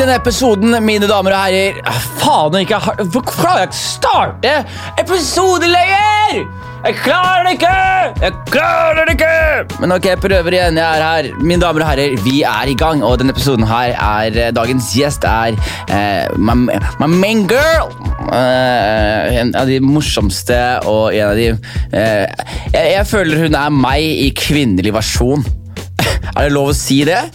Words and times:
denne 0.00 0.16
episoden, 0.16 0.72
mine 0.84 1.08
damer 1.10 1.34
og 1.36 1.42
herrer 1.44 1.80
ah, 1.88 2.00
Faen, 2.20 2.54
jeg 2.56 2.68
ikke 2.68 2.80
har 2.86 3.00
Hvor 3.12 3.24
klarer 3.26 3.64
jeg 3.64 3.68
ikke 3.68 3.76
å 3.76 3.80
starte 3.80 4.52
episodeløyer? 5.02 6.38
Jeg 6.80 6.96
klarer 7.02 7.44
det 7.44 7.50
ikke! 7.58 7.72
Jeg 8.22 8.36
klarer 8.48 9.04
det 9.04 9.14
ikke! 9.18 9.80
Men 9.82 9.92
ok, 9.92 10.06
jeg 10.08 10.20
prøver 10.22 10.54
igjen. 10.56 10.78
Jeg 10.80 10.86
er 10.86 11.02
her. 11.04 11.26
Mine 11.44 11.60
damer 11.60 11.84
og 11.84 11.90
herrer, 11.90 12.14
vi 12.24 12.38
er 12.48 12.70
i 12.72 12.76
gang, 12.80 13.02
og 13.04 13.18
denne 13.20 13.34
episoden 13.34 13.66
her 13.68 13.92
er 13.92 14.38
eh, 14.46 14.52
Dagens 14.56 14.88
gjest 14.96 15.26
er 15.28 15.58
uh, 15.60 16.38
my, 16.40 16.56
my 17.02 17.10
main 17.12 17.44
girl! 17.50 17.92
Uh, 18.30 19.28
en 19.42 19.52
av 19.60 19.68
de 19.68 19.76
morsomste 19.84 20.56
og 20.88 21.10
en 21.12 21.34
av 21.34 21.36
de 21.36 21.50
uh, 21.52 22.48
jeg, 22.72 22.86
jeg 22.94 23.06
føler 23.10 23.44
hun 23.44 23.60
er 23.60 23.76
meg 23.76 24.24
i 24.24 24.30
kvinnelig 24.32 24.96
versjon. 24.96 25.44
Er 26.30 26.46
det 26.46 26.54
lov 26.54 26.72
å 26.72 26.76
si 26.76 27.02
det? 27.04 27.26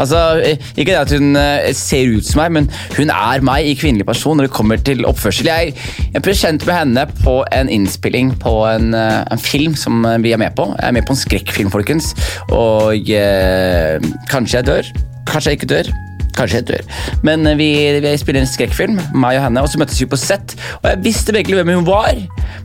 Altså, 0.00 0.40
Ikke 0.76 0.92
det 0.92 0.98
at 1.00 1.14
hun 1.14 1.36
eh, 1.38 1.70
ser 1.76 2.16
ut 2.16 2.26
som 2.26 2.42
meg, 2.42 2.54
men 2.56 2.70
hun 2.96 3.12
er 3.14 3.44
meg 3.46 3.68
i 3.68 3.76
kvinnelig 3.78 4.08
person 4.08 4.38
når 4.38 4.48
det 4.48 4.54
kommer 4.56 4.80
til 4.84 5.04
oppførsel. 5.08 5.50
Jeg, 5.50 5.74
jeg 6.14 6.24
ble 6.24 6.36
kjent 6.36 6.66
med 6.68 6.78
henne 6.78 7.06
på 7.22 7.40
en 7.56 7.72
innspilling 7.72 8.34
på 8.40 8.54
en, 8.70 8.94
eh, 8.96 9.22
en, 9.30 9.40
film 9.50 9.76
som 9.78 10.04
vi 10.24 10.34
er 10.34 10.40
med 10.40 10.56
på. 10.56 10.70
Jeg 10.78 10.88
er 10.88 10.96
med 10.96 11.08
på 11.08 11.16
en 11.16 11.24
skrekkfilm, 11.24 11.72
folkens. 11.72 12.14
Og 12.50 13.10
eh, 13.10 13.98
kanskje 14.30 14.60
jeg 14.60 14.70
dør. 14.70 14.94
Kanskje 15.30 15.52
jeg 15.52 15.60
ikke 15.60 15.74
dør. 15.74 15.92
Kanskje 16.36 16.60
jeg 16.60 16.68
dør. 16.70 16.86
Men 17.26 17.46
eh, 17.46 17.58
vi, 17.58 17.70
vi 18.00 18.14
spiller 18.20 18.44
en 18.44 18.50
skrekkfilm, 18.50 19.00
meg 19.14 19.40
og 19.40 19.48
henne, 19.48 19.64
og 19.64 19.68
så 19.68 19.80
møtes 19.82 20.00
vi 20.00 20.08
på 20.10 20.20
sett. 20.20 20.56
Og 20.80 20.88
jeg 20.92 21.04
visste 21.04 21.34
virkelig 21.36 21.60
hvem 21.60 21.74
hun 21.80 21.88
var, 21.88 22.16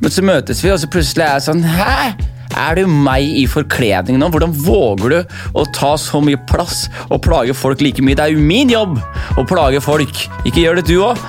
men 0.01 0.13
så 0.13 0.23
møtes 0.25 0.63
vi, 0.63 0.71
og 0.71 0.79
så 0.79 0.91
plutselig 0.91 1.25
er 1.25 1.37
jeg 1.37 1.47
sånn 1.49 1.65
Hæ? 1.75 2.34
Er 2.55 2.79
du 2.79 2.87
meg 2.87 3.27
i 3.41 3.45
forkledning 3.51 4.19
nå? 4.21 4.29
Hvordan 4.33 4.53
våger 4.65 5.11
du 5.11 5.37
å 5.59 5.65
ta 5.75 5.93
så 5.99 6.21
mye 6.23 6.39
plass 6.49 6.85
og 7.09 7.21
plage 7.25 7.55
folk 7.57 7.83
like 7.83 8.03
mye? 8.05 8.15
Det 8.17 8.25
er 8.25 8.35
jo 8.35 8.45
min 8.45 8.71
jobb 8.71 8.97
å 9.39 9.45
plage 9.47 9.81
folk. 9.83 10.23
Ikke 10.47 10.63
gjør 10.63 10.79
det 10.79 10.87
du 10.89 10.95
òg. 11.03 11.19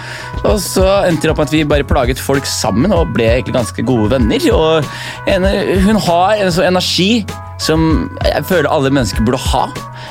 Og 0.47 0.61
så 0.63 0.85
endte 1.09 1.27
det 1.27 1.33
opp 1.33 1.41
med 1.43 1.49
at 1.49 1.57
vi 1.57 1.65
bare 1.67 1.89
plaget 1.89 2.23
folk 2.23 2.47
sammen 2.47 2.95
og 2.95 3.15
ble 3.17 3.27
egentlig 3.33 3.57
ganske 3.57 3.87
gode 3.89 4.13
venner. 4.15 4.47
Og 4.55 4.87
hun 5.87 6.01
har 6.07 6.39
en 6.39 6.55
sånn 6.55 6.71
energi 6.71 7.11
som 7.63 8.11
jeg 8.25 8.45
føler 8.49 8.71
alle 8.71 8.93
mennesker 8.93 9.25
burde 9.27 9.41
ha. 9.53 9.67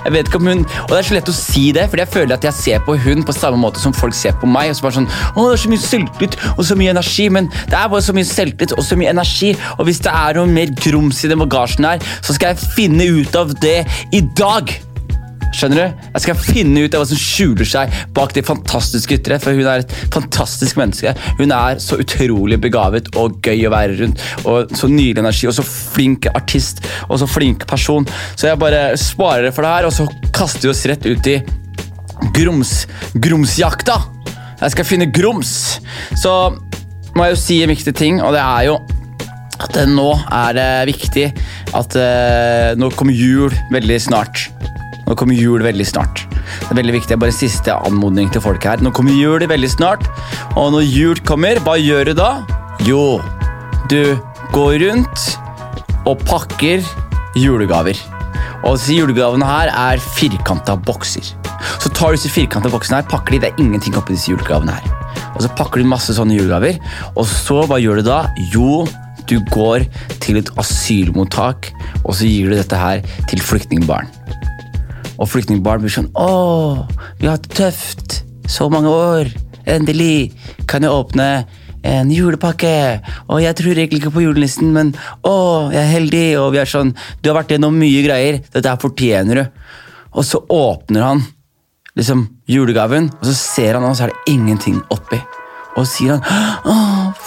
Jeg 0.05 0.13
vet 0.13 0.29
ikke 0.29 0.41
om 0.41 0.47
hun, 0.49 0.63
og 0.83 0.89
Det 0.89 0.97
er 0.97 1.07
så 1.07 1.15
lett 1.17 1.31
å 1.31 1.35
si 1.35 1.63
det, 1.75 1.87
fordi 1.89 2.03
jeg 2.03 2.13
føler 2.13 2.35
at 2.35 2.45
jeg 2.45 2.53
ser 2.53 2.83
på 2.85 2.97
hun 3.01 3.23
på 3.25 3.35
samme 3.35 3.57
måte 3.61 3.81
som 3.81 3.93
folk 3.93 4.13
ser 4.13 4.35
på 4.41 4.49
meg. 4.49 4.69
og 4.69 4.75
så 4.75 4.87
bare 4.87 4.97
sånn, 4.99 5.09
å 5.35 5.47
det 5.47 5.53
er 5.53 5.63
så 5.63 5.71
mye 5.73 5.85
selvtillit 5.85 6.37
og 6.57 6.65
så 6.65 6.75
mye 6.75 6.95
energi, 6.95 7.29
Men 7.29 7.49
det 7.69 7.77
er 7.77 7.87
bare 7.89 8.01
så 8.01 8.13
mye 8.13 8.25
selvtillit 8.25 8.77
og 8.77 8.83
så 8.83 8.95
mye 8.95 9.09
energi. 9.09 9.55
Og 9.79 9.85
hvis 9.85 9.99
det 9.99 10.11
er 10.11 10.35
noe 10.35 10.47
mer 10.47 10.67
grums 10.67 11.23
i 11.23 11.27
den 11.27 11.39
bagasjen 11.39 11.85
her, 11.85 11.99
så 12.21 12.33
skal 12.33 12.53
jeg 12.53 12.73
finne 12.75 13.07
ut 13.21 13.35
av 13.35 13.53
det 13.59 13.85
i 14.11 14.21
dag. 14.21 14.94
Skjønner 15.55 15.79
du? 15.79 16.05
Jeg 16.15 16.23
skal 16.25 16.39
finne 16.39 16.83
ut 16.83 16.95
av 16.95 17.03
hva 17.03 17.07
som 17.07 17.19
skjuler 17.19 17.67
seg 17.69 17.93
bak 18.15 18.33
det 18.35 18.45
fantastiske 18.47 19.19
ytre. 19.19 19.39
For 19.41 19.55
hun 19.55 19.69
er 19.71 19.83
et 19.85 19.93
fantastisk 20.13 20.79
menneske. 20.79 21.13
Hun 21.39 21.53
er 21.55 21.79
så 21.83 21.99
utrolig 22.01 22.59
begavet 22.63 23.11
og 23.19 23.39
gøy 23.45 23.65
å 23.67 23.73
være 23.73 23.99
rundt. 24.01 24.23
Og 24.43 24.73
Så 24.75 24.89
nydelig 24.91 25.23
energi, 25.23 25.47
og 25.47 25.55
så 25.55 25.65
flink 25.65 26.27
artist 26.33 26.83
og 27.09 27.19
så 27.21 27.27
flink 27.29 27.65
person. 27.69 28.07
Så 28.35 28.49
jeg 28.49 28.59
bare 28.59 28.97
sparer 28.99 29.47
det 29.47 29.53
for 29.55 29.65
det 29.65 29.71
her, 29.71 29.87
og 29.87 29.95
så 29.95 30.07
kaster 30.35 30.67
vi 30.67 30.73
oss 30.73 30.85
rett 30.89 31.05
ut 31.07 31.31
i 31.31 31.39
grums, 32.35 32.85
grumsjakta. 33.13 33.99
Jeg 34.61 34.75
skal 34.75 34.87
finne 34.87 35.11
grums. 35.11 35.79
Så 36.19 36.33
må 37.15 37.27
jeg 37.27 37.35
jo 37.35 37.41
si 37.41 37.61
en 37.63 37.71
viktig 37.71 37.95
ting, 37.95 38.21
og 38.23 38.35
det 38.35 38.43
er 38.43 38.67
jo 38.69 38.79
at 39.65 39.77
nå 39.87 40.09
er 40.35 40.55
det 40.57 40.69
viktig 40.91 41.29
at 41.75 41.95
uh, 41.95 42.75
nå 42.79 42.91
kommer 42.99 43.15
jul 43.15 43.53
veldig 43.71 43.99
snart. 44.03 44.49
Nå 45.05 45.15
kommer 45.17 45.37
jul 45.37 45.61
veldig 45.65 45.85
snart. 45.85 46.25
Det 46.33 46.73
er 46.73 46.79
veldig 46.79 46.95
viktig, 46.97 47.19
bare 47.21 47.35
siste 47.35 47.73
anmodning 47.75 48.31
til 48.33 48.43
folk 48.43 48.65
her. 48.65 48.81
Nå 48.81 48.91
kommer 48.95 49.13
jul 49.13 49.45
veldig 49.45 49.71
snart, 49.71 50.07
og 50.57 50.73
når 50.73 50.85
jul 50.89 51.21
kommer, 51.27 51.61
hva 51.65 51.77
gjør 51.77 52.11
du 52.11 52.13
da? 52.17 52.31
Jo, 52.85 53.21
du 53.91 54.17
går 54.55 54.79
rundt 54.81 55.25
og 56.09 56.21
pakker 56.25 56.83
julegaver. 57.37 57.99
Og 58.65 58.79
disse 58.79 58.97
julegavene 58.97 59.45
her 59.45 59.69
er 59.69 60.01
firkanta 60.01 60.77
bokser. 60.87 61.35
Så 61.81 61.91
tar 61.93 62.13
du 62.13 62.17
disse 62.17 62.33
firkanta 62.33 62.71
boksene 62.73 63.01
her, 63.01 63.09
pakker 63.09 63.35
de, 63.35 63.43
det 63.43 63.51
er 63.51 63.61
ingenting 63.61 63.97
oppi 63.99 64.17
disse 64.17 64.31
julegavene 64.31 64.73
her. 64.73 64.91
Og 65.35 65.43
så 65.43 65.51
pakker 65.57 65.81
du 65.83 65.89
masse 65.89 66.15
sånne 66.15 66.37
julegaver, 66.37 66.79
og 67.13 67.25
så, 67.29 67.61
hva 67.69 67.77
gjør 67.81 68.01
du 68.01 68.07
da? 68.09 68.19
Jo, 68.53 68.85
du 69.29 69.39
går 69.51 69.85
til 70.23 70.39
et 70.41 70.51
asylmottak, 70.61 71.71
og 72.03 72.13
så 72.17 72.29
gir 72.29 72.49
du 72.49 72.57
dette 72.57 72.79
her 72.79 73.03
til 73.29 73.41
flyktningbarn. 73.43 74.09
Og 75.19 75.29
flyktningbarn 75.31 75.83
blir 75.83 75.93
sånn 75.93 76.09
Å, 76.19 76.85
vi 77.19 77.27
har 77.27 77.37
hatt 77.37 77.47
det 77.47 77.57
tøft 77.57 78.21
så 78.51 78.69
mange 78.69 78.91
år. 78.91 79.31
Endelig 79.65 80.33
kan 80.69 80.85
jeg 80.85 80.93
åpne 80.93 81.29
en 81.85 82.11
julepakke. 82.13 83.01
Og 83.29 83.41
jeg 83.43 83.57
tror 83.59 83.77
egentlig 83.77 84.01
ikke 84.01 84.13
på 84.15 84.25
julenissen, 84.25 84.73
men 84.75 84.91
å, 85.25 85.71
jeg 85.73 85.81
er 85.81 85.93
heldig. 85.93 86.25
Og 86.41 86.51
vi 86.55 86.61
er 86.61 86.69
sånn 86.69 86.93
Du 87.21 87.31
har 87.31 87.39
vært 87.39 87.55
gjennom 87.55 87.77
mye 87.79 88.03
greier. 88.05 88.41
Dette 88.53 88.73
her 88.73 88.81
fortjener 88.81 89.41
du. 89.41 89.63
Og 90.15 90.27
så 90.27 90.41
åpner 90.51 91.05
han 91.05 91.25
liksom 91.95 92.25
julegaven, 92.51 93.09
og 93.19 93.25
så 93.27 93.33
ser 93.35 93.77
han, 93.77 93.87
og 93.87 93.95
så 93.95 94.05
er 94.05 94.13
det 94.13 94.35
ingenting 94.35 94.81
oppi. 94.91 95.19
Og 95.75 95.83
så 95.83 95.91
sier 95.91 96.15
han 96.15 96.23
'Å, 96.63 96.75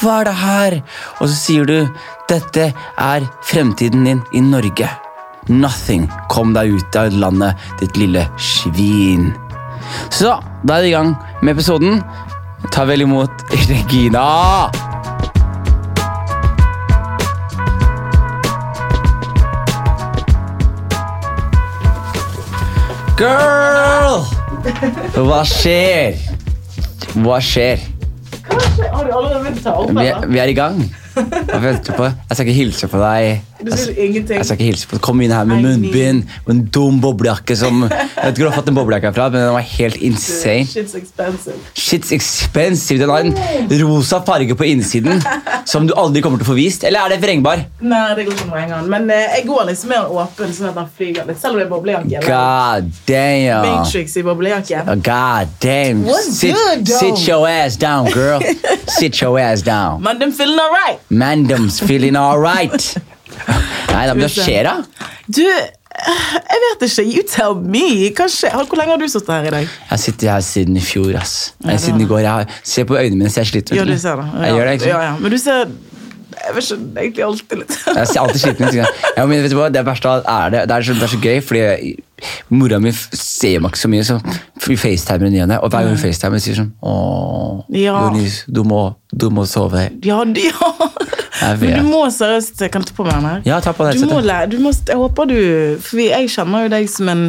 hva 0.01 0.21
er 0.21 0.25
det 0.25 0.35
her?' 0.35 0.83
Og 1.21 1.29
så 1.29 1.37
sier 1.37 1.65
du 1.65 1.89
'Dette 2.29 2.73
er 2.97 3.29
fremtiden 3.43 4.05
din 4.05 4.23
i 4.33 4.41
Norge'. 4.41 5.08
Nothing. 5.49 6.09
Kom 6.29 6.53
deg 6.53 6.77
ut 6.77 6.97
av 7.01 7.13
landet, 7.17 7.57
ditt 7.81 7.97
lille 7.97 8.27
svin. 8.37 9.31
Så 10.13 10.37
da 10.65 10.79
er 10.79 10.85
vi 10.85 10.91
i 10.91 10.97
gang 10.97 11.15
med 11.41 11.55
episoden. 11.57 12.03
Ta 12.75 12.85
vel 12.89 13.07
imot 13.07 13.45
Regina! 13.69 14.69
Girl! 23.19 24.21
Hva 25.17 25.41
skjer? 25.49 26.19
Hva 27.19 27.41
skjer? 27.43 27.83
Har 28.49 29.05
du 29.05 29.11
allerede 29.11 29.41
begynt 29.43 29.59
å 29.59 29.65
ta 29.65 29.75
opp? 29.81 29.91
Vi, 29.97 30.11
vi 30.35 30.43
er 30.43 30.53
i 30.53 30.57
gang. 30.59 30.83
Jeg? 31.19 31.81
Jeg 31.91 32.37
skal 32.37 32.45
ikke 32.45 32.59
hilse 32.61 32.87
på 32.91 33.01
deg. 33.03 33.41
Du 33.69 33.77
sier 33.77 33.99
ingenting. 33.99 34.39
Jeg 34.39 34.47
skal 34.47 34.59
ikke 34.59 34.69
hilse 34.71 34.89
på 34.91 35.01
Kom 35.09 35.21
inn 35.25 35.33
her 35.35 35.47
med 35.49 35.65
munnbind 35.65 36.25
og 36.45 36.53
en 36.55 36.63
dum 36.75 37.01
boblejakke 37.03 37.57
som 37.59 37.85
Jeg 37.85 37.91
vet 37.91 38.31
ikke 38.33 38.43
hvor 38.43 38.47
du 38.47 38.51
har 38.51 38.57
fått 38.57 38.71
den 38.71 38.79
boblejakka 38.79 39.13
fra, 39.17 39.29
men 39.33 39.45
den 39.45 39.55
var 39.57 39.67
helt 39.73 39.99
insane. 40.09 40.67
Shit's 40.69 40.95
expensive. 40.99 41.59
Shit's 41.77 42.13
expensive. 42.17 43.01
Den 43.03 43.13
har 43.13 43.27
en 43.27 43.75
rosa 43.83 44.21
farge 44.27 44.57
på 44.59 44.69
innsiden 44.69 45.23
som 45.69 45.89
du 45.89 45.95
aldri 45.99 46.23
kommer 46.25 46.41
til 46.41 46.49
å 46.49 46.51
få 46.53 46.57
vist. 46.59 46.87
Eller 46.89 47.07
er 47.07 47.17
det 47.17 47.21
vrengbar? 47.25 47.67
Nei, 47.83 48.05
det 48.19 48.29
går 48.29 48.37
ikke 48.39 48.49
noe 48.51 48.63
engang. 48.63 48.89
Men 48.95 49.11
eh, 49.15 49.27
jeg 49.39 49.47
går 49.51 49.67
liksom 49.73 49.93
med 49.93 50.01
den 50.01 50.23
åpen, 50.23 50.55
sånn 50.57 50.71
at 50.71 50.79
den 50.81 50.91
flyger 50.99 51.29
litt. 51.29 51.41
Selv 51.43 51.57
om 51.57 51.61
det 51.61 51.67
er 51.67 51.73
boblejakke. 51.75 52.23
God 52.29 52.91
damn. 53.11 53.69
Matrix 53.69 54.17
i 54.17 54.25
boblejakke. 54.27 54.85
God 55.11 55.55
damn. 55.65 56.05
Sit, 56.29 56.57
good, 56.57 56.89
sit 56.89 57.27
your 57.29 57.49
ass 57.49 57.77
down, 57.77 58.09
girl. 58.15 58.41
Sit 58.99 59.21
your 59.21 59.39
ass 59.39 59.61
down. 59.63 60.03
Mandem 60.03 60.33
feeling 60.33 60.59
all 60.59 60.69
alright. 60.69 61.01
Mandem's 61.11 61.81
feeling 61.81 62.17
alright. 62.17 62.97
Nei 63.93 64.05
da, 64.09 64.15
hva 64.19 64.29
skjer 64.33 64.69
da? 64.69 64.77
Du, 65.29 65.43
jeg 65.43 66.63
vet 66.65 66.85
ikke. 66.87 67.05
You 67.09 67.25
tell 67.29 67.57
me. 67.59 67.85
Hva 68.17 68.29
skjer? 68.31 68.55
Hvor 68.55 68.79
lenge 68.79 68.95
har 68.95 69.03
du 69.03 69.09
sittet 69.11 69.35
her 69.35 69.49
i 69.51 69.53
dag? 69.57 69.67
Jeg 69.67 69.91
har 69.91 70.03
sittet 70.03 70.31
her 70.31 70.45
siden 70.47 70.79
i 70.79 70.85
fjor, 70.85 71.13
ass. 71.21 71.37
Nei, 71.67 71.77
siden 71.83 72.05
i 72.05 72.09
går. 72.09 72.23
Jeg 72.27 72.49
se 72.63 72.85
på 72.89 72.99
øynene 72.99 73.25
mine, 73.25 73.31
så 73.35 73.43
jeg 73.43 73.53
sliter. 73.53 73.79
Ja, 73.79 73.87
du 73.89 73.95
ser 73.99 74.21
det. 74.23 74.27
Jeg 74.45 74.59
gjør 74.59 74.69
det, 74.71 74.75
ikke? 74.81 74.91
Ja, 74.93 75.05
ja. 75.11 75.15
Men 75.21 75.35
du 75.35 75.39
ser 75.43 75.65
Jeg 76.39 76.55
vet 76.55 76.69
ikke, 76.71 76.77
egentlig 77.03 77.25
alltid 77.25 77.59
litt 77.59 77.73
Jeg 77.97 78.09
ser 78.09 78.21
alltid 78.23 78.41
sliten 78.45 78.69
ut. 78.69 78.77
Ja, 79.17 79.25
men 79.27 79.43
vet 79.43 79.51
du 79.51 79.57
hva, 79.59 79.71
det 79.75 79.83
verste 79.89 80.13
er 80.23 80.53
det. 80.55 80.61
Det 80.71 80.77
er, 80.77 80.87
så, 80.87 80.95
det 80.95 81.07
er 81.09 81.13
så 81.15 81.19
gøy, 81.25 81.41
fordi 81.43 81.95
mora 82.55 82.79
mi 82.83 82.93
ser 82.95 83.59
meg 83.63 83.73
ikke 83.73 83.81
så 83.81 83.91
mye, 83.91 84.05
så 84.07 84.19
vi 84.69 84.77
facetimer 84.79 85.27
henne 85.27 85.41
igjen. 85.41 85.55
Og 85.59 85.67
hver 85.73 85.83
gang 85.87 85.97
hun 85.97 86.01
facetimer, 86.03 86.43
sier 86.43 86.61
sånn 86.61 86.71
Åh, 86.83 87.65
Ja. 87.75 87.97
Jonis, 88.07 88.45
du 88.47 88.63
du 89.19 89.31
må 89.35 89.47
sove. 89.51 89.89
Ja, 90.05 90.23
ja. 90.23 90.73
Men 91.41 91.85
du 91.85 91.89
må 91.91 92.05
seriøst 92.11 92.59
Kan 92.73 92.83
jeg 92.83 92.91
ta 92.91 92.95
på 92.99 93.05
meg 93.07 93.15
den 93.19 93.29
her? 93.31 93.41
Ja, 93.47 93.61
ta 93.65 93.73
på 93.77 93.85
deg 93.89 94.01
Du 94.01 94.07
må 94.11 94.21
du 94.51 94.59
må, 94.65 94.71
jeg 94.73 94.97
håper 94.97 95.25
du 95.31 95.39
For 95.85 95.97
jeg 96.03 96.29
kjenner 96.35 96.59
jo 96.67 96.71
deg 96.77 96.89
som 96.91 97.09
en 97.13 97.25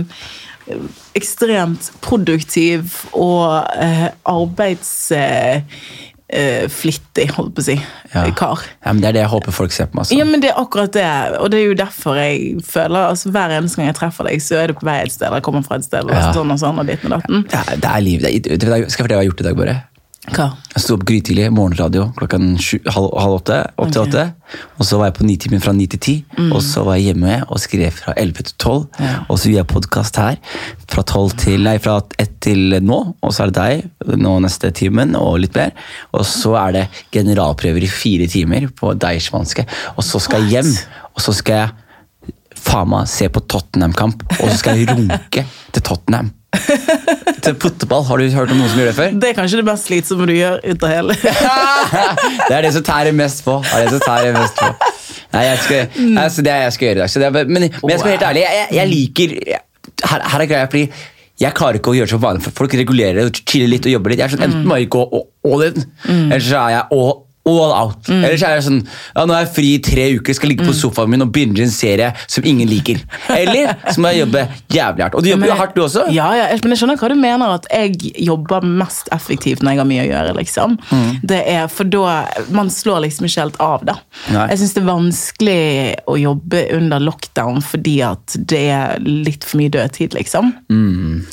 eh, 0.68 0.78
ekstremt 1.18 1.90
produktiv 2.06 2.84
og 3.18 3.66
eh, 3.82 4.10
arbeidsflittig, 4.30 7.24
eh, 7.26 7.32
holdt 7.36 7.56
på 7.58 7.62
å 7.64 7.66
si, 7.66 7.76
Ja. 8.14 8.22
kar. 8.38 8.60
Ja, 8.86 8.94
men 8.94 9.02
Det 9.02 9.08
er 9.10 9.14
det 9.18 9.22
jeg 9.24 9.30
håper 9.34 9.52
folk 9.52 9.72
ser 9.74 9.86
på 9.90 9.96
meg 10.00 10.12
Ja, 10.14 10.24
men 10.26 10.40
det 10.42 10.50
er 10.52 10.60
akkurat 10.62 10.92
det, 10.94 11.06
og 11.40 11.50
det 11.52 11.60
er 11.60 11.66
jo 11.72 11.76
derfor 11.76 12.16
jeg 12.22 12.62
føler 12.66 13.08
altså 13.10 13.30
Hver 13.34 13.50
eneste 13.58 13.76
gang 13.82 13.88
jeg 13.90 13.96
treffer 14.00 14.24
deg, 14.30 14.40
så 14.42 14.56
er 14.64 14.68
du 14.68 14.74
på 14.78 14.86
vei 14.86 15.02
et 15.04 15.12
sted, 15.12 15.28
eller 15.28 15.42
kommer 15.42 15.64
fra 15.66 15.76
et 15.82 15.86
sted, 15.86 16.00
eller 16.04 16.14
Ja. 16.14 16.32
sånn 16.34 16.52
og 16.54 16.60
sånn, 16.62 16.80
og 16.80 16.86
ditt 16.88 17.04
med 17.04 17.12
datten. 17.18 17.44
Det 17.50 17.60
er, 17.60 17.76
det 17.78 17.90
er 17.90 18.02
liv. 18.02 18.22
Det 18.22 18.30
er, 18.30 18.40
du 18.58 18.66
skal 18.66 18.80
jeg 18.86 18.92
fortelle 18.92 19.08
hva 19.10 19.10
jeg 19.10 19.18
har 19.26 19.30
gjort 19.34 19.42
i 19.42 19.44
dag, 19.50 19.56
bare? 19.58 19.84
Hva? 20.30 20.46
Jeg 20.76 20.84
sto 20.84 20.94
opp 20.96 21.04
grytidlig, 21.10 21.48
morgenradio 21.52 22.06
klokken 22.18 22.52
sju- 22.62 22.84
halv, 22.94 23.10
halv 23.20 23.34
åtte. 23.40 23.58
Opp 23.82 23.92
til 23.92 24.02
Ok. 24.02 24.08
åtte. 24.10 24.24
Og 24.80 24.86
så 24.86 24.98
var 25.00 25.06
jeg 25.10 25.16
på 25.18 25.26
Nitimen 25.26 25.62
fra 25.62 25.72
ni 25.74 25.88
til 25.88 26.00
ti. 26.00 26.26
Og 26.52 26.62
så 26.62 26.84
var 26.86 26.96
jeg 26.96 27.14
hjemme 27.16 27.44
og 27.50 27.58
skrev 27.60 27.92
fra 27.92 28.14
elleve 28.16 28.44
til 28.46 28.56
tolv. 28.62 28.86
Mm. 29.00 29.06
Ja. 29.06 29.16
Og 29.30 29.38
så 29.40 29.50
gjør 29.50 29.58
jeg 29.64 29.68
podkast 29.68 30.16
her 30.22 30.38
fra 30.88 31.04
tolv 31.04 31.36
til 31.38 31.60
Nei, 31.64 31.78
fra 31.80 32.02
ett 32.20 32.40
til 32.42 32.80
nå. 32.82 33.16
Og 33.24 33.32
så 33.34 33.44
er 33.44 33.52
det 33.52 33.56
deg 34.08 34.18
nå 34.22 34.40
neste 34.42 34.72
timen 34.72 35.16
og 35.16 35.40
litt 35.40 35.56
mer. 35.56 35.72
Og 36.14 36.24
så 36.26 36.56
er 36.68 36.72
det 36.72 36.88
generalprøver 37.12 37.84
i 37.84 37.88
fire 37.92 38.28
timer 38.28 38.68
på 38.70 38.94
Deichmanske. 38.98 39.66
Og 39.98 40.04
så 40.04 40.20
skal 40.22 40.42
jeg 40.48 40.64
hjem, 40.64 40.74
og 41.16 41.22
så 41.22 41.34
skal 41.36 41.56
jeg 41.56 42.34
faen 42.60 42.90
meg 42.90 43.08
se 43.08 43.28
på 43.30 43.40
Tottenham-kamp. 43.48 44.24
Og 44.42 44.50
så 44.52 44.58
skal 44.58 44.78
jeg 44.78 44.90
runke 44.94 45.46
til 45.74 45.82
Tottenham. 45.82 46.32
Til 47.46 47.56
fotball. 47.62 48.04
Har 48.08 48.18
du 48.22 48.30
hørt 48.36 48.52
om 48.54 48.58
noen 48.60 48.70
som 48.72 48.80
gjør 48.82 48.90
det 48.92 48.96
før? 48.98 49.14
Det 49.22 49.30
er 49.30 49.38
kanskje 49.38 49.60
det 49.62 49.66
mest 49.70 49.88
slitsomme 49.90 50.26
du 50.30 50.34
gjør 50.36 50.60
ut 50.66 50.84
av 50.88 50.90
hele 50.94 51.16
det 52.50 52.56
er 52.58 52.66
det 52.66 52.74
som 52.76 52.86
tærer 52.88 53.16
mest 53.16 53.44
på. 53.46 53.60
Det 53.66 53.78
er 53.78 53.86
det 53.88 53.94
som 53.96 54.04
tærer 54.08 54.36
mest 54.36 54.60
på. 54.60 54.72
Nei, 55.34 55.44
jeg 55.46 55.62
skal, 55.64 55.94
altså, 56.24 56.44
det 56.46 56.52
er 56.56 56.64
jeg 56.66 56.74
skal 56.76 56.88
gjøre 56.90 57.06
i 57.06 57.24
dag. 57.24 57.30
Er, 57.30 57.50
men, 57.54 57.68
men 57.70 57.94
jeg 57.94 58.02
skal 58.02 58.10
være 58.10 58.18
helt 58.18 58.28
ærlig, 58.32 58.44
jeg, 58.48 58.68
jeg 58.80 58.92
liker 58.96 59.36
her, 60.10 60.28
her 60.34 60.44
er 60.46 60.50
greia, 60.50 60.70
fordi 60.72 60.86
jeg 61.40 61.56
klarer 61.56 61.78
ikke 61.80 61.92
å 61.94 61.96
gjøre 61.96 62.10
det 62.10 62.16
som 62.16 62.24
vanlig. 62.24 62.52
Folk 62.58 62.74
regulerer 62.82 63.20
det, 63.30 63.44
chiller 63.48 63.70
litt 63.72 63.86
og 63.88 63.94
jobber 63.94 64.12
litt. 64.14 64.20
Jeg 64.24 64.28
er 64.28 64.34
sånn, 64.36 64.46
Enten 64.50 64.66
må 64.68 64.80
jeg 64.82 64.90
gå 64.92 65.04
all- 65.06 65.28
all 65.54 65.64
in, 65.70 65.86
eller 66.10 66.44
så 66.44 66.58
er 66.66 66.74
jeg 66.76 66.84
all, 66.98 67.14
all 67.64 67.74
out. 67.74 68.10
Eller 68.10 68.38
så 68.38 68.50
er 68.50 68.60
det 68.60 68.66
sånn 68.68 68.80
ja, 68.86 69.26
Nå 69.26 69.34
er 69.36 69.44
jeg 69.46 69.52
fri 69.56 69.70
i 69.76 69.82
tre 69.84 70.06
uker, 70.20 70.36
skal 70.38 70.50
ligge 70.54 70.66
på 70.68 70.74
sofaen 70.78 71.10
min 71.12 71.24
og 71.26 71.32
binge 71.36 71.62
en 71.66 71.72
serie 71.74 72.12
som 72.30 72.46
ingen 72.48 72.70
liker. 72.70 73.02
Eller 73.34 73.74
så 73.92 74.02
må 74.04 74.12
jeg 74.14 74.24
jobbe 74.26 74.44
jævlig 74.76 75.04
hardt. 75.06 75.16
Og 75.20 75.24
du 75.26 75.30
jobber 75.32 75.50
jo 75.52 75.58
hardt, 75.60 75.76
du 75.76 75.82
også. 75.86 76.06
Ja, 76.14 76.30
ja, 76.38 76.48
men 76.64 76.76
jeg 76.76 76.82
skjønner 76.84 77.00
hva 77.02 77.10
du 77.12 77.16
mener, 77.20 77.56
at 77.60 77.68
jeg 77.74 78.14
jobber 78.28 78.66
mest 78.66 79.10
effektivt 79.16 79.64
når 79.66 79.76
jeg 79.76 79.82
har 79.84 79.90
mye 79.90 80.04
å 80.06 80.10
gjøre. 80.10 80.36
liksom. 80.40 80.78
Det 81.24 81.42
er, 81.48 81.68
For 81.72 81.90
da 81.90 82.26
Man 82.54 82.70
slår 82.74 83.04
liksom 83.08 83.26
ikke 83.28 83.42
helt 83.46 83.60
av, 83.64 83.84
da. 83.88 83.96
Nei. 84.34 84.46
Jeg 84.54 84.62
syns 84.62 84.74
det 84.78 84.82
er 84.84 84.90
vanskelig 84.90 85.60
å 86.10 86.16
jobbe 86.20 86.64
under 86.78 87.00
lockdown 87.04 87.62
fordi 87.66 87.98
at 88.06 88.36
det 88.50 88.62
er 88.74 89.00
litt 89.04 89.44
for 89.48 89.60
mye 89.62 89.72
dødtid, 89.74 90.14
liksom. 90.18 90.54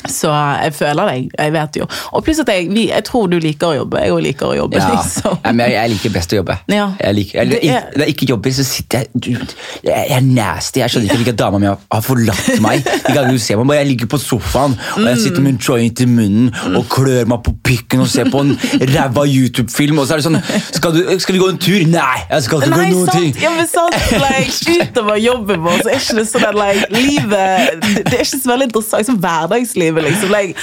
Så 0.07 0.31
jeg 0.31 0.73
føler 0.77 1.09
deg. 1.11 1.29
Jeg 1.37 1.53
vet 1.55 1.79
jo. 1.81 1.87
Og 2.15 2.23
pluss 2.25 2.39
at 2.43 2.49
jeg, 2.51 2.69
jeg 2.87 3.03
tror 3.07 3.27
du 3.31 3.37
liker 3.43 3.71
å 3.73 3.77
jobbe. 3.81 4.01
Jeg 4.03 4.13
òg 4.15 4.23
liker 4.25 4.51
å 4.53 4.57
jobbe, 4.61 4.79
Ja. 4.81 4.89
liksom. 4.97 5.37
Ja, 5.43 5.51
men 5.53 5.65
jeg, 5.67 5.75
jeg 5.77 5.93
liker 5.95 6.06
best 6.13 6.33
å 6.33 6.39
jobbe. 6.39 6.57
Ja. 6.71 6.87
Liker, 7.13 7.41
eller, 7.41 7.59
Det 7.59 7.69
er- 7.71 7.89
når 7.95 8.05
jeg 8.05 8.15
ikke 8.15 8.27
jobber, 8.29 8.49
så 8.51 8.63
sitter 8.65 9.05
jeg 9.21 9.37
Jeg 9.83 10.05
er 10.17 10.21
nasty. 10.21 10.79
Jeg 10.79 10.89
skjønner 10.89 11.09
ikke 11.09 11.17
hvilken 11.23 11.35
dame 11.37 11.61
jeg 11.61 11.77
har, 11.91 12.01
forlatt 12.01 12.61
meg. 12.61 12.83
De 12.83 13.13
gangene 13.13 13.33
du 13.33 13.39
ser 13.39 13.63
meg, 13.63 13.77
Jeg 13.77 13.87
ligger 13.87 14.07
på 14.07 14.19
sofaen 14.21 14.77
og 14.97 15.03
jeg 15.05 15.17
sitter 15.17 15.41
med 15.41 15.53
en 15.53 15.59
joint 15.67 15.99
i 16.01 16.05
munnen 16.05 16.75
og 16.75 16.87
klør 16.89 17.27
meg 17.27 17.43
på 17.43 17.53
pikken 17.63 18.01
og 18.03 18.07
ser 18.07 18.25
på 18.31 18.41
en 18.41 18.55
ræva 18.93 19.25
YouTube-film. 19.27 19.99
Og 19.99 20.07
så 20.07 20.13
er 20.17 20.21
det 20.21 20.27
sånn 20.27 20.41
skal, 20.73 20.93
du, 20.93 21.19
'Skal 21.19 21.33
vi 21.35 21.39
gå 21.39 21.49
en 21.49 21.57
tur?' 21.57 21.85
Nei! 21.87 22.17
Jeg 22.29 22.43
skal 22.43 22.61
ikke 22.61 22.69
Nei, 22.69 22.89
gå 22.91 22.97
noen 22.97 23.09
ting. 23.11 23.33
sant, 23.33 23.41
ja, 23.43 23.49
men 23.55 23.67
sant, 23.67 23.93
like, 24.11 24.89
Utover 24.89 25.17
jobben 25.21 25.61
vår 25.63 25.77
så 25.83 25.89
er 25.91 25.99
ikke 26.01 26.15
det 26.19 26.27
sånn 26.29 26.47
at 26.47 26.55
like, 26.57 26.89
livet 26.91 27.81
det, 27.81 28.13
er 28.13 28.23
ikke 28.25 28.41
så 28.41 28.51
veldig 28.51 28.67
interessant 28.69 29.05
som 29.05 29.17
hverdagslivet. 29.23 30.03
liksom. 30.07 30.29
Like, 30.33 30.55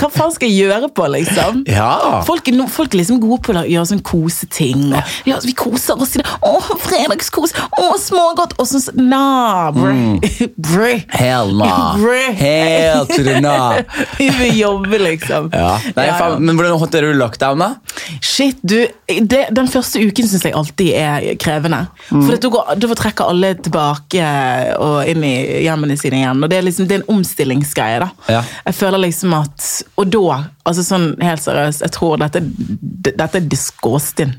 hva 0.00 0.10
faen 0.12 0.34
skal 0.34 0.48
jeg 0.48 0.66
gjøre 0.66 0.88
på, 0.94 1.06
liksom? 1.14 1.62
Ja. 1.68 2.22
Folk 2.28 2.48
folk 2.68 2.94
er 2.94 2.98
liksom 3.02 3.20
gode 3.22 3.40
på 3.44 3.54
å 3.56 3.64
gjøre 3.68 3.88
sånn 3.90 4.02
koseting. 4.06 4.77
Og, 4.78 5.14
ja, 5.28 5.38
vi 5.44 5.52
koser 5.58 6.00
oss 6.00 6.14
i 6.16 6.22
det. 6.22 6.26
Å, 6.46 6.52
fredagskos! 6.84 7.54
Å, 7.78 7.88
smågodt! 8.00 8.56
Og 8.58 8.66
sånn 8.70 9.06
Nah, 9.08 9.70
brø. 9.74 9.92
brø. 10.56 10.90
Hell 11.14 11.52
nah. 11.58 11.96
Brø. 11.98 12.18
Hell 12.38 13.06
to 13.10 13.38
nah. 13.42 13.80
Vi 14.18 14.28
vil 14.38 14.58
jobbe, 14.60 14.98
liksom. 15.02 15.50
Ja. 15.54 15.74
Nei, 15.96 16.06
Ja, 16.08 16.16
faen, 16.20 16.42
men 16.44 16.56
hvordan 16.58 16.78
håndterer 16.80 17.12
du 17.12 17.18
lockdown, 17.20 17.58
da? 17.62 17.70
Shit, 18.24 18.58
du, 18.62 18.78
det, 19.08 19.44
Den 19.54 19.68
første 19.70 20.00
uken 20.02 20.28
syns 20.30 20.44
jeg 20.46 20.54
alltid 20.58 20.92
er 20.98 21.28
krevende. 21.40 21.84
For 22.08 22.36
da 22.40 22.50
går- 22.54 22.74
da 22.82 22.94
trekker 22.98 23.28
alle 23.32 23.54
tilbake 23.58 24.24
og 24.78 25.08
inn 25.10 25.24
i 25.26 25.34
hjemmene 25.66 25.96
sine 26.00 26.20
igjen. 26.22 26.42
Og 26.44 26.50
Det 26.52 26.58
er 26.60 26.66
liksom, 26.68 26.88
det 26.88 26.98
er 26.98 27.02
en 27.04 27.16
omstillingsgreie. 27.18 27.98
da. 28.04 28.10
Ja. 28.28 28.42
Jeg 28.68 28.74
føler 28.78 28.98
liksom 29.06 29.34
at 29.38 29.66
Og 29.98 30.06
da, 30.12 30.38
altså 30.68 30.84
sånn 30.86 31.06
helt 31.24 31.42
seriøst, 31.42 31.82
jeg 31.86 31.94
tror 31.96 32.20
dette, 32.20 32.42
dette 33.08 33.40
er 33.40 33.48
disgusting. 33.50 34.34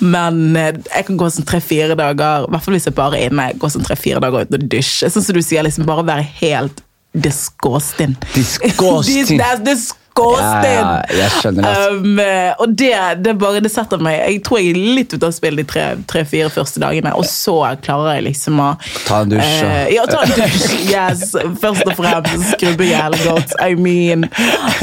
Men 0.00 0.56
eh, 0.58 0.76
jeg 0.88 1.08
kan 1.08 1.20
gå 1.20 1.30
sånn 1.34 1.48
tre-fire 1.48 1.98
dager, 1.98 2.46
i 2.46 2.54
hvert 2.54 2.66
fall 2.66 2.78
hvis 2.78 2.88
jeg 2.88 2.98
bare 2.98 3.18
er 3.18 3.32
inne, 3.32 3.50
gå 3.58 3.72
sånn 3.72 3.86
tre-fire 3.86 4.22
dager 4.22 4.46
uten 4.46 4.60
å 4.60 4.70
dusje. 4.76 5.10
Sånn 5.12 5.26
som 5.26 5.36
du 5.36 5.42
sier, 5.44 5.64
liksom 5.66 5.88
bare 5.88 6.06
være 6.08 6.28
helt 6.40 6.84
disgusting. 7.12 8.16
Disgusting. 8.32 9.38
That's 9.42 9.92
disgusting. 10.16 10.78
Ja, 10.78 11.02
jeg 11.16 11.32
skjønner. 11.38 11.78
Um, 11.92 12.18
eh, 12.22 12.50
og 12.58 12.74
det, 12.78 12.92
det 13.24 13.34
bare 13.40 13.62
det 13.64 13.70
setter 13.72 14.00
meg 14.02 14.18
Jeg 14.20 14.40
tror 14.46 14.60
jeg 14.60 14.72
er 14.72 14.80
litt 14.98 15.14
ute 15.14 15.28
av 15.28 15.34
spill 15.36 15.60
de 15.60 15.66
tre-fire 15.68 16.48
tre, 16.48 16.54
første 16.56 16.82
dagene, 16.82 17.14
og 17.16 17.26
så 17.28 17.56
klarer 17.84 18.18
jeg 18.18 18.26
liksom 18.30 18.60
å 18.62 18.70
Ta 19.06 19.22
en 19.24 19.32
dusj, 19.32 19.52
eh, 19.66 19.92
Ja, 19.96 20.06
ta 20.10 20.24
en 20.26 20.34
dusj. 20.36 20.78
Yes. 20.92 21.32
Først 21.62 21.86
og 21.86 21.94
fremst 21.98 22.56
skrubbe 22.56 22.88
jævlig 22.88 23.22
godt. 23.26 23.54
I 23.62 23.76
mean. 23.78 24.26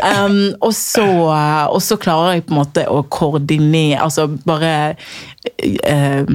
Um, 0.03 0.55
og, 0.61 0.73
så, 0.77 1.05
og 1.05 1.81
så 1.83 1.99
klarer 2.01 2.37
jeg 2.37 2.47
på 2.47 2.55
en 2.55 2.61
måte 2.61 2.85
å 2.89 3.01
koordinere 3.11 3.99
Altså 4.03 4.27
bare 4.45 4.71
eh, 5.59 6.25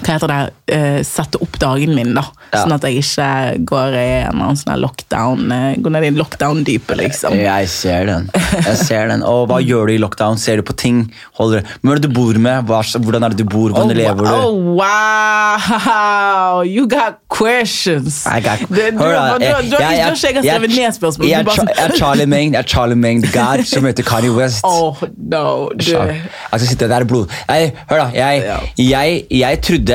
hva 0.00 0.16
heter 0.16 0.30
det, 0.32 0.40
uh, 0.74 1.00
sette 1.06 1.40
opp 1.42 1.58
dagen 1.62 1.94
min, 1.96 2.14
da. 2.16 2.24
Ja. 2.50 2.64
Sånn 2.64 2.74
at 2.74 2.82
jeg 2.86 3.02
ikke 3.04 3.28
går 3.70 3.94
i 3.94 4.06
en 4.26 4.56
sånn 4.58 4.80
lockdown 4.82 5.52
uh, 5.52 5.76
Går 5.78 5.92
ned 5.94 6.06
i 6.08 6.10
lockdown-dypet, 6.18 6.96
liksom. 6.98 7.36
Jeg 7.38 7.68
ser 7.70 8.08
den. 8.08 8.26
Jeg 8.34 8.76
ser 8.80 9.10
den. 9.12 9.22
Og 9.26 9.46
hva 9.50 9.60
gjør 9.62 9.86
du 9.90 9.94
i 9.94 10.00
lockdown? 10.02 10.38
Ser 10.40 10.56
du 10.60 10.64
på 10.66 10.74
ting? 10.78 11.04
Holder 11.38 11.62
du 11.62 11.66
Hvem 11.80 11.92
er 11.92 12.00
det 12.00 12.08
du 12.08 12.14
bor 12.16 12.34
med? 12.46 12.56
Hvordan 12.66 13.22
er 13.26 13.34
det 13.34 13.38
du 13.40 13.46
bor? 13.48 13.70
Hvordan 13.74 13.96
lever 13.96 14.24
du? 14.26 14.32
Oh, 14.34 14.74
wow! 14.80 16.62
You 16.66 16.86
got 16.90 17.20
questions! 17.30 18.26
I 18.26 18.40
got- 18.44 18.66
du, 18.68 18.80
Hør 18.98 19.38
du, 19.38 19.44
du, 19.44 19.46
du, 19.70 19.76
du, 19.76 19.76
har 19.82 19.92
ikke 20.14 20.42
skrevet 20.42 20.70
ned 20.74 20.92
spørsmål. 20.96 21.28
Jeg 21.28 21.46
er, 21.46 21.94
Charlie 21.96 22.26
Meng, 22.34 22.54
jeg 22.54 22.58
er 22.58 22.68
Charlie 22.68 22.98
Meng, 22.98 23.22
the 23.24 23.32
god 23.32 23.64
som 23.68 23.84
heter 23.88 24.02
Kanye 24.06 24.32
West. 24.34 24.64
Oh, 24.64 24.96
no. 25.16 25.68
Du. 25.74 25.90
Jeg 25.90 26.20
skal 26.56 26.66
sitte 26.66 26.88
der 26.90 27.00
i 27.04 27.08
blod. 27.08 27.26
Nei, 27.48 27.70
hør 27.90 27.98
da, 28.04 28.08
jeg, 28.14 28.34
jeg, 28.78 29.22
jeg 29.40 29.60
trodde 29.66 29.89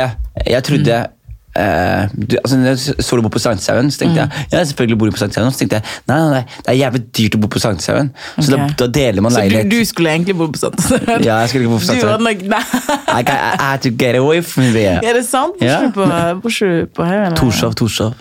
Jeg 0.45 0.63
trodde 0.67 0.95
eh, 1.55 2.09
du, 2.13 2.35
altså, 2.43 2.93
så 2.99 3.15
du 3.15 3.21
bor 3.23 3.31
på 3.31 3.39
Sankthanshaugen, 3.39 3.91
så 3.95 4.01
tenkte 4.01 4.25
jeg 4.25 4.47
ja, 4.51 4.63
selvfølgelig 4.67 4.97
bor 4.99 5.07
du 5.11 5.15
på 5.15 5.21
Sankthanshaugen. 5.21 5.55
Så 5.55 5.61
tenkte 5.63 5.79
jeg 5.79 5.85
nei, 6.11 6.17
nei, 6.19 6.29
nei, 6.33 6.41
det 6.65 6.73
er 6.73 6.79
jævlig 6.81 7.01
dyrt 7.19 7.37
å 7.37 7.41
bo 7.45 7.51
på 7.55 7.61
Sankthanshaugen. 7.63 8.11
Så 8.41 8.51
da, 8.51 8.67
da 8.83 8.89
deler 8.99 9.23
man 9.23 9.35
leilighet. 9.37 9.65
Så 9.65 9.71
du, 9.71 9.77
du 9.79 9.89
skulle 9.93 10.11
egentlig 10.17 10.35
bo 10.41 10.49
på 10.51 10.61
Sankthanshaugen? 10.65 11.23
Ja, 11.29 11.39
jeg 11.45 11.53
skulle 11.53 11.67
ikke 11.67 11.73
bo 11.77 11.79
på 11.79 11.89
Sankthanshaugen. 11.89 12.27
nok 12.27 12.45
Nei. 12.51 12.63
I, 13.19 13.23
I 13.23 13.63
had 13.63 13.85
to 13.87 13.93
get 13.95 14.19
away 14.19 14.41
from 14.43 14.73
there. 14.75 14.99
Er 14.99 15.15
det 15.21 15.25
sant? 15.29 15.55
Bor 15.61 15.67
Ja. 15.69 15.79
du 15.85 15.91
på, 15.95 16.09
på, 16.43 16.55
på? 16.99 17.35
Torshov, 17.39 17.77
Torshov. 17.79 18.19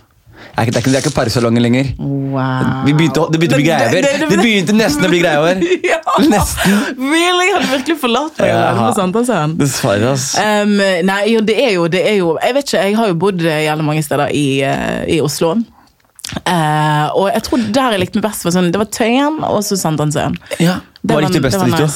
Det 0.54 0.62
er 0.62 0.68
ikke, 0.70 0.90
det 0.92 0.94
er 0.94 1.02
ikke 1.02 1.12
parsalongen 1.16 1.62
lenger. 1.64 1.88
Wow. 1.98 2.84
Vi 2.86 2.92
begynte, 2.94 3.24
det 3.32 3.40
begynte 3.42 3.56
å 3.56 3.60
bli 3.60 3.66
greier. 3.66 3.88
over. 3.88 4.02
det- 4.02 4.20
det- 4.20 4.28
Det 4.30 4.38
begynte 4.38 4.72
nesten 4.78 5.04
å 5.04 5.08
bli 5.10 5.20
greier. 5.20 5.62
ja. 5.92 5.98
Nesten. 6.30 6.76
Really? 6.98 7.48
Har 7.54 7.60
du 7.60 7.66
virkelig 7.76 7.98
forlatt 8.00 8.38
meg? 8.38 8.48
Ja. 8.48 8.60
Ja. 8.74 8.90
På 8.94 9.24
Dessverre, 9.58 10.12
ass. 10.12 10.28
Um, 10.38 10.76
nei, 11.10 11.20
jo, 11.32 11.40
det 11.40 11.56
er 11.58 11.72
jo, 11.74 11.86
det 11.88 12.02
er 12.06 12.16
jo 12.20 12.38
Jeg 12.42 12.54
vet 12.54 12.64
ikke, 12.68 12.82
jeg 12.84 12.96
har 12.96 13.06
jo 13.08 13.14
bodd 13.14 13.42
eh, 13.42 13.64
jævlig 13.66 13.84
mange 13.84 14.02
steder 14.06 14.28
i, 14.34 14.46
eh, 14.62 15.04
i 15.16 15.20
Oslo. 15.20 15.56
Uh, 16.48 17.06
og 17.14 17.26
jeg 17.34 17.42
tror 17.46 17.58
der 17.76 17.90
jeg 17.94 18.00
likte 18.00 18.16
meg 18.18 18.24
best, 18.30 18.44
var 18.46 18.54
sånn, 18.56 18.70
det 18.72 18.80
var 18.80 18.88
Tøyen 18.90 19.42
og 19.44 19.60
så 19.66 19.76
Sankthanshaugen. 19.76 20.38
Ja, 20.58 20.78
Hva 21.04 21.20
likte 21.20 21.36
du 21.36 21.44
best 21.44 21.60
av 21.60 21.68
de 21.68 21.76
to? 21.76 21.88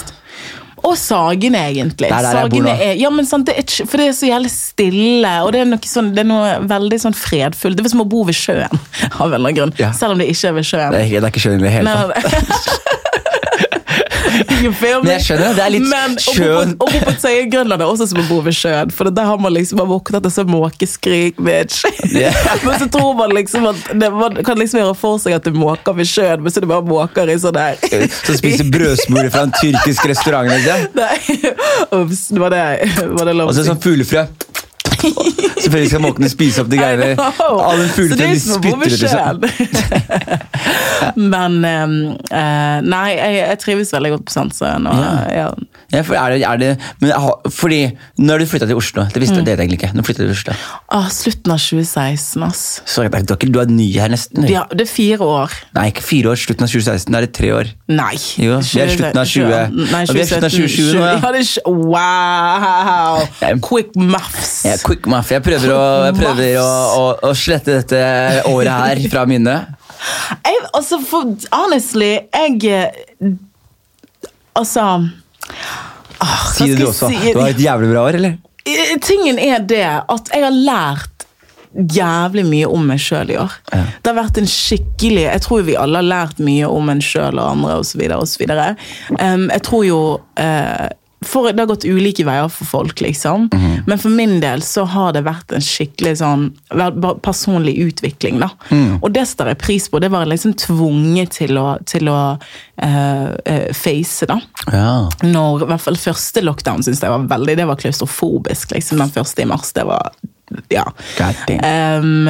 Og 0.86 0.94
Sagene, 0.98 1.60
egentlig. 1.72 2.08
Det 2.08 2.14
er 2.14 2.26
der 2.26 2.38
Sagene 2.38 2.74
er, 2.76 2.92
ja, 3.00 3.10
men 3.14 3.26
sant, 3.28 3.48
det 3.48 3.56
er, 3.58 3.86
for 3.88 4.00
det 4.00 4.10
er 4.10 4.16
så 4.16 4.28
jævlig 4.30 4.52
stille, 4.52 5.32
og 5.44 5.52
det 5.54 5.62
er 5.64 5.70
noe, 5.70 5.90
sånn, 5.90 6.12
det 6.16 6.22
er 6.24 6.28
noe 6.30 6.52
veldig 6.70 7.00
sånn 7.06 7.16
fredfullt. 7.18 7.78
Det 7.78 7.86
er 7.86 7.94
som 7.94 8.04
å 8.04 8.08
bo 8.08 8.24
ved 8.28 8.38
sjøen, 8.38 8.84
av 9.20 9.26
en 9.26 9.38
eller 9.38 9.42
annen 9.42 9.58
grunn. 9.58 9.74
Ja. 9.80 9.92
Selv 9.96 10.16
om 10.16 10.22
det 10.22 10.30
ikke 10.32 10.52
er 10.52 10.58
ved 10.60 10.70
sjøen. 10.70 10.94
Det 10.94 11.02
er, 11.04 11.10
det 11.18 11.24
er 11.24 11.32
ikke 11.32 11.44
sjøen 11.46 11.60
i 11.62 11.68
det 11.68 11.74
hele 11.78 11.98
tatt. 11.98 12.94
You 14.62 14.72
feel 14.72 15.00
me? 15.02 15.08
Men 15.08 15.12
jeg 15.16 15.24
skjønner, 15.26 15.54
det 15.56 15.64
er 15.64 15.72
litt 15.74 15.86
Men 15.88 16.16
sjøen. 16.22 16.74
bo 16.80 16.88
på 16.90 17.14
Tøyen 17.22 17.50
Grønland 17.52 17.84
er 17.84 17.90
også 17.90 18.08
som 18.10 18.20
å 18.22 18.26
bo 18.28 18.40
ved 18.44 18.56
sjøen. 18.56 18.92
For 18.94 19.10
der 19.14 19.28
har 19.28 19.40
man 19.42 19.54
liksom 19.54 19.80
man 19.82 19.88
våknet 19.90 20.24
til 20.26 20.34
sånn 20.34 20.50
måkeskrik, 20.52 21.40
bitch. 21.42 21.84
Yeah. 22.18 22.34
men 22.64 22.78
så 22.80 22.86
tror 22.90 23.12
man 23.18 23.34
liksom 23.36 23.66
at 23.68 23.90
det, 24.00 24.08
Man 24.14 24.38
kan 24.46 24.58
liksom 24.58 24.80
gjøre 24.80 24.94
for 24.96 25.20
seg 25.22 25.34
at 25.36 25.44
det 25.44 25.52
er 25.52 25.58
måker 25.60 25.94
ved 25.98 26.08
sjøen, 26.08 26.40
men 26.42 26.50
så 26.50 26.58
er 26.58 26.64
det 26.64 26.70
bare 26.70 26.86
måker 26.88 27.30
i 27.30 27.36
sånn 27.38 27.54
der 27.54 27.76
Som 28.24 28.38
spiser 28.38 28.70
brødsmuler 28.72 29.28
fra 29.34 29.44
en 29.46 29.52
tyrkisk 29.60 30.08
restaurant. 30.08 30.48
Liksom. 30.50 30.88
Nei, 30.98 31.18
Ups, 32.00 32.24
var 32.32 32.54
det, 32.54 32.64
var 33.12 33.28
det 33.28 33.36
Og 33.44 33.54
så 33.56 33.66
sånn 33.68 33.82
fuglefrø. 33.84 34.24
Selvfølgelig 35.62 35.90
skal 35.92 36.02
måkene 36.04 36.30
spise 36.32 36.62
opp 36.62 36.70
de 36.72 36.78
greiene. 36.80 37.10
Alle 37.18 37.88
Så 37.88 37.88
det 37.88 37.94
fugletøy 37.96 38.24
er 38.24 38.32
de 38.32 38.40
spytter 38.40 38.78
ut. 38.78 38.92
Liksom. 39.02 39.36
Men 41.34 41.58
eh, 41.66 42.78
Nei, 42.86 43.08
jeg, 43.16 43.40
jeg 43.42 43.58
trives 43.64 43.92
veldig 43.94 44.14
godt 44.16 44.24
på 44.28 44.34
Sandsøen. 44.36 44.88
Ja. 44.88 45.12
ja. 45.34 45.48
Ja, 45.88 46.02
for 46.04 46.18
er 46.20 46.34
det, 46.34 46.42
er 46.44 46.58
det, 46.60 46.70
men 47.00 47.12
fordi, 47.48 47.78
når 48.20 48.42
du 48.42 48.46
flytta 48.50 48.66
til 48.68 48.76
Oslo 48.76 49.06
Det 49.08 49.16
Mm. 49.16 49.22
visste 49.22 49.36
det 49.40 49.44
vet 49.46 49.56
jeg 49.56 49.64
egentlig 49.64 49.78
ikke. 49.78 49.90
Når 49.94 50.02
du 50.02 50.06
flyttet 50.06 50.26
til 50.26 50.34
Oslo 50.34 50.52
Ah, 50.92 51.08
slutten 51.08 51.52
av 51.52 51.58
2016, 51.58 52.42
ass. 52.44 52.82
Så 52.84 53.02
det, 53.02 53.12
du, 53.28 53.34
er 53.34 53.52
du 53.52 53.58
er 53.60 53.70
ny 53.72 53.86
her 53.96 54.08
nesten? 54.12 54.44
Ja, 54.50 54.64
det 54.70 54.84
er 54.84 54.90
fire 54.90 55.24
år. 55.24 55.54
Nei, 55.74 55.86
ikke 55.88 56.04
fire 56.04 56.32
år. 56.34 56.36
Slutten 56.36 56.66
av 56.66 56.68
2016. 56.68 57.12
Da 57.12 57.18
er 57.22 57.26
det 57.26 57.32
tre 57.36 57.52
år. 57.56 57.72
Nei. 57.88 58.16
Jo, 58.36 58.58
vi 58.60 58.82
er 58.84 58.92
slutten 58.92 59.22
av 59.22 59.24
20. 59.32 59.48
Nei, 59.48 60.04
2017. 60.04 60.14
vi 60.14 60.20
er 60.20 60.28
slutten 60.28 60.44
av 60.44 60.52
2020 60.58 60.92
nå, 60.98 61.06
ja. 61.08 61.32
det 61.32 61.44
wow! 61.88 63.58
Quick 63.64 63.96
maths. 63.96 64.52
Ja, 64.68 64.76
quick 64.88 65.08
math. 65.10 65.32
Jeg 65.32 65.44
prøver, 65.44 65.74
å, 65.74 65.82
jeg 66.08 66.16
prøver 66.18 66.56
å, 66.62 66.68
å, 66.98 67.04
å 67.28 67.34
slette 67.36 67.78
dette 67.80 68.00
året 68.48 68.72
her 68.72 69.02
fra 69.12 69.26
minnet. 69.28 69.74
Jeg, 70.46 70.64
altså, 70.72 71.00
for 71.02 71.34
honestly, 71.52 72.12
jeg 72.30 72.88
Altså 74.58 74.82
ah, 76.18 76.44
Si 76.54 76.66
det 76.70 76.78
du 76.80 76.88
også. 76.88 77.10
si? 77.10 77.32
Du 77.34 77.40
har 77.40 77.52
et 77.52 77.62
jævlig 77.62 77.92
bra 77.92 78.08
år, 78.08 78.18
eller? 78.18 78.38
Tingen 79.04 79.38
er 79.40 79.62
det 79.64 79.86
at 79.86 80.32
jeg 80.34 80.44
har 80.44 80.54
lært 80.54 81.18
jævlig 81.72 82.44
mye 82.48 82.68
om 82.72 82.86
meg 82.88 83.00
sjøl 83.02 83.30
i 83.32 83.36
år. 83.38 83.54
Ja. 83.72 83.82
Det 84.02 84.10
har 84.10 84.16
vært 84.16 84.38
en 84.40 84.48
skikkelig 84.50 85.24
Jeg 85.26 85.42
tror 85.44 85.66
vi 85.66 85.76
alle 85.78 86.00
har 86.00 86.08
lært 86.08 86.40
mye 86.42 86.68
om 86.68 86.88
en 86.90 87.02
sjøl 87.04 87.38
og 87.38 87.50
andre 87.52 87.78
osv. 87.82 88.02
Um, 88.08 89.46
jeg 89.52 89.62
tror 89.68 89.84
jo 89.86 90.00
eh, 90.40 90.88
for, 91.24 91.52
Det 91.52 91.58
har 91.60 91.66
gått 91.66 91.84
ulike 91.84 92.24
veier 92.24 92.48
for 92.48 92.64
folk, 92.64 93.00
liksom. 93.00 93.48
Mhm. 93.52 93.82
Men 93.86 93.98
for 93.98 94.08
min 94.14 94.40
del 94.40 94.60
så 94.62 94.84
har 94.86 95.12
det 95.12 95.24
vært 95.26 95.52
en 95.52 95.60
skikkelig 95.60 96.16
sånn 96.20 96.52
personlig 97.22 97.74
utvikling. 97.82 98.38
da. 98.40 98.50
Mm. 98.70 99.00
Og 99.02 99.12
det 99.12 99.26
står 99.26 99.48
jeg 99.48 99.58
pris 99.58 99.88
på. 99.88 100.00
Det 100.00 100.10
var 100.10 100.24
jeg 100.24 100.28
liksom 100.38 100.54
tvunget 100.54 101.30
til 101.30 101.58
å, 101.58 101.78
til 101.84 102.08
å 102.08 102.38
eh, 102.78 103.72
face. 103.74 104.26
da 104.26 104.40
Ja. 104.72 105.08
når, 105.22 105.62
i 105.62 105.66
hvert 105.72 105.80
fall 105.80 105.96
første 105.96 106.42
lockdown 106.42 106.82
synes 106.84 107.00
jeg 107.00 107.10
var 107.10 107.26
veldig 107.38 107.56
Det 107.56 107.66
var 107.66 107.76
klaustrofobisk. 107.76 108.70
liksom 108.74 108.98
Den 108.98 109.10
første 109.10 109.42
i 109.42 109.44
mars. 109.44 109.72
Det 109.72 109.84
var 109.86 110.12
Ja. 110.70 110.84
Um, 111.18 112.24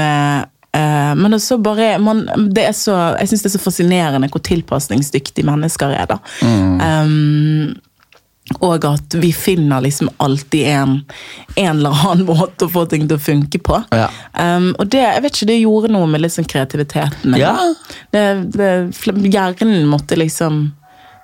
men 1.18 1.32
også 1.34 1.56
bare 1.62 1.98
man, 1.98 2.26
det 2.52 2.64
er 2.68 2.72
så, 2.76 3.16
Jeg 3.18 3.28
syns 3.28 3.42
det 3.42 3.54
er 3.54 3.58
så 3.58 3.62
fascinerende 3.70 4.28
hvor 4.30 4.42
tilpasningsdyktige 4.44 5.44
mennesker 5.44 5.90
er. 5.96 6.06
da. 6.06 6.18
Um, 6.42 7.74
og 8.60 8.84
at 8.88 9.14
vi 9.14 9.32
finner 9.32 9.80
liksom 9.84 10.10
alltid 10.16 10.66
en, 10.66 11.04
en 11.54 11.76
eller 11.76 11.90
annen 11.90 12.26
måte 12.32 12.66
å 12.66 12.72
få 12.72 12.86
ting 12.90 13.06
til 13.08 13.18
å 13.18 13.22
funke 13.22 13.60
på. 13.62 13.82
Ja. 13.94 14.08
Um, 14.32 14.72
og 14.78 14.88
det 14.92 15.04
jeg 15.04 15.22
vet 15.24 15.36
ikke, 15.36 15.50
det 15.52 15.60
gjorde 15.60 15.92
noe 15.94 16.08
med 16.10 16.24
liksom 16.24 16.48
kreativiteten 16.48 17.32
min. 17.32 17.42
Ja. 17.42 17.54
Det, 18.14 18.24
det, 18.56 18.72
hjernen 19.28 19.86
måtte 19.88 20.18
liksom 20.18 20.68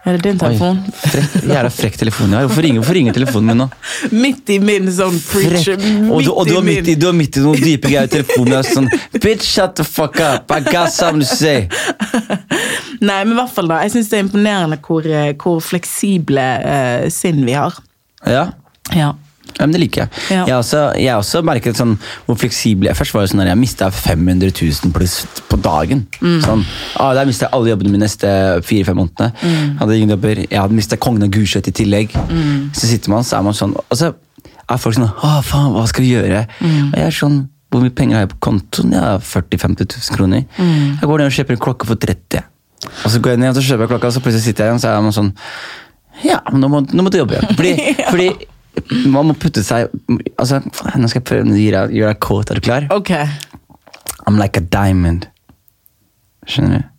Er 0.05 0.19
det 0.19 0.27
din 0.27 0.39
telefon? 0.39 0.83
Frekk, 1.01 1.37
jævla 1.49 1.69
frekk 1.73 1.95
telefon 1.97 2.35
jeg 2.35 2.37
har. 2.37 2.49
Hvorfor 2.51 2.67
ringer, 2.67 2.83
hvorfor 2.83 2.99
ringer 2.99 3.15
telefonen 3.17 3.47
min 3.49 3.63
nå? 3.63 3.69
Midt 4.25 4.51
i 4.53 4.59
min 4.61 4.91
sånn 4.93 5.17
preacher. 5.31 5.81
Og, 5.81 6.19
du, 6.27 6.29
og 6.29 6.45
du, 6.45 6.59
er 6.59 6.67
midt 6.67 6.91
i, 6.93 6.99
du 7.01 7.09
er 7.09 7.17
midt 7.17 7.39
i 7.41 7.45
noen 7.47 7.57
dype 7.57 7.89
greier 7.89 8.11
i 8.11 8.13
telefonen. 8.13 8.61
Sånn, 8.69 8.91
Bitch, 9.17 9.49
shut 9.49 9.79
the 9.81 9.87
fuck 9.89 10.21
up. 10.21 10.53
I 10.53 10.61
got 10.61 10.93
something 10.93 11.25
to 11.25 11.31
say. 11.33 11.71
Nei, 13.05 13.21
men 13.25 13.35
i 13.35 13.41
hvert 13.41 13.53
fall 13.55 13.71
da. 13.71 13.83
Jeg 13.85 13.95
syns 13.97 14.11
det 14.13 14.19
er 14.19 14.25
imponerende 14.27 14.81
hvor, 14.85 15.07
eh, 15.07 15.35
hvor 15.41 15.61
fleksible 15.65 16.49
uh, 16.65 17.07
sinn 17.13 17.45
vi 17.47 17.57
har. 17.59 17.77
Ja. 18.25 18.49
Ja. 18.95 19.13
Ja, 19.55 19.67
men 19.67 19.73
Det 19.73 19.81
liker 19.81 20.03
jeg. 20.03 20.11
Ja. 20.31 20.45
Jeg, 20.47 20.55
har 20.55 20.63
også, 20.63 20.81
jeg 20.99 21.11
har 21.13 21.21
også 21.21 21.43
merket 21.47 21.79
sånn, 21.79 21.95
hvor 22.27 22.39
fleksibel 22.41 22.89
jeg 22.89 22.99
Først 22.99 23.15
var 23.15 23.29
sånn 23.31 23.45
at 23.45 23.51
jeg 23.53 23.61
mista 23.61 23.91
500 23.93 24.51
000 24.51 24.95
pluss 24.95 25.21
på 25.51 25.59
dagen. 25.63 26.05
Mm. 26.19 26.41
Sånn, 26.43 26.65
ah, 26.99 27.13
Der 27.15 27.29
mista 27.29 27.47
jeg 27.47 27.55
alle 27.55 27.71
jobbene 27.71 27.95
mine 27.95 28.09
neste 28.09 28.31
fire-fem 28.67 28.99
månedene. 28.99 29.31
Mm. 29.45 29.73
Hadde 29.79 29.99
ingen 29.99 30.15
jobber. 30.17 30.43
Jeg 30.43 30.59
hadde 30.59 30.79
mista 30.79 30.99
Kongen 30.99 31.27
av 31.27 31.33
Gulset 31.35 31.71
i 31.71 31.77
tillegg. 31.77 32.17
Så 32.75 32.91
sitter 32.91 33.15
man, 33.15 33.27
så 33.27 33.39
er 33.39 33.47
man 33.47 33.57
sånn 33.57 33.77
Og 33.79 33.99
så 34.01 34.11
er 34.11 34.81
folk 34.81 34.97
sånn 34.97 35.11
Å, 35.11 35.37
faen, 35.45 35.75
hva 35.77 35.85
skal 35.91 36.07
vi 36.07 36.15
gjøre? 36.17 36.47
Mm. 36.59 36.89
Og 36.89 36.99
jeg 36.99 37.13
er 37.13 37.19
sånn 37.21 37.39
Hvor 37.71 37.85
mye 37.85 37.95
penger 37.95 38.19
har 38.19 38.27
jeg 38.27 38.33
på 38.35 38.43
kontoen? 38.49 38.97
Jeg 38.97 39.05
har 39.05 39.23
40 39.23 39.61
000-50 39.61 39.95
000 40.11 40.19
kroner. 40.19 40.45
Mm. 40.59 40.99
Jeg 40.99 41.11
går 41.11 41.23
ned 41.23 41.31
og 41.31 41.39
kjøper 41.39 41.57
en 41.57 41.65
klokke 41.69 41.91
for 41.91 42.01
30 42.09 42.43
Og 43.05 43.11
så 43.13 43.21
går 43.21 43.35
jeg 43.35 43.43
ned 43.43 43.53
og 43.53 43.59
så 43.59 43.67
kjøper 43.69 43.87
jeg 43.87 43.93
klokka, 43.95 44.11
og 44.11 44.17
så 44.17 44.23
plutselig 44.25 44.45
sitter 44.47 44.65
jeg 44.65 44.73
igjen, 44.75 44.83
så 44.83 44.91
er 44.93 45.05
man 45.05 45.17
sånn 45.17 45.33
Ja, 46.25 46.41
nå 46.55 46.71
må, 46.71 46.83
nå 46.87 47.05
må 47.07 47.11
du 47.13 47.19
jobbe. 47.19 47.41
Fordi, 47.59 47.75
fordi 48.13 48.29
man 49.11 49.29
må 49.31 49.37
putte 49.39 49.63
seg 49.67 49.91
altså, 50.37 50.61
Nå 50.99 51.11
skal 51.11 51.21
jeg 51.21 51.27
prøve 51.29 51.55
å 51.55 51.61
gjøre 51.61 52.15
deg 52.15 52.21
kåt. 52.23 52.51
Er 52.51 52.59
du 52.59 52.65
klar? 52.65 52.89
Ok. 52.95 53.13
I'm 54.25 54.39
like 54.41 54.59
a 54.59 54.65
diamond. 54.65 55.29
Skjønner 56.49 56.83
du? 56.83 56.91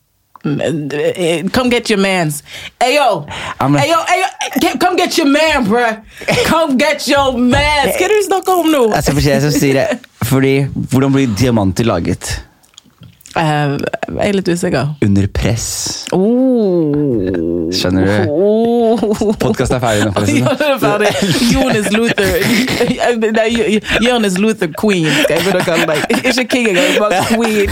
Come 0.45 1.69
get 1.69 1.89
your 1.89 1.97
mans. 1.97 2.43
Ayo! 2.79 3.25
like- 3.59 3.81
ayo, 3.81 3.97
ayo! 4.13 4.73
Come 4.79 4.95
get 4.95 5.17
your 5.17 5.27
man, 5.27 5.65
bruh! 5.65 5.97
Come 6.45 6.77
get 6.77 7.07
your 7.09 7.33
mans! 7.33 7.95
Hva 7.97 8.05
er 8.05 8.13
det 8.13 8.19
du 8.21 8.27
snakker 8.27 8.61
om 8.61 8.69
nå? 8.69 8.83
Jeg 8.93 9.07
skal 9.07 9.17
få 9.17 9.23
si 9.25 9.31
jeg 9.31 9.41
som 9.41 9.55
sier 9.55 9.79
det. 9.79 9.87
Fordi, 10.29 10.53
Hvordan 10.93 11.15
blir 11.17 11.33
diamanter 11.33 11.89
laget? 11.89 12.29
Eh, 13.35 13.71
jeg 14.15 14.29
er 14.29 14.35
litt 14.37 14.47
usikker. 14.47 14.93
Under 15.03 15.25
press. 15.35 15.65
Oh. 16.15 16.93
Skjønner 17.75 18.05
du? 18.07 18.31
Oh. 18.31 19.33
Podkasten 19.41 19.75
er 19.75 19.81
ferdig 19.83 20.05
nå. 20.05 20.11
Ja, 20.39 20.53
er 20.55 20.79
ferdig. 20.79 21.11
Jonas 21.51 21.89
Luther 21.91 22.29
Nei, 23.35 23.79
Jonas 24.05 24.37
Luther 24.39 24.69
Queen, 24.79 25.09
skal 25.23 25.35
jeg 25.35 25.43
begynne 25.43 25.61
å 25.61 25.67
kalle 25.67 25.87
deg. 25.89 25.99
Ikke 26.31 26.45
king 26.53 26.69
engang, 26.71 26.95
bare 27.01 27.19
queen. 27.33 27.69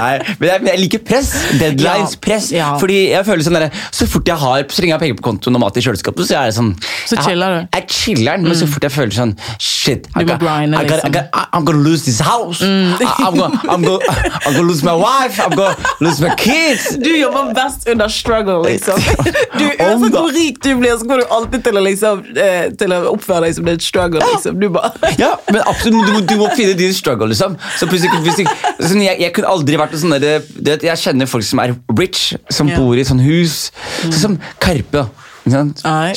Nei, 0.00 0.14
men 0.40 0.46
jeg, 0.48 0.62
men 0.62 0.68
jeg 0.72 0.80
liker 0.84 1.02
press. 1.06 1.30
Deadlines, 1.60 2.14
Ja, 2.16 2.20
press. 2.24 2.48
ja. 2.54 2.68
Fordi 2.80 2.96
jeg 3.10 3.26
føler 3.28 3.44
sånn 3.46 3.58
der, 3.58 3.68
Så 3.94 4.06
fort 4.10 4.28
jeg 4.28 4.38
har 4.40 4.64
Så 4.72 4.80
lenge 4.82 4.90
jeg 4.92 4.96
har 4.96 5.02
penger 5.02 5.18
på 5.20 5.24
kontoen 5.26 5.58
og 5.58 5.62
mat 5.66 5.76
i 5.76 5.82
kjøleskapet, 5.84 6.28
så 6.30 6.38
er 6.40 6.48
det 6.50 6.56
sånn 6.56 6.70
Så 6.80 7.16
jeg, 7.18 7.24
chiller 7.28 7.56
du. 7.58 7.60
Jeg 7.76 7.84
chiller'n, 7.96 8.46
men 8.48 8.56
så 8.58 8.68
fort 8.70 8.86
jeg 8.88 8.94
føler 8.94 9.14
sånn 9.16 9.34
Shit, 9.60 10.08
I 10.16 10.24
got- 10.24 10.40
I 10.40 10.66
got- 10.66 10.80
I 10.80 10.84
liksom. 10.86 11.12
got- 11.12 11.48
I'm 11.52 11.64
gonna 11.68 11.82
lose 11.84 12.04
this 12.04 12.20
house. 12.24 12.62
I, 12.62 13.04
I'm, 13.26 13.36
gonna, 13.36 13.49
I'm, 13.68 13.82
gonna, 13.82 13.98
I'm 14.46 14.54
gonna 14.54 14.68
lose 14.68 14.82
my 14.84 14.94
wife. 14.94 15.40
I'm 15.40 15.54
gonna 15.56 15.76
lose 16.00 16.20
my 16.20 16.34
kids. 16.36 16.96
Du 16.96 17.10
jobber 17.16 17.52
best 17.54 17.88
under 17.88 18.08
struggle, 18.08 18.62
liksom. 18.64 19.00
Du, 19.60 19.66
Uansett 19.66 20.14
hvor 20.14 20.30
rik 20.32 20.60
du 20.62 20.70
blir, 20.78 20.96
så 20.98 21.06
går 21.08 21.22
du 21.22 21.32
alltid 21.36 21.64
til 21.66 21.78
å, 21.78 21.82
liksom, 21.84 22.22
eh, 22.38 22.70
til 22.80 22.94
å 22.94 23.00
oppføre 23.12 23.46
deg 23.46 23.56
som 23.56 23.66
det 23.66 23.74
er 23.74 23.80
et 23.80 23.86
struggle. 23.86 24.24
Liksom. 24.32 24.60
Du 24.60 24.68
bare 24.74 24.92
Ja, 25.22 25.34
men 25.50 25.62
absolutt, 25.66 26.08
du 26.08 26.20
du 26.30 26.36
må 26.40 26.50
finne 26.56 26.76
din 26.78 26.94
struggle, 26.96 27.30
liksom. 27.32 27.56
Så 27.78 27.88
plutselig, 27.90 28.46
sånn, 28.80 29.04
jeg, 29.04 29.20
jeg 29.24 29.34
kunne 29.36 29.50
aldri 29.52 29.78
vært 29.80 29.96
sånn 30.00 30.16
der, 30.16 30.44
det, 30.56 30.80
Jeg 30.86 31.02
kjenner 31.02 31.30
folk 31.30 31.46
som 31.46 31.62
er 31.62 31.74
rich, 31.98 32.30
som 32.52 32.70
bor 32.72 32.98
i 32.98 33.06
sånn 33.06 33.22
hus. 33.24 33.70
Sånn 34.04 34.20
som 34.20 34.38
Karpe. 34.62 35.08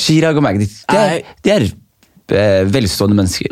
Chirag 0.00 0.38
og 0.38 0.44
Magdi. 0.44 0.68
De 0.90 1.00
er, 1.00 1.24
de 1.42 1.54
er 1.54 1.70
velstående 2.30 3.16
mennesker. 3.18 3.50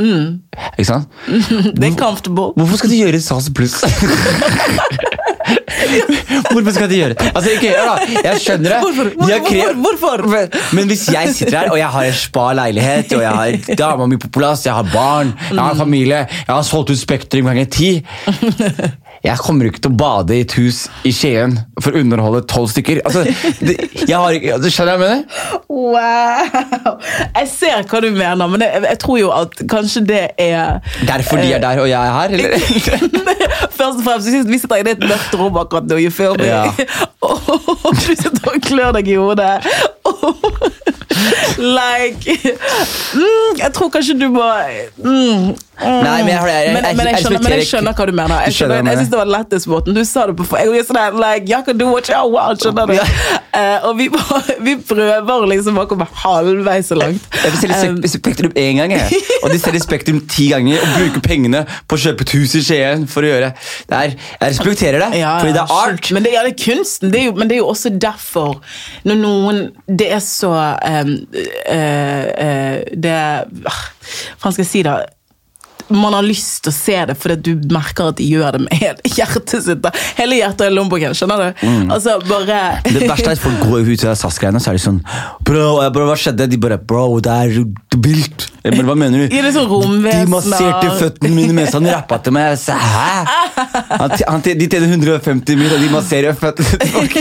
Ikke 0.79 0.88
sant? 0.88 1.09
Det 1.79 1.88
er 1.91 1.97
comfortable. 1.99 2.52
Hvorfor 2.57 2.81
skal 2.81 2.91
de 2.95 3.02
gjøre 3.02 3.21
SAS 3.21 3.50
pluss? 3.55 3.81
Hvorfor 6.53 6.75
skal 6.77 6.91
de 6.91 7.01
gjøre 7.01 7.15
det? 7.15 7.31
Altså, 7.35 7.51
ikke, 7.51 7.71
ja, 7.73 7.85
da, 7.89 8.23
jeg 8.29 8.41
skjønner 8.45 8.75
det. 8.75 8.81
Hvorfor? 8.85 9.11
Hvorfor? 9.17 9.75
Hvorfor? 9.85 10.25
Hvorfor? 10.27 10.75
Men, 10.77 10.91
hvis 10.93 11.05
jeg 11.12 11.35
sitter 11.35 11.59
her, 11.59 11.71
og 11.71 11.79
jeg 11.79 11.89
har 11.97 12.09
en 12.09 12.19
spa-leilighet, 12.23 13.12
og 13.17 13.23
jeg 13.23 13.31
har 13.31 13.79
dama 13.79 14.07
mi 14.07 14.19
på 14.21 14.31
plass, 14.33 14.67
jeg 14.67 14.75
har 14.75 14.89
barn, 14.93 15.33
jeg 15.51 15.61
har 15.61 15.79
familie, 15.79 16.27
jeg 16.47 16.55
har 16.55 16.62
solgt 16.67 16.91
ut 16.93 17.01
Spektrum 17.03 17.49
ganger 17.51 17.65
ti 17.73 17.93
Jeg 19.23 19.39
kommer 19.39 19.69
ikke 19.69 19.79
til 19.85 19.93
å 19.93 19.99
bade 19.99 20.35
i 20.35 20.43
et 20.43 20.53
hus 20.59 20.89
i 21.07 21.12
Skien 21.15 21.55
for 21.83 21.95
å 21.95 22.01
underholde 22.03 22.41
tolv 22.51 22.73
stykker. 22.73 23.05
Altså, 23.07 23.23
det, 23.62 23.77
jeg 24.09 24.17
har 24.19 24.35
ikke, 24.35 24.57
altså, 24.57 24.73
skjønner 24.75 24.99
du 24.99 25.05
hva 25.05 25.11
jeg 25.12 25.23
mener? 25.23 25.61
Wow! 25.71 26.97
Jeg 27.37 27.51
ser 27.53 27.85
hva 27.87 28.01
du 28.03 28.09
mener, 28.17 28.51
men 28.51 28.65
jeg, 28.67 28.83
jeg 28.89 28.99
tror 29.05 29.21
jo 29.21 29.31
at 29.37 29.62
kanskje 29.71 30.03
det 30.11 30.23
er 30.43 30.83
Derfor 31.07 31.39
de 31.39 31.53
er 31.55 31.62
der, 31.62 31.83
og 31.85 31.89
jeg 31.91 31.99
er 32.03 32.17
her? 32.19 32.35
Eller? 32.35 32.57
Først 33.79 34.01
og 34.01 34.05
fremst, 34.07 34.51
Vi 34.51 34.59
sitter 34.59 34.83
i 34.83 34.95
et 34.97 35.07
mørkt 35.07 35.39
rom 35.39 35.57
akkurat 35.73 35.88
nå, 35.88 35.97
you 35.97 36.11
feel 36.11 36.37
me? 36.37 36.47
Ja. 36.47 36.73
Og 37.23 37.97
du 37.97 38.12
sitter 38.12 38.52
og 38.52 38.61
klør 38.62 38.93
deg 38.99 39.09
i 39.09 39.17
hodet. 39.17 39.62
like 41.76 42.37
mm, 43.14 43.59
Jeg 43.59 43.71
tror 43.75 43.91
kanskje 43.93 44.17
du 44.19 44.29
må 44.33 44.45
mm, 44.97 45.52
Nei, 45.83 46.17
men 46.23 46.33
jeg, 46.33 46.43
jeg, 46.49 46.65
jeg, 46.67 46.75
men, 46.75 46.89
men, 46.97 47.11
jeg 47.11 47.23
skjønner, 47.25 47.43
men 47.43 47.57
jeg 47.57 47.69
skjønner 47.69 47.97
hva 47.99 48.07
du 48.09 48.15
mener. 48.17 48.45
Jeg, 48.47 48.57
skjønner 48.59 48.91
jeg 48.93 49.01
synes 49.03 49.12
det 49.12 49.21
var 49.21 49.31
lettest 49.33 49.71
måten. 49.71 49.97
Du 49.97 50.03
sa 50.09 50.27
det 50.31 50.37
på 50.39 50.47
Jeg 50.59 50.83
er 50.83 50.89
sånn 50.89 51.21
like, 51.21 51.47
Jeg 51.51 51.67
kan 51.69 51.79
do 51.79 51.91
what 51.93 52.11
you 52.11 52.33
want, 52.33 52.62
skjønner 52.62 52.93
du? 52.93 52.99
Eh, 53.53 53.85
og 53.85 53.99
vi, 53.99 54.07
vi 54.65 54.73
prøver 54.81 55.43
liksom 55.51 55.77
å 55.77 55.83
komme 55.85 56.07
halvveis 56.23 56.87
så 56.89 56.97
langt. 56.97 57.27
Jeg 57.43 57.59
selge 57.61 57.83
Um, 57.83 58.03
Spektrum 58.09 58.53
én 58.57 58.79
gang, 58.79 58.93
jeg. 58.93 59.21
og 59.43 59.51
de 59.53 59.59
selger 59.61 59.83
Spektrum 59.83 60.21
ti 60.31 60.49
ganger 60.53 60.81
og 60.83 60.95
bruker 60.97 61.25
pengene 61.25 61.62
på 61.89 61.99
å 61.99 62.03
kjøpe 62.05 62.27
et 62.27 62.35
hus 62.37 62.55
i 62.59 62.62
Skien 62.65 63.07
for 63.11 63.25
å 63.25 63.33
gjøre 63.33 63.53
det 63.91 63.99
er, 63.99 64.15
Jeg 64.15 64.55
respekterer 64.55 65.05
det, 65.05 65.21
Ja, 65.21 65.37
fordi 65.41 65.55
det 65.57 65.62
er 65.62 65.75
art. 65.77 66.11
Men 66.15 66.27
det, 66.27 66.35
ja, 66.35 66.45
det 66.47 66.55
er 66.55 66.61
kunsten. 66.65 67.12
Det 67.12 67.23
er 67.23 67.29
jo, 67.31 67.35
men 67.39 67.51
det 67.51 67.59
er 67.59 67.62
jo 67.62 67.71
også 67.73 67.93
derfor 68.03 68.61
Når 69.09 69.19
noen 69.21 69.62
Det 69.89 70.09
er 70.15 70.23
så 70.25 70.53
um, 70.53 71.15
uh, 71.33 72.27
uh, 72.47 72.77
Det 72.93 73.17
ah, 73.17 73.83
Hva 74.43 74.53
skal 74.53 74.62
jeg 74.65 74.71
si, 74.71 74.85
da? 74.87 75.01
Man 75.91 76.15
har 76.15 76.23
lyst 76.23 76.62
til 76.65 76.71
å 76.73 76.75
se 76.77 76.97
det 77.11 77.17
fordi 77.19 77.53
du 77.59 77.75
merker 77.75 78.11
at 78.12 78.17
de 78.21 78.27
gjør 78.31 78.57
det 78.59 78.61
med 78.67 78.75
hele 78.83 79.12
hjertet 79.17 79.65
sitt. 79.67 79.81
da. 79.85 79.91
Hele 80.19 80.39
hjertet 80.39 80.69
i 80.71 80.75
lommeboken, 80.75 81.15
skjønner 81.19 81.43
du? 81.53 81.67
Altså, 81.93 82.19
bare 82.29 82.61
Mm. 82.83 82.95
Det 82.99 83.09
verste 83.09 83.29
er 83.31 83.37
at 83.37 83.41
folk 83.43 83.61
går 83.69 83.89
ut 83.89 84.03
av 84.07 84.15
SAS-greiene, 84.19 84.61
så 84.62 84.71
er 84.73 84.77
de 84.77 84.83
sånn 84.83 84.99
Bro, 85.47 85.65
bare, 85.95 86.05
hva 86.09 86.17
skjedde? 86.19 86.47
De 86.51 86.59
bare 86.61 86.77
Bro, 86.79 87.19
det 87.25 87.33
er 87.33 87.65
vilt. 88.03 88.47
Men 88.65 88.85
hva 88.87 88.95
mener 88.99 89.25
du? 89.25 89.37
Sånn. 89.55 89.97
De 90.03 90.31
masserte 90.31 90.93
føttene 91.01 91.35
mine 91.35 91.57
mens 91.57 91.75
han 91.77 91.87
rappa 91.89 92.19
til 92.23 92.35
meg. 92.37 92.53
Jeg 92.53 92.61
sa, 92.65 92.77
Hæ? 92.79 93.09
Han, 94.03 94.15
han, 94.29 94.45
de 94.45 94.69
tjener 94.69 94.89
150 94.95 95.59
mil, 95.59 95.73
og 95.75 95.83
de 95.83 95.91
masserer 95.93 96.37
føttene 96.39 96.79
til 96.79 96.93
folk. 96.95 97.17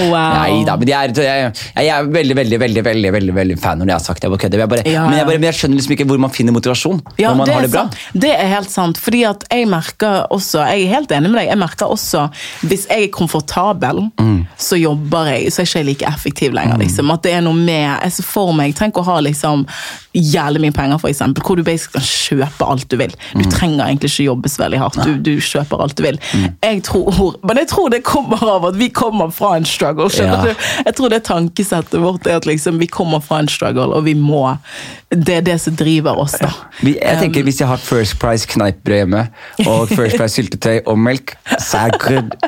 Wow. 0.00 0.32
Nei 0.34 0.64
da, 0.64 0.74
men 0.80 0.88
jeg 0.88 1.10
er, 1.10 1.20
jeg, 1.24 1.52
jeg 1.76 1.90
er 1.92 2.06
veldig 2.12 2.36
veldig, 2.38 2.58
veldig, 2.60 2.82
veldig, 2.84 3.10
veldig, 3.16 3.34
veldig 3.36 3.56
fan 3.60 3.80
når 3.80 3.90
jeg 3.92 3.96
har 3.98 4.04
sagt 4.04 4.22
det. 4.22 4.28
Jeg 4.30 4.32
bare 4.32 4.82
kødder. 4.82 4.92
Ja, 4.94 5.04
Men, 5.10 5.26
men 5.28 5.46
jeg 5.50 5.56
skjønner 5.58 5.76
liksom 5.80 5.94
ikke 5.96 6.06
hvor 6.08 6.20
man 6.22 6.32
finner 6.34 6.54
motivasjon 6.56 6.89
Ja, 7.18 7.30
når 7.30 7.36
man 7.36 7.46
det 7.46 7.54
har 7.54 7.62
det 7.62 7.70
bra. 7.72 7.82
sant. 7.82 7.96
Det 8.24 8.30
er 8.34 8.46
helt 8.54 8.70
sant. 8.70 8.98
Fordi 8.98 9.22
at 9.28 9.44
jeg 9.50 9.66
merker 9.68 10.26
også, 10.30 10.64
jeg 10.70 10.84
er 10.86 10.94
helt 10.96 11.10
enig 11.16 11.30
med 11.30 11.40
deg, 11.40 11.48
jeg 11.48 11.58
merker 11.58 11.86
også 11.94 12.26
hvis 12.66 12.86
jeg 12.90 13.04
er 13.08 13.12
komfortabel, 13.14 14.10
Mm. 14.20 14.46
så 14.58 14.76
jobber 14.80 15.26
jeg, 15.32 15.52
så 15.52 15.60
er 15.62 15.66
ikke 15.66 15.78
jeg 15.78 15.86
like 15.86 16.06
effektiv 16.08 16.52
lenger. 16.52 16.78
Liksom. 16.78 17.10
At 17.12 17.22
det 17.22 17.32
er 17.34 17.40
noe 17.40 17.54
med 17.54 17.98
Jeg 18.02 18.12
for 18.24 18.52
meg, 18.52 18.74
Tenk 18.74 18.94
å 18.96 19.04
ha 19.04 19.18
liksom 19.20 19.66
jævlig 20.14 20.60
mye 20.64 20.72
penger, 20.74 20.98
for 20.98 21.08
eksempel, 21.08 21.42
hvor 21.44 21.56
du 21.56 21.62
basically 21.62 22.00
kan 22.00 22.08
kjøpe 22.08 22.66
alt 22.68 22.88
du 22.88 22.96
vil. 22.96 23.10
Du 23.34 23.40
Mm. 23.44 23.50
trenger 23.50 23.84
egentlig 23.86 24.10
ikke 24.10 24.24
jobbe 24.26 24.48
så 24.48 24.62
veldig 24.64 24.78
hardt. 24.78 25.04
Du, 25.04 25.14
du 25.18 25.36
kjøper 25.40 25.80
alt 25.80 25.94
du 25.96 26.02
vil. 26.02 26.18
Mm. 26.34 26.54
Jeg 26.62 26.82
tror, 26.82 27.36
men 27.44 27.56
jeg 27.56 27.68
tror 27.68 27.90
det 27.90 28.02
kommer 28.04 28.42
av 28.42 28.64
at 28.64 28.74
vi 28.76 28.88
kommer 28.88 29.30
fra 29.32 29.54
en 29.56 29.64
struggle. 29.64 30.08
skjønner 30.10 30.46
Ja. 30.46 30.52
du? 30.52 30.54
Jeg 30.86 30.94
tror 30.96 31.08
det 31.10 31.22
tankesettet 31.24 32.00
vårt 32.00 32.26
er 32.26 32.36
at 32.36 32.44
liksom, 32.46 32.78
vi 32.78 32.86
kommer 32.86 33.20
fra 33.22 33.38
en 33.38 33.48
struggle, 33.48 33.92
og 33.94 34.04
vi 34.04 34.14
må 34.14 34.58
Det 35.12 35.28
er 35.28 35.40
det 35.40 35.60
som 35.60 35.74
driver 35.74 36.16
oss, 36.18 36.36
da. 36.38 36.50
Jeg 36.82 37.18
tenker 37.20 37.44
Hvis 37.46 37.60
jeg 37.60 37.68
har 37.68 37.80
First 37.82 38.18
Price 38.22 38.48
kneippbrød 38.48 39.02
hjemme 39.02 39.26
og 39.66 39.88
First 39.88 40.16
Price 40.16 40.34
syltetøy 40.38 40.80
og 40.86 40.98
melk, 40.98 41.34
så 41.58 41.86
er 41.86 41.98
good. 42.00 42.32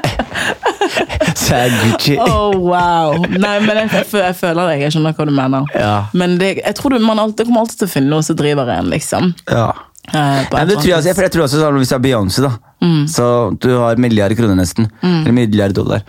Så 1.37 1.55
er 1.55 1.71
Gucci. 1.83 2.17
Oh, 2.21 2.57
wow. 2.59 3.15
Nei, 3.31 3.55
men 3.63 3.79
jeg, 3.83 3.91
jeg, 3.93 4.07
jeg 4.19 4.37
føler 4.37 4.73
deg. 4.73 4.83
Jeg 4.85 4.95
skjønner 4.95 5.15
hva 5.17 5.27
du 5.29 5.33
mener. 5.35 5.69
Ja. 5.79 5.95
Men 6.17 6.37
det, 6.41 6.51
jeg 6.59 6.75
tror 6.79 6.95
du, 6.95 6.99
man 7.03 7.23
alltid, 7.23 7.47
kommer 7.49 7.65
alltid 7.65 7.83
til 7.83 7.89
å 7.89 7.93
finne 7.93 8.13
noe 8.13 8.27
som 8.27 8.39
driver 8.39 8.69
en, 8.75 8.91
liksom. 8.93 9.33
Ja. 9.51 9.71
Eh, 10.11 10.45
på 10.51 10.59
Nei, 10.59 10.67
det 10.67 10.81
tror 10.81 10.91
jeg, 10.91 11.15
for 11.15 11.23
jeg 11.23 11.33
tror 11.33 11.45
også 11.45 11.61
sånn, 11.61 11.77
Hvis 11.79 11.93
det 11.93 11.99
er 12.01 12.07
Beyoncé, 12.09 12.43
da 12.43 12.57
så 13.07 13.27
du 13.63 13.69
har 13.79 14.01
milliarder 14.03 14.35
kroner 14.35 14.57
nesten, 14.59 14.89
eller 15.03 15.31
milliarder 15.37 15.77
dollar, 15.77 16.03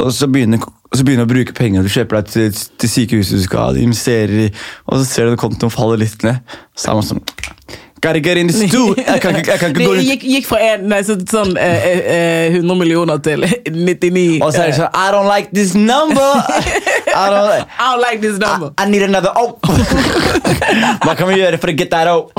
og 0.00 0.12
så 0.16 0.24
begynner, 0.24 0.62
så 0.88 1.04
begynner 1.04 1.26
du 1.26 1.28
å 1.28 1.34
bruke 1.34 1.52
penger, 1.52 1.84
du 1.84 1.92
kjøper 1.92 2.22
deg 2.22 2.30
til, 2.32 2.62
til 2.80 2.92
sykehuset 2.94 3.42
du 3.42 3.44
skal 3.44 3.66
ha, 3.66 3.74
investerer 3.76 4.46
i, 4.46 4.50
og 4.88 5.02
så 5.02 5.04
ser 5.04 5.28
du 5.28 5.34
at 5.36 5.42
kontoen 5.42 5.74
faller 5.74 6.00
litt 6.00 6.24
ned, 6.24 6.40
så 6.72 6.94
er 6.94 7.00
man 7.00 7.10
sånn 7.10 7.24
Gotta 8.02 8.18
get 8.18 8.36
in 8.36 8.48
the 8.48 8.52
stew! 8.52 8.94
Jeg 9.06 9.20
kan 9.22 9.36
jeg 9.36 9.44
kan 9.60 9.70
ikke 9.70 9.84
gå 9.84 9.92
rundt 9.92 10.08
gikk, 10.08 10.24
gikk 10.26 10.46
fra 10.48 10.58
en, 10.72 10.88
nei, 10.90 10.98
så, 11.06 11.14
sånn 11.30 11.52
eh, 11.54 11.84
eh, 11.86 12.48
eh, 12.48 12.56
100 12.58 12.78
millioner 12.80 13.20
til 13.22 13.44
99. 13.70 14.40
Og 14.42 14.50
så 14.50 14.64
er 14.64 14.72
det 14.72 14.78
sånn 14.80 14.90
I 14.90 15.04
don't 15.14 15.30
like 15.30 15.54
this 15.54 15.76
number! 15.78 16.32
I 17.14 17.28
don't, 17.30 17.70
I 17.78 17.92
don't 17.92 18.02
like 18.02 18.18
this 18.24 18.40
number. 18.42 18.72
I, 18.74 18.88
I 18.88 18.90
need 18.90 19.06
another 19.06 19.30
O! 19.38 19.54
Hva 19.62 21.14
kan 21.14 21.30
vi 21.30 21.38
gjøre 21.44 21.62
for 21.62 21.70
å 21.70 21.76
get 21.78 21.94
that 21.94 22.10
O? 22.10 22.32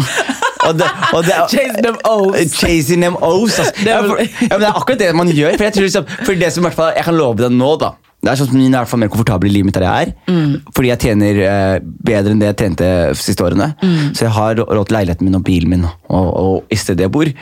Og 0.67 0.77
det, 0.79 0.87
og 1.13 1.25
det, 1.27 1.39
chasing 1.51 1.83
them 1.83 1.97
O's. 2.07 2.55
Chasing 2.59 3.03
them 3.03 3.17
O's. 3.19 3.59
altså. 3.59 3.73
Det 3.79 3.91
er 3.91 3.93
Ja, 3.93 4.07
for, 4.07 4.23
ja, 4.23 4.49
men 4.53 4.63
det 4.63 4.69
er 4.69 4.79
akkurat 4.79 5.03
det 5.03 5.11
man 5.15 5.33
gjør. 5.33 5.57
For 5.57 5.67
jeg 5.67 5.75
tror 5.77 5.87
liksom, 5.87 6.09
for 6.23 6.33
det 6.45 6.53
som 6.53 6.71
fall, 6.71 6.93
Jeg 6.95 7.07
kan 7.09 7.17
love 7.17 7.37
deg 7.41 7.51
nå, 7.51 7.75
da. 7.81 7.93
Det 8.23 8.31
er 8.31 8.39
sånn 8.39 8.47
som 8.53 8.59
min 8.59 8.75
er 8.79 8.87
mer 8.95 9.09
komfortabel 9.11 9.49
i 9.49 9.57
livet 9.57 9.67
mitt 9.67 9.75
der 9.75 9.83
jeg 9.83 10.07
er. 10.07 10.11
Mm. 10.31 10.53
Fordi 10.71 10.91
jeg 10.93 11.01
tjener 11.03 11.39
eh, 11.43 11.79
bedre 11.83 12.31
enn 12.31 12.39
det 12.39 12.53
jeg 12.53 12.59
tjente 12.61 12.91
de 13.11 13.17
siste 13.19 13.43
årene. 13.43 13.73
Mm. 13.83 14.13
Så 14.15 14.29
jeg 14.29 14.35
har 14.37 14.61
råd 14.61 14.85
til 14.87 14.95
leiligheten 14.95 15.27
min 15.27 15.39
og 15.39 15.43
bilen 15.43 15.73
min 15.73 15.83
og, 15.89 16.29
og 16.29 16.71
i 16.71 16.79
stedet 16.79 17.03
jeg 17.03 17.11
bor. 17.11 17.33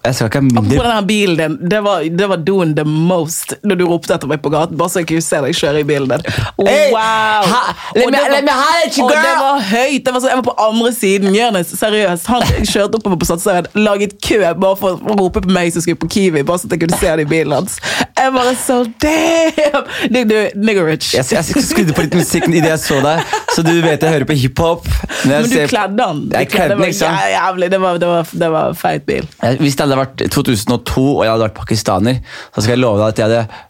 Jeg 0.00 0.14
skal 0.16 0.28
ikke 0.30 0.38
ha 0.40 0.44
mindre 0.46 0.62
mindre 0.64 0.92
den 0.96 1.06
bilen 1.10 1.36
din, 1.36 1.68
det 1.70 1.80
var, 1.84 2.04
det 2.08 2.28
var 2.30 2.36
doing 2.40 2.70
the 2.76 2.84
most 2.88 3.52
når 3.68 3.76
du 3.76 3.84
ropte 3.90 4.14
etter 4.14 4.30
meg 4.30 4.40
på 4.40 4.48
gaten. 4.54 4.78
Bare 4.80 4.88
så 4.88 5.02
jeg 5.02 5.08
kunne 5.10 5.24
se 5.26 5.40
deg 5.44 5.56
kjøre 5.58 5.82
i 5.82 5.86
bilen 5.90 6.08
din. 6.14 6.22
Hey, 6.70 6.88
wow! 6.92 7.44
ha- 7.50 7.74
let 7.96 8.06
me- 8.06 8.12
det 8.14 8.22
var- 8.22 8.30
let 8.30 8.44
me 8.44 8.54
you, 8.96 9.04
og 9.04 9.10
girl! 9.12 9.22
det 9.26 9.34
var 9.40 9.60
høyt. 9.70 10.04
Det 10.06 10.14
var 10.14 10.20
så, 10.24 10.28
jeg 10.32 10.38
var 10.40 10.46
på 10.48 10.54
andre 10.68 10.92
siden. 10.96 11.34
Jonis, 11.36 11.74
seriøst. 11.80 12.26
Han 12.32 12.42
kjørte 12.70 12.96
oppover 13.00 13.20
på 13.20 13.28
Satsøyen, 13.28 13.68
laget 13.76 14.16
kø 14.24 14.40
bare 14.64 14.76
for 14.80 14.96
å 14.96 15.18
rope 15.20 15.42
på 15.44 15.52
meg 15.52 15.72
som 15.74 15.84
skulle 15.84 16.00
på 16.00 16.08
Kiwi, 16.16 16.42
bare 16.48 16.62
så 16.62 16.70
jeg 16.72 16.80
kunne 16.86 17.00
se 17.00 17.12
det 17.20 17.26
i 17.26 17.30
bilen 17.34 17.52
hans. 17.58 17.76
Jeg 18.20 18.32
bare 18.38 18.54
så 18.64 18.78
damn! 19.04 19.84
Du, 20.14 20.20
du, 20.32 20.36
nigger 20.64 20.88
rich. 20.88 21.12
Jeg, 21.16 21.28
jeg 21.32 21.64
skrudde 21.66 21.92
på 21.96 22.06
litt 22.06 22.16
musikk 22.18 22.48
idet 22.48 22.72
jeg 22.72 22.80
så 22.86 23.00
deg, 23.04 23.36
så 23.54 23.64
du 23.66 23.72
vet 23.84 24.00
jeg 24.00 24.14
hører 24.16 24.26
på 24.28 24.36
hiphop. 24.46 24.88
Men 25.28 25.44
du 25.44 25.52
ser- 25.52 25.68
kledde 25.72 26.08
han. 26.08 26.24
Jeg 26.32 26.48
kledde- 26.52 26.74
den, 26.76 26.84
det 26.86 26.92
ikke 26.94 27.00
sant? 27.02 27.20
var 27.20 27.32
jævlig. 27.36 27.70
Det 27.76 27.80
var, 27.84 28.00
det 28.00 28.10
var, 28.14 28.34
det 28.44 28.50
var 28.56 28.74
feit 28.80 29.06
bil. 29.08 29.28
Jeg- 29.44 29.60
Hvis 29.60 29.76
det 29.80 29.89
hadde 29.90 30.00
vært 30.04 30.24
2002 30.32 31.02
og 31.02 31.24
jeg 31.26 31.32
hadde 31.34 31.46
vært 31.48 31.58
pakistaner, 31.58 32.22
så 32.54 32.62
skal 32.62 32.76
jeg 32.76 32.82
love 32.82 33.00
deg 33.00 33.08
at 33.10 33.20
jeg 33.20 33.28
hadde 33.30 33.66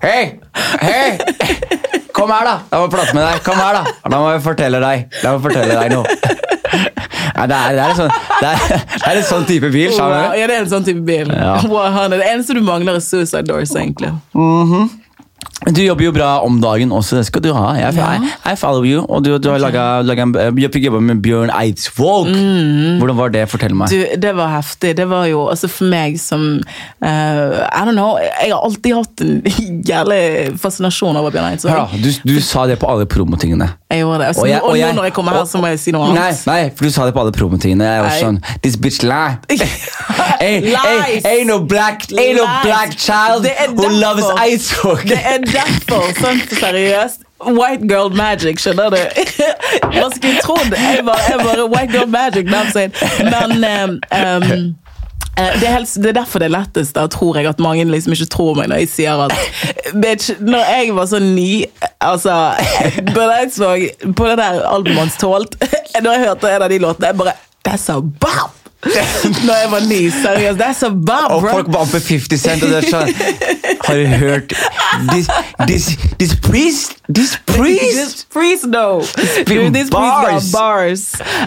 Hei! 0.00 0.22
Hei! 0.80 1.18
Kom 2.16 2.30
her, 2.32 2.46
da! 2.48 2.54
La 2.72 2.80
meg 2.80 2.92
prate 2.94 3.12
med 3.12 3.26
deg. 3.26 3.42
Kom 3.44 3.58
her, 3.60 3.76
da! 3.76 3.96
La 4.08 4.20
meg 4.22 4.38
fortelle 4.44 4.80
deg 4.80 5.18
La 5.20 5.34
meg 5.34 5.42
fortelle 5.44 5.76
deg 5.76 5.92
noe. 5.92 6.44
Nei, 7.36 7.46
det, 7.50 7.56
er, 7.56 7.74
det, 7.76 7.82
er 7.84 7.96
sånn, 7.98 8.12
det, 8.40 8.48
er, 8.48 8.84
det 8.96 9.08
er 9.10 9.18
en 9.20 9.26
sånn 9.28 9.44
type 9.48 9.68
bil. 9.74 9.90
Wow, 9.92 10.14
ja, 10.32 10.46
det 10.48 10.54
er 10.54 10.62
en 10.62 10.70
sånn 10.70 10.86
type 10.86 11.02
bil. 11.04 11.28
Ja. 11.36 11.58
Wow, 11.68 11.98
det 12.12 12.22
eneste 12.24 12.56
du 12.56 12.62
mangler, 12.64 12.96
er 12.96 13.04
suicide 13.04 13.44
doors, 13.50 13.74
egentlig. 13.76 14.14
Men 14.32 14.88
Du 15.72 15.80
jobber 15.82 16.04
jo 16.04 16.12
bra 16.12 16.30
om 16.44 16.58
dagen 16.60 16.90
også, 16.92 17.16
det 17.16 17.26
skal 17.30 17.42
du 17.42 17.52
ha. 17.56 17.72
Jeg, 17.78 17.94
Ja. 17.96 18.10
I, 18.20 18.52
I 18.52 18.56
follow 18.60 18.84
you. 18.84 19.04
Og 19.08 19.24
du, 19.24 19.30
du 19.38 19.48
har 19.50 19.58
laget 19.58 20.36
jeg 20.60 20.72
fikk 20.74 20.84
jobba 20.84 21.00
med 21.00 21.22
Bjørn 21.24 21.50
Eidsvåg. 21.50 22.28
Hvordan 23.00 23.16
var 23.16 23.32
det? 23.32 23.46
Fortell 23.48 23.74
meg. 23.74 23.88
Mm. 23.88 24.04
Du, 24.12 24.20
det 24.26 24.34
var 24.36 24.52
heftig. 24.52 24.92
Det 24.98 25.06
var 25.08 25.24
jo 25.30 25.46
altså 25.48 25.68
for 25.72 25.88
meg 25.90 26.18
som 26.20 26.44
uh, 26.60 27.08
I 27.08 27.82
don't 27.86 27.96
know, 27.96 28.18
Jeg 28.20 28.52
har 28.52 28.60
alltid 28.60 28.94
hatt 28.94 29.24
en 29.24 29.42
jævlig 29.90 30.20
fascinasjon 30.60 31.16
over 31.16 31.30
Bjørn 31.34 31.48
Eidsvåg. 31.54 31.72
Hør 31.72 31.86
da, 31.86 32.02
du, 32.04 32.10
du 32.36 32.40
sa 32.44 32.66
det 32.70 32.78
på 32.82 32.90
alle 32.92 33.06
promotingene. 33.06 33.70
Jeg 33.90 34.02
gjorde 34.04 34.20
det. 34.20 34.26
Altså, 34.32 34.42
Og 34.42 34.48
jeg- 34.50 34.62
og 34.62 34.70
og 34.70 34.78
jeg- 34.78 34.92
nå 34.92 35.00
når 35.00 35.04
jeg 35.08 35.12
kommer 35.16 35.32
her, 35.32 35.44
så 35.44 35.58
må 35.62 35.66
jeg 35.72 35.78
si 35.80 35.90
noe 35.94 36.10
annet. 36.10 36.20
nei, 36.46 36.62
nei 36.62 36.70
for 36.76 36.84
du 36.84 36.90
sa 36.90 37.06
det 37.06 37.14
på 37.14 37.20
alle 37.24 37.32
promotingene. 37.32 37.84
Jeg 37.84 38.02
var 38.02 38.10
sånn 38.20 38.40
This 38.62 38.76
bitch 38.76 39.02
lie. 39.02 39.38
ain't, 40.40 41.46
no 41.46 41.60
black 41.64 42.06
Ain't 42.12 42.36
no 42.36 42.46
black 42.62 42.92
child 42.98 43.46
who 43.46 43.88
loves 43.88 44.24
Eidsvåg. 44.40 45.06
Er 45.36 45.42
derfor, 45.44 46.06
sånn 46.16 46.38
seriøst. 46.48 47.24
White 47.44 47.84
girl 47.90 48.08
magic, 48.16 48.62
skjønner 48.62 48.94
du? 48.94 49.00
Man 49.98 50.14
skulle 50.14 50.40
trodd 50.40 50.72
jeg 50.72 51.02
var, 51.04 51.20
jeg 51.28 51.42
var 51.42 51.60
white 51.68 51.92
girl 51.92 52.08
magic, 52.08 52.48
men 52.48 53.52
um, 53.60 53.98
um, 54.16 54.46
eh, 55.36 55.58
det 55.60 55.68
er, 55.68 55.74
helst, 55.74 55.98
det 56.00 56.14
er 56.14 56.16
derfor 56.22 56.40
det 56.40 56.48
er 56.48 56.54
lettest, 56.54 56.94
da, 56.96 57.04
tror 57.12 57.36
jeg, 57.36 57.50
at 57.50 57.60
mange 57.60 57.84
liksom 57.84 58.16
ikke 58.16 58.30
tror 58.32 58.56
meg 58.56 58.70
når 58.72 58.86
jeg 58.86 58.92
sier 58.94 59.24
at 59.26 59.36
Bitch, 59.92 60.32
når 60.40 60.64
jeg 60.72 60.96
var 60.96 61.10
så 61.12 61.20
ny 61.20 61.66
Altså, 62.00 62.36
på 63.12 64.28
det 64.30 64.38
der 64.40 64.62
albumet 64.64 65.04
hans 65.04 65.20
Tålt 65.20 65.60
Når 66.02 66.12
jeg 66.12 66.24
hørte 66.30 66.54
en 66.54 66.64
av 66.64 66.72
de 66.72 66.80
låtene, 66.80 67.12
jeg 67.12 67.20
bare 67.20 67.36
that's 67.66 67.84
so 67.84 68.00
bam! 68.00 68.65
Når 69.46 69.54
jeg 69.62 69.70
var 69.70 69.82
ny, 69.88 70.00
seriøst. 70.22 70.58
That's 70.60 70.82
a 70.82 70.86
så 70.86 70.90
bro. 70.90 71.36
Og 71.36 71.42
folk 71.50 71.70
bamper 71.72 71.98
50 71.98 72.40
Cent, 72.40 72.62
og 72.62 72.70
det 72.70 72.78
er 72.78 72.88
sånn 72.90 73.10
Har 73.86 73.98
du 73.98 74.06
hørt 74.06 74.54
This, 75.12 75.28
this, 75.68 75.86
this 76.20 76.34
priest 76.42 76.96
This 77.12 77.36
priest 77.46 77.96
This 77.96 78.24
priest, 78.32 78.66
no! 78.66 79.02
Dude, 79.46 79.72
this 79.72 79.90
bars. 79.90 80.24
priest 80.24 80.52
got 80.52 80.58
bars. 80.58 81.04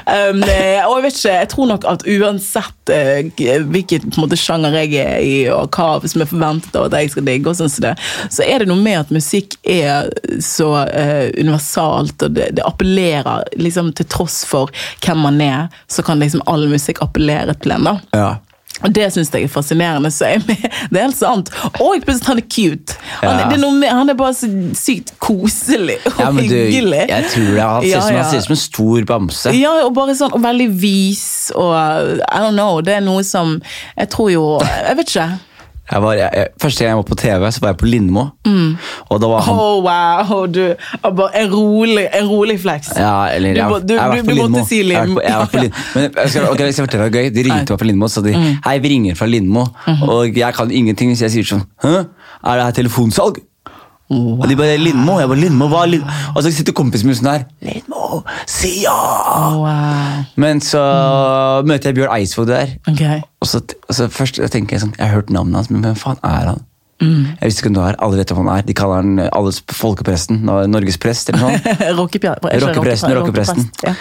Um, 0.08 0.43
eh, 0.43 0.80
og 0.88 0.95
jeg 0.97 1.04
vet 1.04 1.17
ikke, 1.17 1.34
jeg 1.34 1.49
tror 1.52 1.67
nok 1.69 1.88
at 1.89 2.06
uansett 2.08 2.93
uh, 2.93 3.65
hvilken 3.73 4.13
måte, 4.17 4.38
sjanger 4.39 4.78
jeg 4.80 4.93
er 5.02 5.19
i, 5.19 5.34
og 5.52 5.75
hva 5.75 5.99
som 6.08 6.23
er 6.23 6.30
forventet 6.30 6.78
av 6.80 6.88
at 6.88 6.95
jeg 6.95 7.12
skal 7.13 7.28
digge, 7.28 7.54
sånn 7.60 7.73
det, 7.84 7.93
så 8.32 8.45
er 8.47 8.63
det 8.63 8.69
noe 8.71 8.80
med 8.80 9.02
at 9.02 9.12
musikk 9.13 9.58
er 9.67 10.10
så 10.43 10.69
uh, 10.88 11.28
universalt, 11.36 12.15
og 12.23 12.38
det, 12.38 12.49
det 12.58 12.65
appellerer 12.65 13.45
liksom 13.60 13.91
til 13.99 14.08
tross 14.10 14.41
for 14.47 14.71
hvem 15.04 15.21
man 15.28 15.43
er, 15.43 15.67
så 15.91 16.06
kan 16.06 16.23
liksom 16.23 16.45
all 16.49 16.69
musikk 16.71 17.04
appellere 17.04 17.29
til 17.63 17.72
en. 17.78 17.84
da. 17.84 17.98
Ja 18.13 18.30
Og 18.84 18.94
Det 18.96 19.10
syns 19.12 19.28
jeg 19.34 19.44
er 19.44 19.50
fascinerende. 19.52 20.08
Så 20.13 20.26
jeg, 20.30 20.39
det 20.92 21.00
er 21.00 21.02
helt 21.10 21.18
sant. 21.18 21.50
Og 21.82 21.98
plutselig 22.06 22.28
han 22.30 22.38
er 22.39 22.46
cute. 22.48 22.96
Han, 23.20 23.39
Ja. 23.39 23.50
er 23.58 23.72
med, 23.76 23.89
han 23.92 24.10
er 24.10 24.15
bare 24.15 24.34
så 24.38 24.48
sykt 24.78 25.12
koselig 25.20 25.98
og 26.06 26.20
Ja, 26.22 26.30
men 26.32 26.48
du, 26.48 26.56
hyggelig. 26.56 27.02
jeg 27.10 27.26
tror 27.34 27.50
det 27.58 27.65
Han 27.65 27.82
ser, 27.84 27.89
Ja, 27.89 28.22
ja. 28.22 28.38
ut 28.38 28.44
som 28.46 28.54
en 28.56 28.62
stor 28.62 29.04
bamse. 29.10 29.52
Ja, 29.58 29.74
og 29.86 29.94
bare 29.98 30.15
sånn, 30.15 30.32
og 30.34 30.42
veldig 30.46 30.70
vis, 30.80 31.52
og 31.56 31.74
I 31.76 32.39
don't 32.39 32.56
know, 32.56 32.80
det 32.82 32.94
er 33.02 33.04
noe 33.04 33.24
som 33.28 33.58
Jeg 33.98 34.10
tror 34.15 34.32
jo 34.32 34.46
Jeg 34.63 34.96
vet 35.02 35.10
ikke. 35.15 35.28
Jeg 35.91 36.02
var, 36.04 36.13
jeg, 36.13 36.30
jeg, 36.36 36.47
første 36.62 36.80
gang 36.84 36.89
jeg 36.89 36.97
var 36.97 37.08
på 37.10 37.15
TV, 37.15 37.52
så 37.52 37.60
var 37.62 37.67
jeg 37.73 37.78
på 37.78 37.86
Lindmo. 37.89 38.23
Og 39.10 39.21
da 39.21 39.28
var 39.28 39.41
han 39.41 39.56
Oh, 39.56 39.84
wow, 39.84 40.45
du 40.45 40.75
En 41.36 41.52
rolig, 41.54 42.08
en 42.13 42.28
rolig 42.30 42.60
flex. 42.62 42.91
Ja, 42.97 43.28
eller 43.34 43.54
Du 43.54 43.80
du- 43.80 43.95
du- 43.95 44.34
du 44.36 44.47
måtte 44.49 44.67
si 44.67 44.84
på- 44.84 45.21
jeg 45.23 45.34
har 45.34 45.39
vært 45.45 45.52
på 45.52 45.62
Lindmo. 45.62 45.78
Men 45.95 46.12
jeg 46.15 46.30
skal, 46.30 46.43
okay, 46.52 46.65
jeg 46.65 46.73
skal 46.73 46.86
fortelle 46.88 47.10
deg 47.10 47.13
gøy. 47.13 47.30
De 47.36 47.43
ringte 47.49 47.69
meg 47.73 47.80
fra 47.80 47.86
Lindmo 47.88 48.06
og 48.06 48.12
sa 48.12 48.21
de, 48.21 48.34
Mm. 48.38 48.58
hei, 48.65 48.78
vi 48.80 48.89
ringer 48.89 49.15
fra 49.15 49.25
Lindmo, 49.25 49.65
Mhm. 49.88 50.04
og 50.10 50.36
jeg 50.38 50.54
kan 50.54 50.71
ingenting, 50.71 51.10
hvis 51.10 51.21
jeg 51.21 51.32
sier 51.32 51.43
sånn 51.43 51.65
Hæ? 51.84 52.06
Er 52.45 52.56
det 52.56 52.63
her 52.65 52.71
telefonsalg? 52.84 53.39
Og 54.10 54.45
de 54.50 54.56
bare 54.58 54.78
Lindmo. 54.82 55.19
Jeg 55.22 55.30
bare 55.30 55.41
Lindmo, 55.43 55.67
hva 55.69 55.84
Lindmo? 55.86 56.13
Og 56.34 56.41
så 56.43 56.52
sitter 56.54 56.74
kompisen 56.78 57.10
min 57.10 57.17
sånn 57.17 57.30
her. 57.30 57.43
Lindmo. 57.65 58.24
si 58.50 58.72
ja! 58.84 58.95
Wow. 59.54 60.24
Men 60.41 60.63
så 60.65 60.82
møter 61.67 61.91
jeg 61.91 62.00
Bjørn 62.00 62.15
Eidsvåg 62.17 62.50
der. 62.50 62.74
Okay. 62.89 63.22
Og 63.39 63.52
så, 63.52 63.62
og 63.62 63.95
så 63.95 64.10
først 64.12 64.41
tenker 64.52 64.78
jeg 64.78 64.86
sånn, 64.88 64.95
jeg 64.98 65.06
har 65.06 65.22
hørt 65.22 65.30
navnet 65.34 65.62
hans, 65.62 65.69
men 65.74 65.86
hvem 65.86 66.00
faen 66.00 66.19
er 66.26 66.54
han? 66.54 66.65
Jeg 67.00 67.48
visste 67.48 67.62
ikke 67.62 67.69
hvem 67.69 67.78
du 67.78 67.84
er. 67.86 67.95
alle 68.04 68.17
vet 68.19 68.34
hvem 68.34 68.41
han 68.50 68.58
er. 68.58 68.65
De 68.67 68.76
kaller 68.76 69.00
han 69.00 69.19
eh, 69.24 69.30
alles 69.32 69.62
folkepresten, 69.72 70.41
Norges 70.67 70.98
prest 71.00 71.30
eller 71.32 71.45
noe 71.45 71.62
sånt. 71.62 71.86
Rockepresten, 72.65 73.15
rockepresten. 73.15 73.69
Ja. 73.86 73.93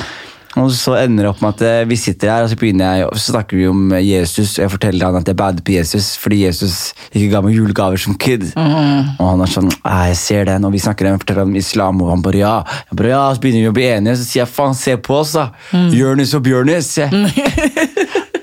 Og 0.57 0.71
så 0.73 0.95
ender 0.97 1.27
det 1.27 1.31
opp 1.31 1.43
med 1.45 1.53
at 1.59 1.63
eh, 1.69 1.83
vi 1.87 1.97
sitter 2.01 2.31
her, 2.33 2.43
og 2.43 2.49
så 2.51 2.57
begynner 2.59 2.97
jeg, 2.97 3.05
og 3.07 3.19
så 3.21 3.35
snakker 3.35 3.59
vi 3.61 3.67
om 3.69 3.93
eh, 3.93 4.01
Jesus, 4.03 4.55
og 4.57 4.63
jeg 4.65 4.73
forteller 4.73 5.07
han 5.07 5.19
at 5.21 5.29
jeg 5.29 5.37
bader 5.39 5.63
på 5.63 5.75
Jesus, 5.77 6.09
fordi 6.19 6.39
Jesus 6.47 6.79
ikke 7.13 7.29
ga 7.35 7.43
meg 7.45 7.55
julegaver 7.55 8.01
som 8.01 8.17
kid. 8.19 8.49
Og 8.57 9.23
han 9.29 9.45
er 9.45 9.53
sånn, 9.53 9.69
«Nei, 9.85 9.99
jeg 10.15 10.19
ser 10.23 10.49
den, 10.49 10.65
og 10.67 10.73
vi 10.75 10.81
snakker 10.83 11.11
om, 11.13 11.21
om 11.45 11.55
islam, 11.61 12.01
og 12.03 12.11
han 12.15 12.25
bare 12.25 12.41
ja. 12.41 12.55
Jeg 12.89 12.99
bare, 13.03 13.13
ja, 13.13 13.21
så 13.37 13.45
begynner 13.45 13.67
vi 13.67 13.71
å 13.71 13.77
bli 13.77 13.87
enige, 13.93 14.17
så 14.19 14.27
sier 14.31 14.43
jeg, 14.47 14.53
faen, 14.57 14.75
se 14.81 14.97
på 14.97 15.21
oss 15.21 15.37
da. 15.37 15.51
Jørnis 15.95 16.35
og 16.39 16.43
Bjørnis. 16.49 16.95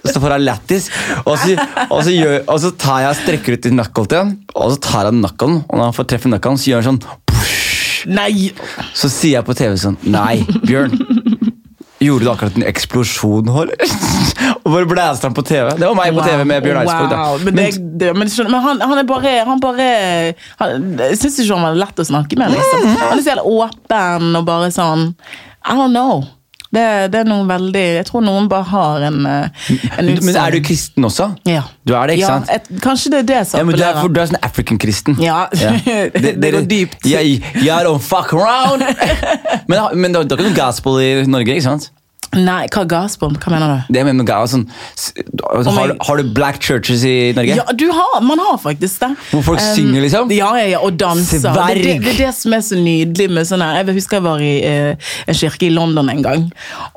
Så 0.06 0.22
får 0.22 0.36
han 0.38 0.46
lættis, 0.46 0.86
og, 1.26 1.34
så- 1.41 1.58
og, 1.89 2.08
og 2.48 2.60
så 2.62 2.70
tar 2.80 3.02
jeg 3.08 3.18
strekker 3.24 3.58
ut 3.58 3.65
i 3.68 3.74
knuckle 3.74 4.06
til 4.08 4.22
han, 4.22 4.34
og 4.56 4.72
så 4.76 4.80
tar 4.86 5.10
han 5.10 5.18
knucklen, 5.20 5.63
og 5.65 5.74
når 5.80 5.89
han 5.89 5.96
får 5.98 6.08
treffe 6.13 6.30
knucklen, 6.32 6.62
så 6.62 6.70
gjør 6.72 6.86
han 6.86 7.00
sånn. 7.02 7.22
Nei! 8.13 8.52
Så 8.94 9.10
sier 9.10 9.39
jeg 9.39 9.46
på 9.48 9.56
TV 9.58 9.74
sånn 9.82 9.96
Nei, 10.13 10.44
Bjørn. 10.70 10.94
Gjorde 12.06 12.26
du 12.28 12.32
akkurat 12.32 12.60
en 12.60 12.68
eksplosjon, 12.68 13.50
eller? 13.50 13.96
Og 14.63 14.70
bare 14.70 14.89
blæste 14.89 15.30
han 15.30 15.36
på 15.38 15.44
TV. 15.46 15.72
Det 15.80 15.88
var 15.88 15.98
meg 15.98 16.15
på 16.15 16.26
TV 16.26 16.44
med 16.48 16.63
Bjørn 16.65 16.82
Eidsvåg. 16.84 17.15
Wow. 17.15 17.44
Men, 17.46 17.58
det, 17.58 17.68
det, 18.02 18.13
men, 18.18 18.32
men 18.52 18.63
han, 18.68 18.82
han 18.82 19.02
er 19.02 19.10
bare 19.10 19.34
Han 19.50 19.62
bare 19.63 19.89
han, 20.62 20.88
syns 21.18 21.39
ikke 21.41 21.58
han 21.58 21.68
var 21.68 21.82
lett 21.84 22.02
å 22.02 22.08
snakke 22.08 22.39
med. 22.39 22.56
Liksom. 22.56 22.86
Mm. 22.86 22.96
Han 23.02 23.18
er 23.18 23.26
så 23.26 23.34
jævlig 23.34 23.60
åpen 23.60 24.39
og 24.41 24.48
bare 24.48 24.72
sånn 24.76 25.12
I 25.65 25.78
don't 25.78 25.94
know. 25.94 26.26
Det, 26.73 26.84
det 27.13 27.19
er 27.21 27.28
noe 27.30 27.45
veldig 27.47 27.84
Jeg 27.99 28.06
tror 28.08 28.23
noen 28.25 28.47
bare 28.51 28.65
har 28.71 29.04
en, 29.08 29.19
eh, 29.30 29.67
en 29.99 30.10
Men 30.25 30.39
er 30.41 30.56
du 30.56 30.62
kristen 30.65 31.06
også? 31.08 31.30
Ja. 31.47 31.63
Du 31.86 31.93
er 31.93 32.10
det, 32.10 32.17
ikke 32.17 32.25
ja, 32.25 32.39
sant? 32.39 32.49
Et, 32.51 32.82
kanskje 32.84 33.12
det 33.13 33.19
er 33.23 33.28
det 33.30 33.41
som 33.49 33.62
Ja, 33.62 33.67
men 33.67 33.78
du 33.78 33.84
er, 33.86 33.99
du 34.10 34.21
er 34.21 34.32
sånn 34.32 34.41
African-kristen. 34.45 35.19
Ja, 35.23 35.45
det 35.54 36.51
går 36.56 36.65
dypt. 36.69 37.06
Yeah, 37.06 37.25
yeah, 37.62 37.84
don't 37.86 38.04
fuck 38.04 38.34
around! 38.34 38.84
Men, 39.69 39.82
men 39.97 40.13
det 40.13 40.19
er 40.19 40.38
ikke 40.38 40.45
noe 40.45 40.58
gospel 40.58 40.99
i 41.01 41.08
Norge, 41.30 41.56
ikke 41.56 41.65
sant? 41.65 41.88
Nei, 42.36 42.65
hva 42.74 42.84
gospel? 42.89 43.36
Hva 43.39 43.52
mener 43.54 43.71
du? 43.88 43.93
Det 43.95 44.04
med 44.06 44.21
jeg, 44.28 44.50
sånn, 44.52 44.65
har, 45.76 45.88
du- 45.91 45.98
har 46.08 46.17
du 46.19 46.32
black 46.36 46.60
churches 46.62 47.04
i 47.08 47.32
Norge? 47.36 47.56
Ja, 47.56 47.63
du 47.74 47.86
har, 47.91 48.21
man 48.21 48.39
har 48.39 48.58
faktisk 48.62 49.00
det. 49.04 49.12
Hvor 49.32 49.43
folk 49.52 49.62
Um, 49.62 49.76
synger, 49.76 50.02
liksom? 50.04 50.32
Ja, 50.36 50.50
ja, 50.60 50.65
ja, 50.76 50.80
og 50.84 50.98
danser. 51.00 51.39
Det, 51.39 51.54
Sverg. 51.56 51.82
det, 51.84 51.93
det 52.04 52.13
er 52.13 52.17
det 52.26 52.32
som 52.36 52.54
er 52.58 52.63
så 52.65 52.76
nydelig 52.80 53.30
med 53.32 53.48
sånn 53.48 53.63
her. 53.63 53.80
Jeg 53.84 53.95
husker 54.00 54.17
jeg 54.19 54.26
var 54.26 54.43
i 54.43 54.54
eh, 54.67 55.13
en 55.32 55.38
kirke 55.39 55.67
i 55.69 55.71
London 55.74 56.10
en 56.12 56.21
gang. 56.26 56.45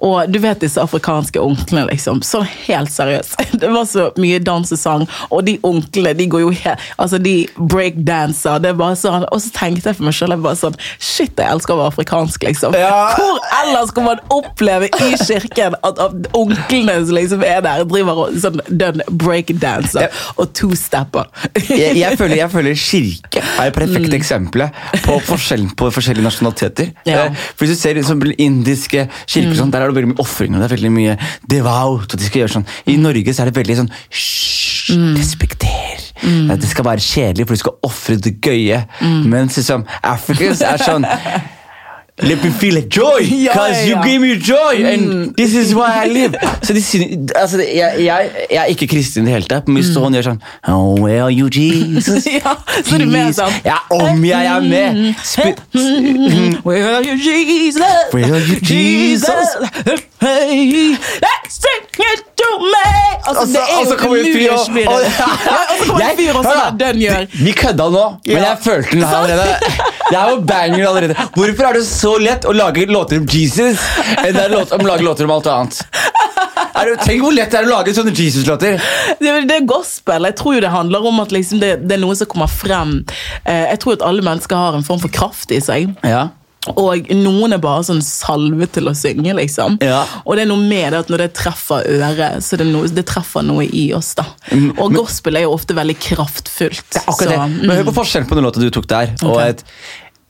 Og 0.03 0.27
du 0.33 0.39
vet 0.43 0.61
disse 0.65 0.81
afrikanske 0.83 1.41
onklene, 1.43 1.87
liksom. 1.93 2.23
Så 2.27 2.43
helt 2.67 2.91
seriøst. 2.93 3.37
Det 3.63 3.71
var 3.73 3.87
så 3.89 4.09
mye 4.19 4.39
dans 4.45 4.73
og 4.75 4.79
sang, 4.79 5.07
og 5.31 5.45
de 5.47 5.57
onklene, 5.67 6.13
de 6.19 6.27
går 6.31 6.41
jo 6.47 6.51
helt 6.65 6.85
Altså, 6.99 7.19
de 7.23 7.47
breakdanser. 7.59 8.59
Det 8.63 8.71
er 8.73 8.77
bare 8.79 8.97
sånn 8.99 9.25
Og 9.33 9.41
så 9.43 9.51
tenkte 9.55 9.91
jeg 9.91 9.99
for 9.99 10.09
meg 10.09 10.17
selv, 10.17 10.35
jeg 10.37 10.45
bare 10.45 10.59
sånn 10.59 10.77
Shit, 10.99 11.35
jeg 11.39 11.47
elsker 11.55 11.75
å 11.75 11.79
være 11.81 11.93
afrikansk, 11.95 12.45
liksom. 12.49 12.77
Ja. 12.79 13.15
Hvor 13.19 13.39
ellers 13.63 13.93
kan 13.97 14.07
man 14.09 14.23
oppleve 14.35 14.89
i 14.89 15.11
kirken 15.29 15.77
at, 15.85 16.01
onklene 16.37 16.97
som 17.07 17.15
liksom 17.17 17.45
er 17.47 17.61
der, 17.65 17.85
driver 17.89 18.23
og 18.25 18.39
sånn 18.43 18.61
breakdanser 19.11 20.07
Ja. 20.07 20.09
og 20.37 20.53
two-stepper? 20.57 21.29
jeg, 21.69 21.97
jeg, 22.01 22.19
føler, 22.19 22.37
jeg 22.43 22.51
føler 22.53 22.79
kirke 22.89 23.43
er 23.45 23.71
det 23.71 23.77
perfekte 23.79 24.19
eksempelet 24.19 24.83
på 25.05 25.19
forskjellen 25.29 25.71
på 25.79 25.91
forskjellige 25.95 26.27
nasjonaliteter. 26.27 26.93
Mm. 26.95 27.11
Ja. 27.11 27.29
Mm. 27.29 27.37
Eh, 27.39 27.47
For 27.55 27.67
Hvis 27.67 27.77
du 27.77 27.81
ser 27.83 27.99
liksom, 27.99 28.23
indiske 28.39 29.07
kirker, 29.27 29.53
mm. 29.53 29.59
sånn, 29.63 29.73
der 29.75 29.85
er 29.87 29.93
det 29.93 29.99
veldig 29.99 30.13
mye 30.15 30.23
ofringer. 30.25 30.63
Det 30.63 30.69
er 30.71 30.77
veldig 30.77 30.93
mye 30.95 31.17
devout. 31.51 32.09
og 32.13 32.19
de 32.19 32.25
skal 32.29 32.45
gjøre 32.45 32.57
sånn. 32.59 32.69
I 32.87 32.97
Norge 33.01 33.35
så 33.35 33.45
er 33.45 33.51
det 33.53 33.59
veldig 33.61 33.81
sånn 33.83 33.93
Hysj, 34.09 34.57
Mm. 34.89 35.17
respekter. 35.19 36.01
Det 36.59 36.69
skal 36.71 36.85
være 36.87 37.03
kjedelig, 37.05 37.45
for 37.47 37.55
du 37.55 37.61
skal 37.61 37.75
ofre 37.85 38.17
det 38.17 38.41
gøye. 38.41 38.79
Mm. 39.05 39.27
Mens 39.29 39.59
liksom, 39.61 39.85
Africans 40.03 40.63
er 40.65 40.81
sånn 40.81 41.05
Let 42.21 42.43
me 42.43 42.51
feel 42.51 42.77
a 42.79 42.81
joy, 42.83 43.21
because 43.47 43.87
you 43.87 43.97
give 44.03 44.21
me 44.21 44.37
joy, 44.39 44.85
and 44.85 45.37
this 45.37 45.55
is 45.55 45.75
why 45.75 46.05
I 46.05 46.09
live. 46.09 46.35
Så 46.67 46.73
de, 46.75 46.83
synes- 46.83 47.33
altså, 47.35 47.59
jeg, 47.59 47.95
jeg, 47.99 48.31
jeg 48.51 48.59
er 48.63 48.65
ikke 48.75 48.87
kristen 48.89 49.23
i 49.23 49.27
det 49.27 49.35
hele 49.35 49.47
tatt, 49.49 49.69
men 49.69 49.77
hvis 49.83 49.93
Mm. 49.97 50.03
hun 50.03 50.15
gjør 50.19 50.23
sånn 50.31 50.41
Oh, 50.69 50.95
where 51.01 51.23
are 51.23 51.33
you, 51.33 51.49
Jesus? 51.53 52.27
Ja, 52.45 52.55
så 52.85 52.95
er 52.95 52.99
du 52.99 53.07
med 53.07 53.33
sånn. 53.39 53.53
Ja, 53.65 53.79
om 53.91 54.25
jeg 54.25 54.47
er 54.47 54.61
med! 54.67 55.15
Spi 55.25 55.55
Where 56.67 56.97
are 56.97 57.03
you, 57.07 57.15
Jesus? 57.15 58.13
Where 58.13 58.33
are 58.35 58.43
you, 58.43 58.59
Jesus? 58.63 59.57
Hey, 60.21 60.97
let's 61.23 61.55
sing 61.63 61.85
it 62.03 62.25
to 62.37 62.49
me! 62.59 62.91
Altså, 63.29 63.45
det 63.53 63.61
er 63.63 63.63
og 63.63 63.69
så 63.69 63.77
jo 63.79 63.79
en 63.79 63.79
å 63.79 63.81
og- 63.81 63.89
så 63.89 63.97
kommer 64.03 64.17
en 64.19 64.27
Jeg- 64.27 64.35
fyr 66.19 66.35
og 66.35 66.45
sånn 66.45 66.79
den 66.81 67.01
gjør. 67.03 67.27
Vi 67.45 67.53
kødda 67.53 67.87
nå, 67.95 68.05
men 68.27 68.43
jeg 68.43 68.59
følte 68.65 68.91
den 68.91 69.03
her 69.03 69.17
allerede. 69.17 69.57
Jeg 70.11 70.19
var 70.19 70.41
banger 70.49 70.87
allerede. 70.89 71.15
Hvorfor 71.37 71.65
er 71.69 71.73
det 71.79 71.85
så 71.87 72.08
lett 72.23 72.47
å 72.49 72.55
lage 72.57 72.87
låter 72.89 73.21
om 73.21 73.27
Jesus 73.29 73.83
enn 74.23 74.33
det 74.33 74.47
er 74.47 74.55
låt, 74.55 74.73
om 74.73 74.85
å 74.85 74.89
lage 74.89 75.05
låter 75.05 75.29
om 75.29 75.35
alt 75.37 75.51
annet? 75.53 75.83
Det, 76.79 76.95
tenk 77.03 77.23
hvor 77.25 77.35
lett 77.35 77.51
det 77.51 77.59
er 77.59 77.67
å 77.67 77.73
lage 77.73 77.93
sånne 77.97 78.13
Jesus-låter. 78.15 78.79
Det, 79.19 79.33
det 79.51 79.57
er 79.57 79.65
gospel. 79.69 80.29
Jeg 80.31 80.39
tror 80.39 80.57
jo 80.57 80.63
det 80.63 80.73
handler 80.73 81.07
om 81.11 81.21
at 81.25 81.35
liksom 81.35 81.63
det, 81.63 81.73
det 81.85 81.97
er 81.97 82.03
noe 82.03 82.17
som 82.19 82.31
kommer 82.31 82.51
frem. 82.51 83.01
Eh, 83.43 83.65
jeg 83.73 83.81
tror 83.83 83.99
at 83.99 84.05
alle 84.07 84.25
mennesker 84.25 84.59
har 84.59 84.79
en 84.79 84.87
form 84.87 85.03
for 85.03 85.13
kraft 85.13 85.53
i 85.55 85.59
seg. 85.65 85.91
Ja. 86.07 86.29
Og 86.77 87.09
noen 87.15 87.55
er 87.55 87.61
bare 87.63 87.85
sånn 87.87 88.01
salve 88.05 88.67
til 88.75 88.91
å 88.91 88.95
synge, 88.97 89.33
liksom. 89.39 89.79
Ja. 89.85 90.03
Og 90.25 90.37
det 90.37 90.45
er 90.45 90.51
noe 90.51 90.61
med 90.61 90.93
det 90.93 91.05
at 91.05 91.13
når 91.13 91.23
det 91.25 91.29
treffer 91.39 91.87
øret, 91.87 92.45
så 92.45 92.59
det, 92.61 92.67
noe, 92.69 92.91
det 92.93 93.07
treffer 93.09 93.47
noe 93.47 93.65
i 93.65 93.89
oss, 93.97 94.13
da. 94.19 94.27
Og 94.77 94.99
gospel 94.99 95.39
er 95.39 95.47
jo 95.47 95.55
ofte 95.55 95.77
veldig 95.79 95.97
kraftfullt. 96.03 96.85
Det 96.93 97.01
er 97.05 97.15
Akkurat 97.15 97.35
det. 97.35 97.63
Men 97.63 97.81
hør 97.81 97.89
på 97.91 97.97
forskjellen 98.03 98.29
på 98.29 98.39
den 98.39 98.49
låta 98.49 98.63
du 98.63 98.69
tok 98.75 98.91
der. 98.91 99.15
Og 99.25 99.41
et, 99.45 99.65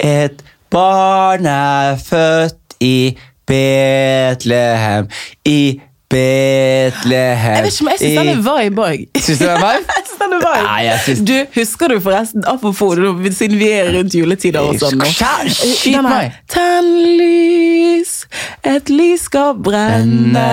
et 0.05 0.47
barn 0.70 1.46
er 1.46 1.96
født 2.02 2.78
i 2.81 3.16
Betlehem, 3.48 5.09
i 5.44 5.81
Betlehem 6.11 7.54
Jeg 7.54 7.62
vet 7.64 7.72
ikke, 7.72 7.85
men 7.85 7.92
jeg 7.92 7.98
syns 8.00 8.18
den 8.18 8.28
er 8.33 8.42
vibe 8.44 8.85
òg. 8.85 9.02
Syns 9.20 9.38
du 9.38 9.44
den 9.44 9.50
er 9.50 9.61
vibe? 9.61 9.92
Jeg 9.98 10.04
synes 10.07 10.18
den 10.22 10.33
er 10.33 10.38
vibe. 10.38 10.62
Nei, 10.64 10.83
jeg 10.85 11.00
synes- 11.04 11.20
Du, 11.28 11.35
Husker 11.61 11.88
du 11.88 12.00
forresten, 12.00 12.44
apropos 12.46 12.96
siden 13.37 13.59
vi 13.59 13.68
er 13.70 13.90
rundt 13.98 14.14
juletider 14.14 14.61
og 14.61 14.74
sånn 14.81 14.96
nå 14.98 15.09
skyt 15.12 16.02
meg. 16.02 16.33
Tenn 16.48 16.88
lys, 17.20 18.17
et 18.67 18.91
lys 18.93 19.25
skal 19.29 19.55
brenne. 19.64 20.45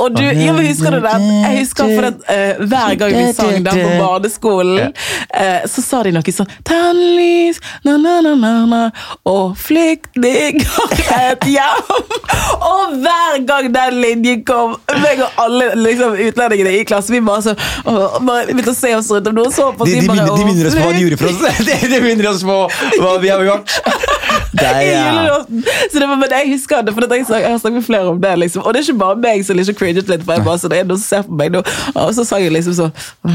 Og 0.00 0.14
du, 0.16 0.22
ja, 0.24 0.52
men 0.54 0.66
husker 0.66 0.96
du 0.96 1.00
den? 1.04 1.26
Jeg 1.44 1.62
husker 1.62 1.92
for 1.92 2.08
at 2.08 2.22
uh, 2.26 2.64
Hver 2.68 2.96
gang 3.00 3.16
vi 3.16 3.26
sang 3.36 3.58
den 3.66 3.80
på 3.82 3.90
badeskolen, 4.00 4.92
uh, 5.36 5.62
så 5.68 5.84
sa 5.84 6.02
de 6.06 6.14
noe 6.14 6.34
sånn 6.34 6.50
Tenn 6.66 7.00
lys, 7.16 7.60
na-na-na-na, 7.86 8.82
og 9.28 9.56
flyktninger 9.60 10.64
et 11.18 11.46
hjem. 11.48 11.92
Og 12.72 12.94
hver 13.02 13.40
gang 13.46 13.68
den 13.74 13.98
linjen 14.02 14.42
kom, 14.46 14.76
meg 15.02 15.20
og 15.24 15.40
alle 15.42 15.72
liksom, 15.78 16.14
utlendingene 16.14 16.74
i 16.78 16.82
klassen, 16.88 17.16
vi 17.16 17.22
bare 17.24 17.42
så 17.44 17.54
og, 17.84 18.18
bare 18.26 18.46
begynte 18.48 18.74
å 18.74 18.76
se 18.76 18.92
oss 18.96 19.10
rundt. 19.12 19.28
om 19.28 19.36
noen 19.36 19.54
så 19.54 19.70
på 19.74 19.86
oss, 19.86 19.90
De, 19.90 20.00
de, 20.00 20.08
bare, 20.10 20.26
de 20.38 20.46
minner 20.46 20.68
oss 20.70 20.76
på 20.78 20.86
hva 20.86 20.94
de 20.94 21.04
gjorde 21.04 21.20
for 21.20 21.32
oss. 21.32 21.60
De, 21.72 21.76
de 21.92 22.00
minner 22.04 22.30
oss 22.30 22.44
på 22.46 22.58
hva 23.02 23.12
vi 23.22 23.32
har 23.32 23.44
gjort. 23.46 23.76
Det 24.52 24.68
er, 24.68 24.82
ja. 24.92 25.38
Så 25.90 26.00
det 26.00 26.06
var, 26.06 26.18
men 26.20 26.32
jeg 26.32 26.50
husker 26.52 26.82
det, 26.84 26.92
for 26.94 27.01
jeg, 27.10 27.26
jeg 27.28 27.50
har 27.50 27.58
snakket 27.58 27.72
med 27.80 27.84
flere 27.86 28.08
om 28.08 28.20
det. 28.20 28.38
liksom 28.38 28.62
Og 28.64 28.74
det 28.74 28.80
er 28.80 28.84
ikke 28.88 28.98
bare 29.02 29.16
meg 29.16 29.44
som 29.46 29.56
liksom 29.56 29.74
cringet 29.78 30.08
litt, 30.08 30.24
for 30.24 30.32
jeg 30.36 30.44
bare 30.44 30.58
så 30.62 30.68
det 30.68 30.78
er 30.78 30.84
noen 30.88 30.98
som 31.02 31.08
ser 31.08 31.22
på 31.28 31.32
meg 31.40 31.50
nå. 31.52 31.60
Og 31.94 32.14
så 32.14 32.24
sang 32.28 32.42
jeg 32.44 32.52
liksom 32.52 32.74
sånn 32.78 32.92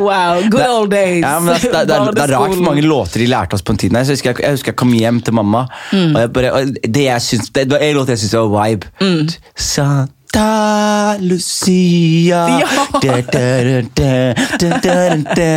Wow, 0.00 0.40
good 0.50 0.66
old 0.68 0.90
days. 0.90 1.22
Ja, 1.22 1.38
men 1.40 1.54
det, 1.54 1.64
er- 1.68 1.84
det, 1.86 1.94
er, 1.94 2.10
det 2.12 2.22
er 2.24 2.28
rart 2.36 2.54
for 2.54 2.62
mange 2.64 2.82
låter 2.82 3.18
de 3.22 3.26
lærte 3.30 3.54
oss 3.54 3.62
på 3.62 3.72
en 3.74 3.78
tid. 3.78 3.92
Jeg 3.94 4.06
husker 4.08 4.30
jeg, 4.32 4.40
jeg, 4.42 4.50
husker 4.56 4.70
jeg 4.72 4.76
kom 4.80 4.92
hjem 4.96 5.20
til 5.22 5.34
mamma, 5.34 5.66
Mm. 5.92 6.14
og, 6.14 6.20
jeg 6.20 6.32
bare, 6.32 6.52
og 6.52 6.60
det, 6.94 7.02
jeg 7.04 7.22
syns, 7.22 7.50
det, 7.54 7.70
var 7.70 7.78
en 7.84 7.94
låt 7.96 8.08
jeg 8.08 8.18
syntes 8.18 8.34
var 8.38 8.66
vibe. 8.66 8.86
Mm. 9.00 9.28
Santa 9.56 11.16
Lucia 11.20 12.46
Ja. 12.62 12.68
da, 13.02 13.20
da, 13.32 13.80
da, 13.98 14.34
da, 15.36 15.50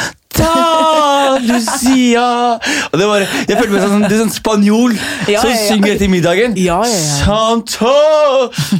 Santa 0.30 1.38
Lucia 1.42 2.58
Og 2.92 2.98
det 2.98 3.06
var, 3.08 3.18
Jeg 3.48 3.56
følte 3.58 3.72
meg 3.74 3.82
som 3.84 4.02
det 4.04 4.12
er 4.14 4.18
sånn 4.22 4.30
spanjol 4.34 4.92
Ja, 5.30 5.40
som 5.42 5.50
ja, 5.50 5.56
ja. 5.56 5.60
synger 5.68 5.90
etter 5.94 6.08
middagen. 6.12 6.50
Ja, 6.58 6.78
ja, 6.86 6.90
ja. 6.90 6.96
Santa 7.24 7.94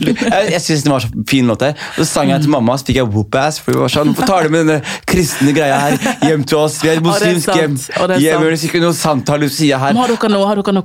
Jeg, 0.00 0.16
jeg 0.54 0.60
synes 0.64 0.82
det 0.86 0.90
var 0.92 1.00
så 1.04 1.08
fin 1.28 1.46
låt 1.50 1.60
der. 1.62 1.72
Så 1.96 2.04
sang 2.08 2.28
jeg 2.32 2.40
til 2.44 2.50
mamma, 2.52 2.72
så 2.78 2.84
fikk 2.88 2.98
jeg 3.00 3.08
whoop-ass. 3.10 3.54
For 3.62 3.68
vi 3.74 3.78
var 3.82 3.90
sånn, 3.92 4.08
Hvorfor 4.14 4.26
tar 4.30 4.40
du 4.46 4.50
med 4.54 4.60
denne 4.66 4.78
kristne 5.08 5.50
greia 5.56 5.76
her 5.84 5.92
hjem 6.28 6.42
til 6.48 6.56
oss? 6.60 6.74
Vi 6.84 6.88
er 6.92 6.98
muslimsk 7.10 7.48
hjem. 7.54 7.74
Hjem, 8.20 8.40
er 8.46 8.52
ikke 8.56 8.80
noe 8.82 8.94
Santa 8.96 9.34
Lucia 9.40 9.76
her. 9.82 9.92
Har 9.98 10.08
dere 10.14 10.28
noe, 10.32 10.44
har 10.48 10.56
dere 10.60 10.80
uh, 10.80 10.84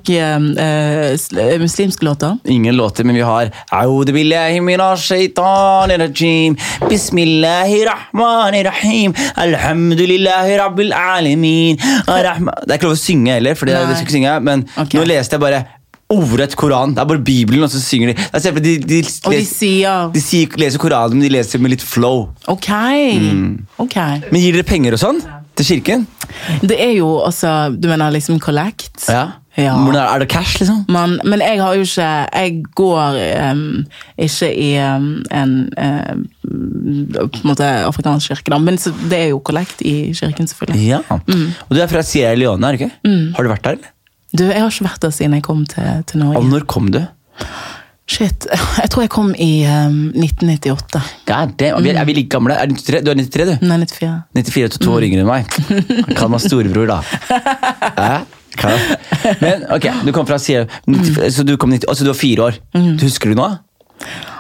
sl- 1.20 1.60
muslimske 1.62 2.04
låter? 2.08 2.32
Ingen 2.52 2.76
låter, 2.78 3.04
men 3.08 3.16
vi 3.18 3.24
har 3.26 3.46
Audu 3.76 4.12
billahi 4.16 4.60
minash 4.66 5.04
shaitanir 5.10 6.00
rajim 6.04 6.54
Bismillahirrahmanirrahim 6.90 9.12
Alhamdulillahi 9.46 10.54
Rabbil 10.66 10.94
Alimin. 10.96 11.80
Det 12.06 12.20
er 12.20 12.78
ikke 12.78 12.90
lov 12.90 12.98
å 12.98 13.00
synge 13.00 13.38
heller, 13.38 13.58
for 13.58 13.70
det, 13.70 13.78
Nei. 13.78 13.88
det 13.90 13.98
skal 13.98 14.08
ikke 14.08 14.18
synge, 14.18 14.36
men 14.46 14.68
okay. 14.76 15.00
nå 15.00 15.08
leste 15.08 15.38
jeg 15.38 15.44
bare 15.44 15.64
ordrett 16.12 16.54
Koran. 16.60 16.94
Det 16.94 17.02
er 17.02 17.10
bare 17.10 17.24
Bibelen, 17.26 17.66
og 17.66 17.72
så 17.74 17.82
synger 17.82 18.14
de. 18.14 18.28
De, 18.44 18.52
de, 18.62 18.76
de, 18.86 19.00
Og 19.26 19.34
de 19.34 19.46
sier 19.48 20.12
de 20.14 20.22
sier, 20.22 20.60
leser 20.62 20.82
Koranen, 20.82 21.18
men 21.18 21.26
de 21.26 21.34
leser 21.34 21.62
med 21.62 21.74
litt 21.74 21.86
flow. 21.86 22.28
Ok. 22.52 22.70
Mm. 22.70 23.66
okay. 23.82 24.22
Men 24.30 24.44
gir 24.44 24.58
dere 24.58 24.68
penger 24.68 24.98
og 24.98 25.02
sånn 25.02 25.24
til 25.56 25.66
kirken? 25.72 26.06
Det 26.62 26.78
er 26.82 26.94
jo 26.98 27.10
altså 27.26 27.72
Du 27.76 27.88
mener 27.92 28.14
liksom 28.14 28.40
collect? 28.44 29.08
Ja. 29.10 29.28
Ja. 29.56 29.72
Er, 29.72 30.20
det 30.20 30.28
cash, 30.28 30.60
liksom? 30.60 30.82
Men, 30.92 31.20
men 31.24 31.40
jeg 31.40 31.62
har 31.64 31.78
jo 31.78 31.86
ikke 31.86 32.08
Jeg 32.36 32.64
går 32.76 33.20
um, 33.52 33.86
ikke 34.18 34.50
i 34.52 34.72
um, 34.84 35.06
en 35.32 35.54
em, 35.80 36.26
på 36.44 37.40
en 37.40 37.48
måte 37.48 37.64
afrikansk 37.64 38.34
kirke, 38.34 38.52
da. 38.52 38.60
Men 38.60 38.76
det 39.10 39.20
er 39.20 39.30
jo 39.32 39.40
kollekt 39.40 39.82
i 39.82 40.12
kirken, 40.12 40.48
selvfølgelig. 40.52 40.84
Ja. 40.84 41.00
Og 41.10 41.72
du 41.72 41.80
er 41.80 41.88
fra 41.88 42.04
Sierra 42.04 42.36
Leone, 42.36 42.68
er 42.68 42.76
du 42.76 42.84
ikke? 42.84 42.92
Har 43.38 43.48
du 43.48 43.52
vært 43.54 43.64
der, 43.64 43.80
eller? 43.80 43.94
Du, 44.36 44.44
jeg 44.44 44.60
har 44.60 44.72
ikke 44.72 44.90
vært 44.90 45.06
der 45.06 45.16
siden 45.16 45.38
jeg 45.38 45.46
kom 45.48 45.64
til, 45.72 46.04
til 46.12 46.28
Og 46.28 46.46
når 46.52 46.68
kom 46.68 46.92
du? 46.92 47.00
Shit, 48.06 48.46
Jeg 48.84 48.90
tror 48.94 49.02
jeg 49.02 49.10
kom 49.14 49.32
i 49.42 49.66
um, 49.66 50.12
1998. 50.14 51.02
God. 51.26 51.56
Vi 51.58 51.90
er, 51.90 52.04
vi 52.06 52.14
like 52.14 52.30
gamle? 52.30 52.54
Er 52.54 52.70
du 52.70 52.76
93, 52.78 53.02
du 53.06 53.12
er 53.12 53.18
93, 53.18 53.48
du? 53.50 53.66
Nei, 53.66 53.80
94. 53.82 54.12
94 54.38 54.76
til 54.76 54.84
to 54.86 54.94
år 54.94 55.08
yngre 55.08 55.24
enn 55.24 55.30
meg. 55.30 56.16
Kall 56.18 56.30
meg 56.34 56.44
storebror, 56.46 56.92
da. 56.92 57.00
eh? 58.08 58.20
Men 59.42 59.66
ok, 59.74 59.90
du 60.08 60.14
kom 60.16 60.24
fra 60.30 60.38
Sierra 60.40 60.70
Så 61.28 61.44
du 61.44 61.58
kom 61.60 61.74
90, 61.74 61.90
altså 61.92 62.06
du 62.06 62.12
var 62.14 62.20
fire 62.20 62.46
år. 62.52 62.60
Husker 63.02 63.34
du 63.34 63.42
noe? 63.42 63.58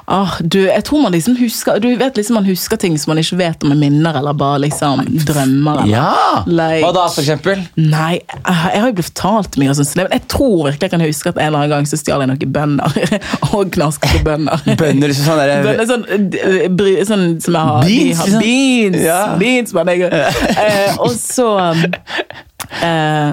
Ah, 0.07 0.35
du, 0.39 0.59
jeg 0.67 0.83
tror 0.85 1.01
man 1.01 1.15
liksom 1.15 1.33
husker 1.39 1.79
Du 1.81 1.87
vet 1.97 2.13
liksom 2.19 2.35
man 2.37 2.45
husker 2.45 2.77
ting 2.77 2.93
som 3.01 3.09
man 3.09 3.17
ikke 3.23 3.39
vet 3.39 3.63
om 3.65 3.71
er 3.73 3.79
minner, 3.79 4.13
eller 4.19 4.35
bare 4.37 4.59
liksom 4.61 5.01
drømmer. 5.25 5.79
Eller. 5.81 5.95
Ja! 5.95 6.43
Like- 6.45 6.83
Hva 6.83 6.91
da, 6.93 7.05
for 7.09 7.23
eksempel? 7.23 7.63
Nei, 7.79 8.19
jeg 8.21 8.81
har 8.83 8.85
jo 8.91 8.93
blitt 8.99 9.09
fortalt 9.09 9.57
mye, 9.57 9.71
og 9.73 9.79
sånn, 9.79 9.89
men 10.03 10.13
jeg 10.13 10.27
tror 10.29 10.59
virkelig 10.67 10.85
jeg 10.85 10.93
kan 10.93 11.05
huske 11.07 11.33
at 11.33 11.39
en 11.41 11.47
eller 11.47 11.63
annen 11.63 11.73
gang 11.73 11.89
så 11.89 11.97
stjal 11.97 12.21
jeg 12.21 12.29
noen 12.35 12.53
bønner. 12.59 12.99
og 13.55 13.73
knasket 13.73 14.21
bønner. 14.27 14.61
Bønder 14.77 15.09
liksom 15.09 15.25
sånn 15.31 15.41
der, 15.41 15.65
Bønner 15.65 15.89
sånn, 15.89 16.05
eh, 16.37 16.67
bry, 16.69 16.93
sånn 17.09 17.27
som 17.41 17.57
jeg 17.57 17.71
har. 17.71 17.89
Beans, 17.89 18.21
har 18.21 18.39
beans, 18.45 19.01
Ja. 19.09 19.19
beans 19.41 19.73
man, 19.73 19.89
jeg, 19.89 20.05
eh, 20.13 21.01
Og 21.01 21.17
så 21.17 21.49
eh, 22.85 23.29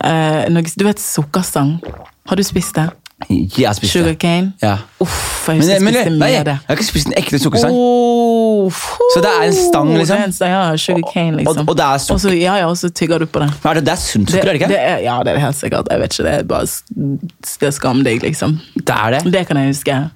eh, 0.00 0.42
noe, 0.52 0.72
Du 0.76 0.84
vet 0.88 1.00
sukkerstang? 1.04 1.76
Har 2.28 2.36
du 2.40 2.44
spist 2.46 2.74
det? 2.80 2.88
Jeg 3.30 3.48
spiste. 3.48 3.74
spist 3.78 3.92
Sugar 3.94 4.14
cane? 4.20 4.52
Ja. 4.62 4.76
Uff, 5.00 5.46
jeg 5.48 5.56
Men, 5.56 5.62
husker 5.62 5.72
jeg 5.72 5.82
spiste 5.82 6.10
mye 6.18 6.28
jeg 6.30 6.38
av 6.40 6.44
det. 6.44 6.54
har 6.68 6.76
ikke 6.76 6.84
spist 6.86 7.06
en 7.06 7.14
ekte 7.16 7.38
sukkerstang 7.40 7.72
Oh, 7.72 8.70
Så 9.14 9.20
det 9.22 9.30
er 9.30 9.42
en 9.46 9.52
stang, 9.54 9.88
det 9.88 9.94
er 9.94 9.98
liksom? 10.02 10.22
en 10.24 10.32
stang, 10.32 10.50
ja, 10.50 10.76
sugar 10.76 11.04
cane, 11.12 11.36
liksom. 11.38 11.58
Og- 11.62 11.68
og 11.68 11.76
det 11.76 11.84
er 11.84 11.98
sukker? 11.98 12.14
Også, 12.14 12.32
ja, 12.40 12.54
ja, 12.58 12.66
og 12.68 12.76
så 12.76 12.90
tygger 12.90 13.18
du 13.18 13.26
på 13.26 13.40
det. 13.40 13.48
Men 13.62 13.70
er 13.70 13.74
det? 13.74 13.84
Det 13.84 13.92
er 13.92 13.96
sunt 14.02 14.30
sukker, 14.30 14.48
er 14.48 14.52
det 14.52 14.60
ikke? 14.60 14.68
det 14.68 14.80
er, 14.80 14.98
ja, 15.06 15.22
det 15.22 15.34
er 15.34 15.38
helt 15.38 15.56
sikkert. 15.56 15.86
Jeg 15.90 16.00
vet 16.00 16.12
ikke, 16.18 16.24
det 16.24 16.34
er 16.34 16.42
bare 16.42 16.66
det 17.60 17.66
er 17.68 17.70
skamdigg, 17.70 18.22
liksom. 18.22 18.60
Det 18.76 18.90
er 18.96 19.10
det. 19.10 19.32
Det 19.32 19.46
kan 19.46 19.56
jeg 19.56 19.66
huske. 19.74 20.10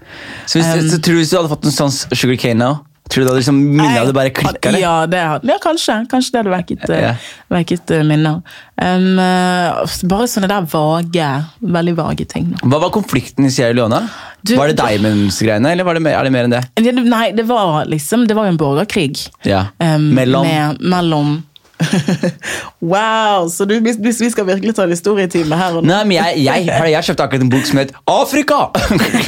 Så, 0.47 0.59
hvis, 0.59 0.93
så 0.93 0.99
tror 1.01 1.13
du 1.15 1.19
hvis 1.23 1.31
du 1.31 1.37
hadde 1.37 1.49
fått 1.55 1.65
en 1.65 1.71
sånn 1.71 2.17
sugar 2.17 2.37
cane 2.37 2.59
nå, 2.59 2.79
tror 3.09 3.25
du 3.25 3.29
da 3.31 3.35
liksom 3.39 3.59
minnet 3.59 3.99
hadde 3.99 4.15
bare 4.17 4.31
klikka? 4.31 4.73
Ja, 4.79 5.07
det, 5.07 5.23
ja, 5.49 5.59
kanskje. 5.63 5.99
Kanskje 6.11 6.33
det 6.33 6.43
hadde 6.43 6.55
vekket, 6.57 6.89
eh, 6.91 7.03
Ja. 7.03 7.13
vekket 7.51 7.91
eh, 7.97 8.03
minner. 8.07 8.43
Um, 8.81 9.19
eh, 9.19 9.99
bare 10.11 10.29
sånne 10.31 10.49
der 10.49 10.67
vage, 10.71 11.29
veldig 11.63 11.95
vage 11.99 12.29
ting. 12.29 12.51
da. 12.55 12.67
Hva 12.69 12.81
var 12.87 12.91
konflikten 12.95 13.45
i 13.49 13.51
Sierra 13.51 13.73
Leone? 13.75 14.03
Du- 14.45 14.55
var 14.57 14.69
det 14.71 14.77
Diamonds-greiene, 14.79 15.73
eller 15.73 15.85
var 15.85 15.95
det 15.99 16.07
er 16.07 16.23
det 16.25 16.31
mer 16.33 16.45
enn 16.45 16.51
det? 16.55 16.63
Det- 16.77 16.95
Nei, 16.95 17.33
det 17.33 17.45
var 17.49 17.85
liksom 17.87 18.27
Det 18.29 18.37
var 18.37 18.45
jo 18.47 18.51
en 18.53 18.57
borgerkrig. 18.59 19.29
Ja. 19.45 19.67
Um, 19.81 20.15
Mellom? 20.15 20.47
Med, 20.47 20.81
mellom 20.81 21.43
Wow! 22.93 23.49
Så 23.51 23.65
du, 23.65 23.75
hvis, 23.83 24.21
vi 24.21 24.31
skal 24.31 24.47
virkelig 24.47 24.75
ta 24.77 24.85
en 24.87 24.93
historietime 24.93 25.57
her 25.59 25.79
og 25.79 25.85
nå 25.85 25.91
Nei, 25.91 26.01
men 26.07 26.17
jeg, 26.19 26.43
jeg, 26.47 26.67
jeg, 26.93 27.07
kjøpte 27.09 27.25
akkurat 27.27 27.45
en 27.45 27.51
bok 27.53 27.67
som 27.69 27.81
het 27.81 27.93
Afrika! 28.11 28.59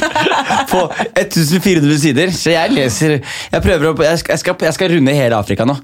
På 0.71 0.85
1400 1.19 1.97
sider. 1.99 2.31
Så 2.35 2.53
jeg 2.53 2.73
leser 2.75 3.17
Jeg 3.19 3.63
prøver 3.63 3.89
å 3.91 3.95
jeg 4.05 4.21
skal, 4.21 4.55
jeg 4.67 4.75
skal, 4.75 4.91
runde 4.95 5.15
hele 5.15 5.37
Afrika 5.37 5.65
nå. 5.67 5.75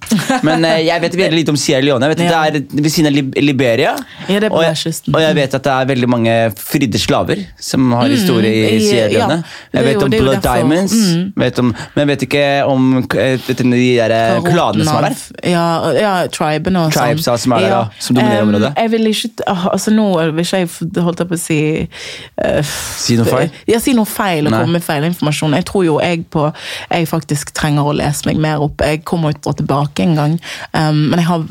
Men 0.47 0.65
eh, 0.67 0.84
jeg 0.88 1.03
vet 1.03 1.17
veldig 1.19 1.39
lite 1.41 1.53
om 1.53 1.60
Sierra 1.60 1.86
Leone. 1.86 2.08
Jeg 2.08 2.15
vet 2.15 2.25
Ja. 2.27 2.43
Det 2.47 2.62
er 2.62 2.84
ved 2.84 2.91
siden 2.91 3.10
av 3.10 3.43
Liberia. 3.43 3.93
Ja, 4.27 4.39
og, 4.49 4.62
jeg, 4.63 4.93
og 5.13 5.19
jeg 5.23 5.36
vet 5.38 5.56
at 5.58 5.67
det 5.67 5.73
er 5.73 5.89
veldig 5.91 6.10
mange 6.12 6.36
fridde 6.60 6.99
slaver 7.01 7.43
som 7.62 7.91
har 7.95 8.12
historie 8.12 8.51
i 8.51 8.75
i- 8.77 8.82
Sierra. 8.88 9.12
Leone. 9.13 9.39
Ja, 9.43 9.80
Jeg 9.80 9.88
vet 9.88 9.93
jo- 9.93 10.08
om 10.08 10.15
Blood 10.17 10.41
derfor. 10.41 10.58
Diamonds, 10.58 10.95
vet 11.38 11.60
om, 11.60 11.73
men 11.95 12.03
jeg 12.03 12.12
vet 12.13 12.25
ikke 12.27 12.45
om 12.67 12.88
eh, 13.03 13.38
vet 13.47 13.62
du, 13.62 13.63
de 13.71 13.86
der 13.97 14.15
kladene 14.43 14.58
klanene 14.58 14.88
som 14.88 14.97
er 14.97 15.08
der. 15.10 15.51
Ja, 15.51 15.65
ja 15.97 16.13
triben 16.34 16.56
og 16.57 16.91
sånn. 16.91 16.91
Tribes, 16.91 17.27
ja, 17.27 17.37
som 17.37 17.53
er 17.53 17.59
der, 17.65 17.69
da, 17.69 17.81
som 17.99 18.17
dominerer 18.17 18.41
um, 18.41 18.49
området. 18.49 18.71
Jeg 18.77 18.91
vil 18.91 19.07
ikke 19.11 19.29
ah, 19.47 19.67
altså 19.73 19.93
Nå 19.93 20.07
vil 20.17 20.43
ikke 20.43 20.61
jeg 20.63 21.03
holdt 21.05 21.23
jeg 21.23 21.29
på 21.29 21.37
å 21.37 21.41
si 21.41 21.59
uh, 21.85 22.73
Si 22.97 23.17
noe 23.19 23.29
feil? 23.29 23.53
Ja, 23.69 23.79
si 23.83 23.93
noe 23.97 24.09
feil 24.09 24.47
og 24.47 24.51
Nei. 24.53 24.61
komme 24.63 24.77
med 24.79 24.85
feil 24.85 25.07
informasjon. 25.07 25.55
Jeg 25.59 25.67
tror 25.69 25.85
jo 25.87 25.97
jeg 26.03 26.25
på 26.33 26.49
Jeg 26.91 27.07
faktisk 27.07 27.53
trenger 27.57 27.87
å 27.87 27.95
lese 27.95 28.27
meg 28.29 28.41
mer 28.41 28.63
opp. 28.65 28.81
Jeg 28.81 29.03
kommer 29.07 29.33
jo 29.35 29.53
tilbake 29.53 30.05
en 30.07 30.15
gang, 30.17 30.37
um, 30.73 31.07
men 31.11 31.19
jeg 31.21 31.29
har 31.31 31.47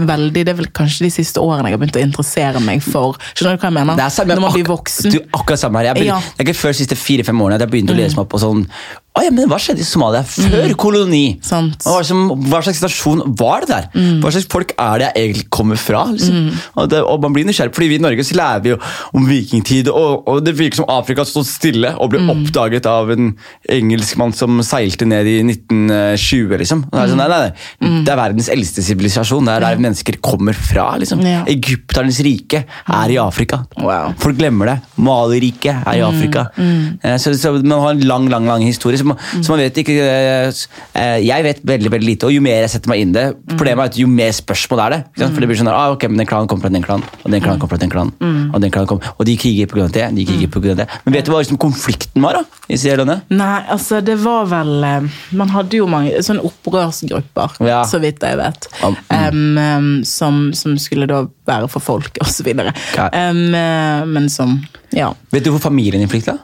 veldig 0.00 0.44
Det 0.46 0.52
er 0.52 0.58
vel 0.60 0.70
kanskje 0.76 1.08
de 1.08 1.10
siste 1.12 1.42
årene 1.42 1.68
jeg 1.70 1.74
har 1.74 1.80
begynt 1.82 1.98
å 1.98 2.02
interessere 2.04 2.60
meg 2.62 2.82
for 2.84 3.18
Skjønner 3.34 3.58
du 3.58 3.64
hva 3.64 3.70
jeg 3.70 3.76
mener? 3.80 3.98
Det 3.98 4.06
er 4.06 4.14
samme, 4.14 4.36
Når 4.38 4.44
man 4.46 4.54
blir 4.54 4.68
voksen. 4.70 5.14
Du, 5.14 5.18
akkurat 5.34 5.60
samme 5.60 5.80
her. 5.80 5.90
Jeg 5.90 5.96
begyn- 6.00 6.12
Ja. 6.14 6.20
jeg, 6.38 6.46
ikke 6.46 6.60
før 6.60 6.72
de 6.74 6.78
siste 6.78 6.96
fire-fem 6.96 7.40
årene 7.42 7.58
at 7.58 7.66
jeg 7.66 7.70
begynte 7.74 7.94
å 7.94 7.98
lese 7.98 8.16
meg 8.16 8.24
opp 8.26 8.32
på 8.34 8.40
sånn 8.42 8.66
Å 9.20 9.24
ja, 9.26 9.30
men 9.36 9.48
hva 9.50 9.58
skjedde 9.60 9.82
i 9.84 9.86
Somalia 9.86 10.22
før 10.24 10.72
koloni? 10.80 11.22
Sant. 11.44 11.84
Hva, 11.84 12.60
slags 12.64 12.78
situasjon 12.80 13.20
var 13.38 13.66
det 13.66 13.70
der? 13.74 13.88
Mm. 13.94 14.20
Hva 14.24 14.32
slags 14.32 14.48
folk 14.50 14.72
er 14.80 15.02
det 15.02 15.10
jeg 15.10 15.26
egentlig 15.28 15.46
kommer 15.52 15.76
fra? 15.80 16.06
Liksom? 16.14 16.48
Og, 16.80 16.88
det, 16.92 17.02
og 17.04 17.20
man 17.26 17.34
blir 17.36 17.44
nysgjerrig, 17.48 17.74
fordi 17.76 17.90
vi 17.92 17.98
i 18.00 18.04
Norge 18.06 18.24
så 18.26 18.38
lærer 18.40 18.64
vi 18.64 18.72
jo 18.72 18.78
om 19.18 19.26
vikingtid, 19.28 19.90
og, 19.92 20.24
og 20.30 20.40
det 20.46 20.56
virker 20.58 20.80
som 20.80 20.88
Afrika 20.92 21.26
stod 21.28 21.46
stille 21.48 21.92
og 22.00 22.10
ble 22.14 22.20
Mm. 22.20 22.28
oppdaget 22.34 22.84
av 22.90 23.08
en 23.14 23.30
engelskmann 23.72 24.32
som 24.36 24.58
seilte 24.66 25.06
ned 25.08 25.26
i 25.30 25.36
1920, 25.46 26.56
liksom. 26.60 26.82
Det, 26.90 26.98
er 27.00 27.08
sånn, 27.12 27.20
nei, 27.20 27.28
nei, 27.30 27.38
nei. 27.80 28.02
det 28.04 28.12
er 28.12 28.18
verdens 28.20 28.50
eldste 28.52 28.84
sivilisasjon. 28.84 29.46
Det 29.48 29.54
er 29.56 29.64
der 29.64 29.80
mennesker 29.82 30.18
kommer 30.24 30.56
fra. 30.56 30.90
liksom. 31.00 31.22
Mm. 31.24 31.28
Ja. 31.30 31.40
Egypternes 31.50 32.20
rike 32.26 32.62
er 32.68 33.14
i 33.14 33.18
Afrika. 33.22 33.62
Wow. 33.80 34.12
Folk 34.20 34.38
glemmer 34.40 34.72
det. 34.72 34.76
Mali-riket 35.00 35.84
er 35.88 36.00
i 36.00 36.04
Afrika. 36.06 36.46
Eh, 36.60 37.16
Så, 37.20 37.32
så 37.40 37.54
Man 37.60 37.80
har 37.80 37.90
en 37.96 38.04
lang 38.06 38.28
lang, 38.30 38.46
lang 38.46 38.62
historie, 38.64 38.98
så 39.00 39.09
man, 39.10 39.44
så 39.44 39.52
man 39.52 39.60
vet 39.62 39.80
ikke 39.82 39.94
eh, 40.00 41.18
Jeg 41.24 41.46
vet 41.46 41.60
veldig 41.66 41.92
veldig 41.92 42.08
lite, 42.08 42.28
og 42.28 42.34
jo 42.34 42.42
mer 42.44 42.64
jeg 42.64 42.72
setter 42.74 42.92
meg 42.92 43.02
inn 43.04 43.12
i 43.12 43.18
det, 43.18 43.26
problemet 43.54 43.84
er 43.84 43.92
at 43.92 43.98
jo 44.00 44.08
mer 44.10 44.32
spørsmål 44.36 44.82
er 44.86 44.94
det. 44.96 45.00
For 45.20 45.40
det 45.42 45.50
blir 45.50 45.60
sånn 45.60 45.70
ah, 45.72 45.90
ok, 45.94 46.06
men 46.10 46.22
Den 46.22 46.28
klanen 46.30 46.50
kommer 46.50 46.66
fra 46.68 46.72
den 46.74 46.84
klanen, 46.86 47.06
og 47.24 47.30
den 47.34 47.42
klanen 47.44 47.60
kommer 47.62 47.74
fra 47.76 47.82
den 47.82 47.92
klanen. 47.92 48.14
Og 48.50 48.58
den 48.62 48.72
klanen 48.74 48.90
kommer, 48.90 49.12
og 49.16 49.26
de 49.28 49.36
kriger 49.40 49.70
på 49.70 49.78
grunn 49.78 49.90
av 49.90 49.94
det. 49.96 50.08
de 50.16 50.26
kriger 50.28 50.50
på 50.52 50.62
grunn 50.64 50.76
av 50.78 50.82
det. 50.84 50.88
Men 51.04 51.16
vet 51.16 51.28
du 51.28 51.32
hva 51.34 51.40
liksom, 51.42 51.60
konflikten 51.60 52.24
var 52.24 52.40
da, 52.40 52.44
i 52.68 52.78
Sierra 52.80 53.02
Leone? 53.04 53.20
Nei, 53.34 53.60
altså 53.72 54.00
det 54.04 54.16
var 54.22 54.48
vel 54.50 54.72
eh, 54.86 55.08
Man 55.38 55.52
hadde 55.54 55.78
jo 55.80 55.86
mange 55.90 56.22
sånne 56.26 56.44
opprørsgrupper, 56.46 57.56
Ja. 57.66 57.82
så 57.88 58.00
vidt 58.02 58.22
jeg 58.22 58.38
vet. 58.40 58.68
um, 58.82 58.96
mm. 59.10 59.58
Em, 59.60 59.88
som, 60.04 60.40
som 60.56 60.76
skulle 60.80 61.06
da 61.10 61.24
være 61.48 61.68
for 61.70 61.80
folk. 61.84 62.16
Ja. 62.96 63.08
Em, 63.14 63.54
eh, 63.54 64.04
men 64.06 64.28
som 64.32 64.60
Ja. 64.94 65.12
Vet 65.30 65.44
du 65.44 65.50
hvor 65.54 65.60
familien 65.62 66.00
din 66.02 66.10
flykta? 66.10 66.38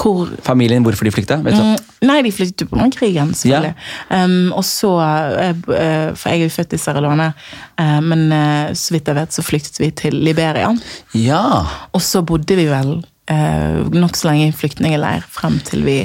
Hvor 0.00 0.30
Familien, 0.42 0.82
Hvorfor 0.82 1.06
de 1.06 1.12
flykta? 1.14 1.38
Vet 1.44 1.56
du? 1.56 1.62
Mm, 1.62 2.08
Nei, 2.08 2.18
de 2.26 2.32
flyttet 2.34 2.64
jo 2.64 2.68
pga. 2.70 2.88
krigen, 2.92 3.32
selvfølgelig. 3.34 3.74
Em, 4.10 4.52
og 4.52 4.64
så, 4.64 4.92
eh, 5.00 5.48
eh, 5.78 6.14
For 6.14 6.30
jeg 6.30 6.40
er 6.40 6.44
jo 6.44 6.54
født 6.56 6.76
i 6.76 6.78
Sierra 6.78 7.00
Leone, 7.00 7.32
eh, 7.78 8.00
men 8.00 8.28
så 8.74 8.94
vidt 8.94 9.08
jeg 9.08 9.16
vet, 9.16 9.32
så 9.32 9.42
flyktet 9.42 9.80
vi 9.80 9.90
til 9.90 10.14
Liberia. 10.14 10.74
Ja. 11.14 11.66
Og 11.92 12.02
så 12.02 12.22
bodde 12.22 12.56
vi 12.56 12.66
vel 12.66 13.04
uh, 13.30 13.80
nokså 13.94 14.28
lenge 14.28 14.48
i 14.48 14.56
flyktningleir 14.56 15.24
frem 15.32 15.58
til 15.64 15.84
vi 15.86 15.98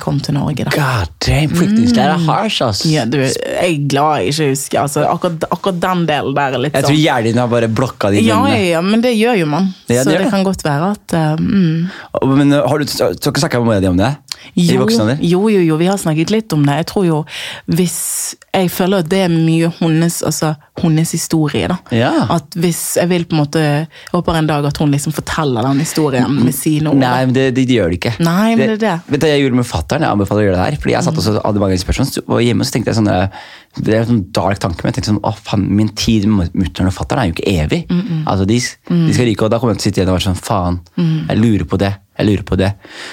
kom 0.00 0.20
til 0.22 0.36
Norge. 0.36 0.64
da. 0.64 0.72
God 0.74 1.10
damn, 1.26 1.50
flyktningsleir 1.50 2.12
er 2.14 2.22
harsh, 2.28 2.62
ass. 2.64 2.84
Ja, 2.86 3.04
du, 3.04 3.18
jeg 3.18 3.34
er 3.58 3.88
glad 3.90 4.22
jeg 4.22 4.34
ikke 4.34 4.50
husker. 4.52 4.80
Altså, 4.84 5.06
akkurat, 5.10 5.46
akkurat 5.50 5.80
den 5.82 6.04
delen 6.08 6.36
der 6.36 6.58
er 6.58 6.62
litt 6.62 6.76
Jeg 6.76 6.86
tror 6.86 6.94
sånn 6.94 7.02
hjernen 7.02 7.30
din 7.30 7.42
har 7.42 7.50
bare 7.50 7.70
blokka 7.72 8.12
de 8.14 8.22
ja, 8.22 8.38
minnene. 8.44 8.68
ja, 8.70 8.84
men 8.84 9.02
det 9.04 9.16
gjør 9.16 9.40
jo 9.42 9.48
man. 9.50 9.72
Ja, 9.86 9.98
det 9.98 10.04
så 10.04 10.14
det 10.14 10.20
det. 10.24 10.30
kan 10.34 10.46
godt 10.46 10.62
være 10.66 10.92
at 10.94 11.16
uh, 11.16 11.34
mm. 11.40 12.30
Men 12.36 12.54
uh, 12.54 12.62
har 12.68 12.78
du, 12.78 12.86
du 12.86 13.02
har 13.02 13.16
ikke 13.16 13.42
snakka 13.42 13.62
med 13.62 13.72
mora 13.72 13.82
di 13.82 13.90
om 13.90 13.98
det? 13.98 14.14
I 14.54 14.66
jo, 14.74 14.86
jo, 15.20 15.48
jo, 15.50 15.60
jo, 15.60 15.76
vi 15.76 15.86
har 15.88 15.96
snakket 15.98 16.30
litt 16.30 16.52
om 16.54 16.62
det. 16.66 16.76
Jeg 16.82 16.86
tror 16.92 17.06
jo 17.06 17.16
hvis 17.72 17.96
Jeg 18.54 18.70
føler 18.72 19.02
at 19.02 19.08
det 19.10 19.18
er 19.26 19.32
mye 19.32 19.68
hennes, 19.80 20.20
altså, 20.24 20.54
hennes 20.80 21.12
historie. 21.12 21.68
da. 21.68 21.76
Ja. 21.92 22.12
At 22.32 22.54
hvis 22.56 22.96
jeg 23.00 23.10
vil 23.10 23.26
på 23.28 23.36
en 23.36 23.42
måte 23.42 23.62
Jeg 23.62 24.12
håper 24.12 24.38
en 24.38 24.48
dag 24.48 24.64
at 24.68 24.80
hun 24.80 24.92
liksom 24.94 25.12
forteller 25.16 25.66
den 25.66 25.82
historien 25.82 26.32
med 26.44 26.54
sine 26.54 26.92
ord. 26.92 27.00
Nei, 27.00 27.26
men 27.26 27.34
det, 27.34 27.48
det, 27.56 27.66
det 27.68 27.78
gjør 27.80 27.92
det 27.92 28.00
ikke. 28.00 28.14
Nei, 28.24 28.54
men 28.54 28.72
det 28.72 28.78
er 28.78 28.84
det. 28.84 28.96
Vet 29.12 29.24
du 29.24 29.28
jeg 29.28 29.44
gjorde 29.44 29.55
med 29.58 29.66
fatteren? 29.68 30.04
Jeg 30.06 30.16
anbefaler 30.16 30.42
å 30.42 30.46
gjøre 30.46 30.56
det 30.56 30.64
her. 30.64 30.76
Fordi 30.82 30.94
jeg 30.94 31.06
satt 31.06 31.20
også 31.20 31.34
hadde 31.38 31.62
mange 31.62 31.78
spørsmål, 31.80 32.10
og 32.26 32.42
hjemme 32.44 32.66
så 32.66 32.74
tenkte 32.74 32.92
jeg 32.92 32.98
sånn 32.98 33.10
eh, 33.12 33.44
Det 33.76 33.94
er 33.94 34.02
en 34.02 34.10
sånn 34.10 34.24
dark 34.36 34.60
tanke, 34.62 34.82
men 34.82 34.92
jeg 34.92 34.98
tenkte 34.98 35.12
sånn 35.12 35.22
Å, 35.26 35.32
faen, 35.48 35.66
min 35.78 35.92
tid 35.98 36.26
med 36.30 36.56
mutter'n 36.56 36.90
og 36.90 36.96
fatter'n 36.96 37.22
er 37.22 37.30
jo 37.30 37.36
ikke 37.36 37.54
evig. 37.54 37.80
Altså, 38.24 38.48
de, 38.48 38.58
de 38.90 39.16
skal 39.16 39.30
ryke, 39.30 39.46
og 39.46 39.54
da 39.54 39.60
kommer 39.62 39.76
jeg 39.76 39.82
til 39.82 39.86
å 39.86 39.88
sitte 39.90 40.02
igjen 40.02 40.12
og 40.12 40.18
være 40.18 40.28
sånn 40.28 40.42
Faen, 40.46 40.80
jeg 41.30 41.40
lurer 41.40 41.66
på 41.70 41.80
det. 41.82 41.92
Jeg 42.16 42.30
lurer 42.30 42.44
på 42.48 42.60
det. 42.60 42.70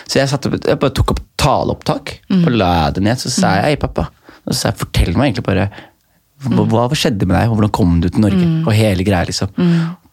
Så 0.07 0.19
jeg, 0.19 0.31
satt, 0.31 0.47
jeg 0.47 0.79
bare 0.79 0.95
tok 0.95 1.15
opp 1.15 1.23
taleopptak 1.43 2.17
og 2.39 2.51
la 2.53 2.73
det 2.95 3.03
ned. 3.03 3.19
Så 3.19 3.31
sa 3.33 3.57
jeg 3.57 3.73
hei, 3.73 3.81
pappa. 3.81 4.09
Og 4.43 4.53
så 4.53 4.59
sa 4.59 4.71
jeg 4.71 4.81
fortell 4.83 5.13
meg 5.15 5.31
egentlig 5.31 5.47
bare 5.47 5.67
Hva, 6.43 6.63
hva 6.67 6.97
skjedde 6.97 7.27
med 7.27 7.37
deg, 7.37 7.51
og 7.51 7.57
hvordan 7.57 7.71
kom 7.75 7.99
du 8.03 8.09
til 8.09 8.23
Norge? 8.23 8.43
Mm. 8.43 8.63
Og 8.67 8.73
hele 8.75 9.05
greia, 9.07 9.23
liksom. 9.29 9.53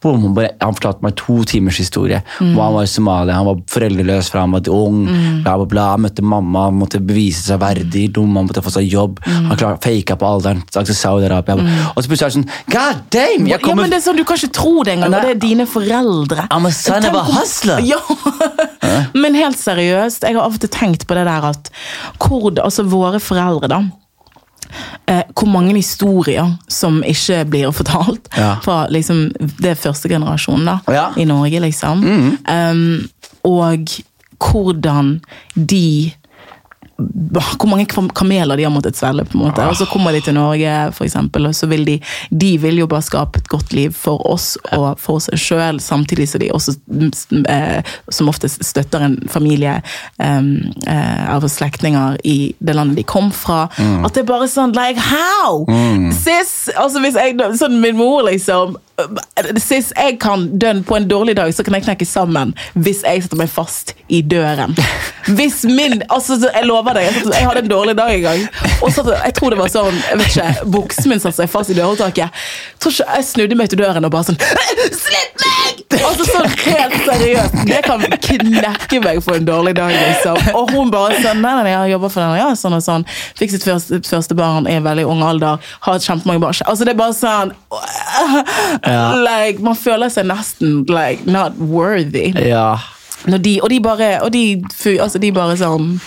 Han 0.02 0.34
bare, 0.36 0.54
han 0.60 0.76
fortalte 0.76 1.04
meg 1.04 1.16
to 1.20 1.42
timers 1.48 1.78
historie. 1.80 2.22
Mm. 2.40 2.54
Hvor 2.54 2.64
han 2.64 2.76
var 2.78 2.86
i 2.86 2.90
Somalia, 2.90 3.36
han 3.36 3.48
var 3.48 3.60
foreldreløs 3.68 4.30
fra 4.32 4.44
han 4.46 4.54
var 4.56 4.70
ung. 4.72 5.02
Bla, 5.44 5.56
bla, 5.60 5.66
bla. 5.68 5.86
Han 5.94 6.06
møtte 6.06 6.24
mamma, 6.24 6.66
han 6.70 6.78
måtte 6.80 7.02
bevise 7.04 7.44
seg 7.44 7.60
verdig. 7.60 8.06
Dum, 8.16 8.32
han 8.38 8.48
måtte 8.48 8.64
få 8.64 8.72
seg 8.72 8.88
jobb. 8.88 9.20
Mm. 9.26 9.50
Han 9.52 9.78
faka 9.84 10.16
på 10.16 10.30
alderen. 10.30 10.64
til 10.72 10.96
Saudi-Arabia. 10.96 11.58
Og 11.94 12.00
så 12.00 12.08
plutselig 12.08 12.26
er 12.26 12.32
det 12.32 12.38
sånn 12.38 12.48
God 12.72 13.04
damn! 13.12 13.46
Jeg 13.50 13.60
Ja, 13.60 13.74
men 13.76 13.92
det 13.92 14.00
er 14.00 14.04
sånn, 14.08 14.16
Du 14.20 14.24
kan 14.24 14.40
ikke 14.40 14.56
tro 14.56 14.82
det 14.86 14.96
engang. 14.96 15.16
Det 15.20 15.36
er 15.36 15.40
dine 15.40 15.66
foreldre. 15.68 16.48
I'm 16.50 16.66
a 16.66 16.72
son 16.74 17.04
of 17.04 17.20
a 17.20 17.24
hustler. 17.36 17.84
Ja. 17.84 18.00
Men 19.14 19.36
helt 19.38 19.58
seriøst, 19.60 20.24
jeg 20.24 20.36
har 20.36 20.44
av 20.44 20.56
og 20.56 20.62
til 20.62 20.70
tenkt 20.72 21.06
på 21.06 21.16
det 21.18 21.26
der 21.28 21.50
at 21.52 21.70
hvor, 22.20 22.50
altså 22.62 22.84
våre 22.88 23.20
foreldre, 23.22 23.68
da. 23.70 23.82
Eh, 25.08 25.22
hvor 25.34 25.48
mange 25.50 25.74
historier 25.76 26.56
som 26.68 27.02
ikke 27.02 27.44
blir 27.50 27.72
fortalt 27.72 28.28
Ja. 28.36 28.56
fra 28.62 28.86
liksom, 28.90 29.30
det 29.62 29.78
første 29.78 30.08
generasjonen 30.08 30.64
da, 30.66 30.78
Ja. 30.92 31.08
i 31.16 31.24
Norge, 31.24 31.60
liksom. 31.60 32.04
Um, 32.48 33.08
og 33.44 33.88
hvordan 34.40 35.20
de 35.54 36.12
hvor 37.30 37.68
mange 37.70 37.86
kameler 37.86 38.56
de 38.56 38.66
har 38.66 38.74
måttet 38.74 38.98
svelge. 38.98 39.24
på 39.24 39.38
en 39.38 39.44
måte. 39.46 39.66
Og 39.66 39.76
så 39.76 39.86
kommer 39.90 40.12
de 40.12 40.20
til 40.24 40.34
Norge, 40.34 40.92
for 40.96 41.04
eksempel, 41.04 41.46
og 41.46 41.54
så 41.54 41.68
vil 41.70 41.84
de 41.86 41.98
de 42.30 42.58
vil 42.58 42.78
jo 42.78 42.86
bare 42.90 43.02
skape 43.02 43.40
et 43.40 43.48
godt 43.48 43.72
liv 43.72 43.94
for 43.96 44.22
oss 44.30 44.54
og 44.76 44.98
for 45.00 45.22
seg 45.22 45.40
sjøl, 45.40 45.80
samtidig 45.82 46.28
som 46.30 46.42
de 46.42 46.50
også 46.54 46.76
mm, 46.86 47.44
eh, 47.50 47.94
som 48.10 48.30
oftest 48.30 48.64
støtter 48.64 49.04
en 49.04 49.16
familie 49.30 49.80
em, 50.22 50.72
eh, 50.86 51.24
av 51.30 51.46
slektninger 51.48 52.20
i 52.24 52.54
det 52.58 52.76
landet 52.76 53.00
de 53.00 53.06
kom 53.06 53.30
fra. 53.34 53.64
At 54.04 54.14
det 54.14 54.24
er 54.24 54.30
bare 54.30 54.48
sånn 54.50 54.74
like, 54.76 55.00
How?! 55.10 55.64
Sis! 56.14 56.70
Altså 56.76 57.02
hvis 57.02 57.18
jeg, 57.18 57.36
sånn 57.58 57.80
Min 57.80 57.96
mor, 57.98 58.22
liksom 58.26 58.76
Sis, 59.56 59.92
jeg 59.96 60.18
kan 60.20 60.42
dønn 60.60 60.82
på 60.84 60.98
en 60.98 61.06
dårlig 61.08 61.36
dag, 61.38 61.52
så 61.54 61.64
kan 61.64 61.76
jeg 61.78 61.86
knekke 61.86 62.06
sammen 62.08 62.52
hvis 62.74 63.00
jeg 63.06 63.24
setter 63.24 63.40
meg 63.40 63.48
fast 63.52 63.94
i 64.12 64.20
døren. 64.26 64.74
Hvis 65.36 65.62
min 65.68 66.00
altså 66.10 66.38
Jeg 66.42 66.66
lover 66.66 66.89
deg, 66.96 67.08
jeg, 67.08 67.26
jeg 67.34 67.48
hadde 67.48 67.64
en 67.64 67.72
dårlig 67.72 67.96
dag 67.98 68.12
en 68.14 68.24
gang. 68.24 68.44
Og 68.80 68.92
så, 68.94 69.04
jeg 69.12 69.34
tror 69.36 69.54
det 69.54 69.60
var 69.60 69.72
sånn 69.72 69.96
jeg 70.08 70.20
vet 70.20 70.34
ikke, 70.34 70.70
Buksen 70.76 71.10
min 71.12 71.22
satte 71.22 71.42
seg 71.42 71.52
fast 71.52 71.72
i 71.72 71.76
dørhåndtaket. 71.78 72.42
Jeg 72.80 73.26
snudde 73.26 73.58
meg 73.58 73.70
til 73.72 73.80
døren 73.82 74.06
og 74.06 74.12
bare 74.14 74.30
sånn 74.30 74.40
Slipp 75.04 75.42
meg! 75.42 75.80
Altså 75.98 76.26
sånn 76.28 76.46
helt 76.64 76.96
seriøst. 77.06 77.56
Det 77.68 77.80
kan 77.86 78.04
knekke 78.04 79.00
meg 79.04 79.20
for 79.24 79.40
en 79.40 79.48
dårlig 79.48 79.74
dag, 79.78 79.94
liksom. 79.94 80.38
Og 80.56 80.70
hun 80.74 80.92
bare 80.92 81.18
sånn 81.24 81.40
Nei, 81.40 81.54
nei, 81.64 81.72
jeg 81.72 81.94
jobber 81.94 82.12
for 82.12 82.22
den, 82.24 82.36
ja, 82.40 82.50
sånn 82.58 82.76
og 82.76 82.84
sånn. 82.84 83.06
Fikk 83.38 83.54
sitt 83.54 83.66
første, 83.66 84.00
første 84.06 84.36
barn 84.38 84.68
i 84.70 84.76
en 84.78 84.86
veldig 84.86 85.06
ung 85.10 85.24
alder. 85.26 85.72
Har 85.86 86.02
kjempemange 86.02 86.44
barn. 86.44 86.60
Altså, 86.66 86.86
det 86.86 86.94
er 86.94 87.00
bare 87.00 87.16
sånn 87.16 87.54
like, 89.26 89.62
Man 89.64 89.78
føler 89.78 90.12
seg 90.12 90.28
nesten 90.30 90.84
like 90.90 91.26
not 91.30 91.58
worthy. 91.58 92.30
Ja. 92.46 92.74
De, 93.26 93.58
og 93.60 93.68
de 93.68 93.80
bare, 93.84 94.14
og 94.24 94.32
de, 94.32 94.62
altså, 94.96 95.20
de 95.20 95.32
bare 95.36 95.58
sånn 95.60 95.98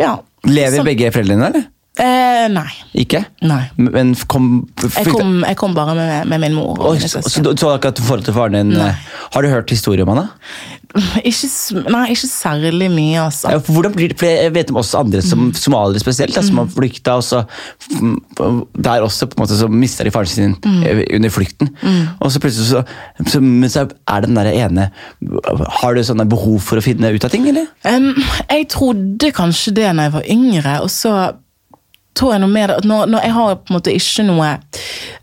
Ja. 0.00 0.16
Lever 0.44 0.80
så, 0.80 0.84
begge 0.86 1.12
foreldrene, 1.14 1.46
eller? 1.50 1.68
Eh, 1.94 2.48
nei. 2.50 2.70
Ikke? 2.98 3.20
Nei. 3.46 3.68
Men 3.78 4.14
kom, 4.26 4.64
Jeg 4.82 5.06
kom, 5.14 5.44
jeg 5.46 5.56
kom 5.60 5.74
bare 5.76 5.94
med, 5.94 6.26
med 6.26 6.40
min 6.42 6.56
mor 6.58 6.72
og 6.80 6.88
og 6.96 7.02
så, 7.04 7.20
så, 7.22 7.42
du 7.44 7.52
ikke 7.52 7.70
akkurat 7.76 8.00
forhold 8.02 8.24
til 8.26 8.34
faren 8.34 8.56
din 8.58 8.72
Nei. 8.74 8.88
eh, 8.88 9.12
Har 9.34 9.42
du 9.46 9.48
hørt 9.52 9.70
historier 9.70 10.02
om 10.02 10.10
han? 10.16 10.24
da? 10.24 10.32
Ikke, 11.26 11.48
nei, 11.90 12.02
ikke 12.14 12.28
særlig 12.30 12.86
mye, 12.92 13.18
altså. 13.24 13.48
Ja, 13.50 13.58
hvordan 13.58 13.94
blir 13.96 14.12
det, 14.12 14.18
for 14.20 14.30
Jeg 14.30 14.52
vet 14.54 14.68
om 14.70 14.76
også 14.78 15.00
andre, 15.00 15.22
som 15.26 15.40
Mm. 15.48 15.54
somaliere 15.58 15.98
spesielt, 15.98 16.34
da, 16.36 16.42
som 16.46 16.60
har 16.60 16.68
flykta. 16.70 17.16
Og 17.18 17.24
så, 17.26 17.40
mm, 17.98 18.60
der 18.78 19.02
også 19.02 19.26
på 19.26 19.34
en 19.38 19.42
måte 19.42 19.58
så 19.58 19.66
mister 19.70 20.06
de 20.06 20.12
faren 20.14 20.30
sin 20.30 20.54
Mm. 20.62 20.82
eh, 20.86 21.02
under 21.16 21.30
flukten. 21.34 21.70
Og 22.20 22.30
så 22.30 22.38
plutselig 22.42 22.68
så, 22.70 22.84
så, 23.26 23.40
men 23.42 23.70
så 23.70 23.88
er 24.06 24.20
det 24.22 24.28
den 24.30 24.38
der 24.38 24.52
ene 24.54 24.90
Har 25.82 25.94
du 25.94 26.00
sånne 26.06 26.28
behov 26.30 26.60
for 26.62 26.78
å 26.78 26.82
finne 26.86 27.10
ut 27.14 27.24
av 27.26 27.30
ting, 27.34 27.46
eller? 27.50 27.66
Um, 27.84 28.14
jeg 28.50 28.68
trodde 28.70 29.32
kanskje 29.34 29.74
det 29.74 29.90
når 29.94 30.02
jeg 30.10 30.12
var 30.18 30.30
yngre, 30.30 30.76
og 30.82 30.90
så 30.94 31.34
tror 32.14 32.32
jeg 32.32 32.40
noe 32.44 32.50
mer 32.52 32.70
at 32.76 32.84
når, 32.86 33.06
når 33.10 33.24
jeg 33.26 33.32
har 33.34 33.54
på 33.56 33.72
en 33.72 33.74
måte 33.76 33.92
ikke 33.94 34.24
noe 34.28 34.50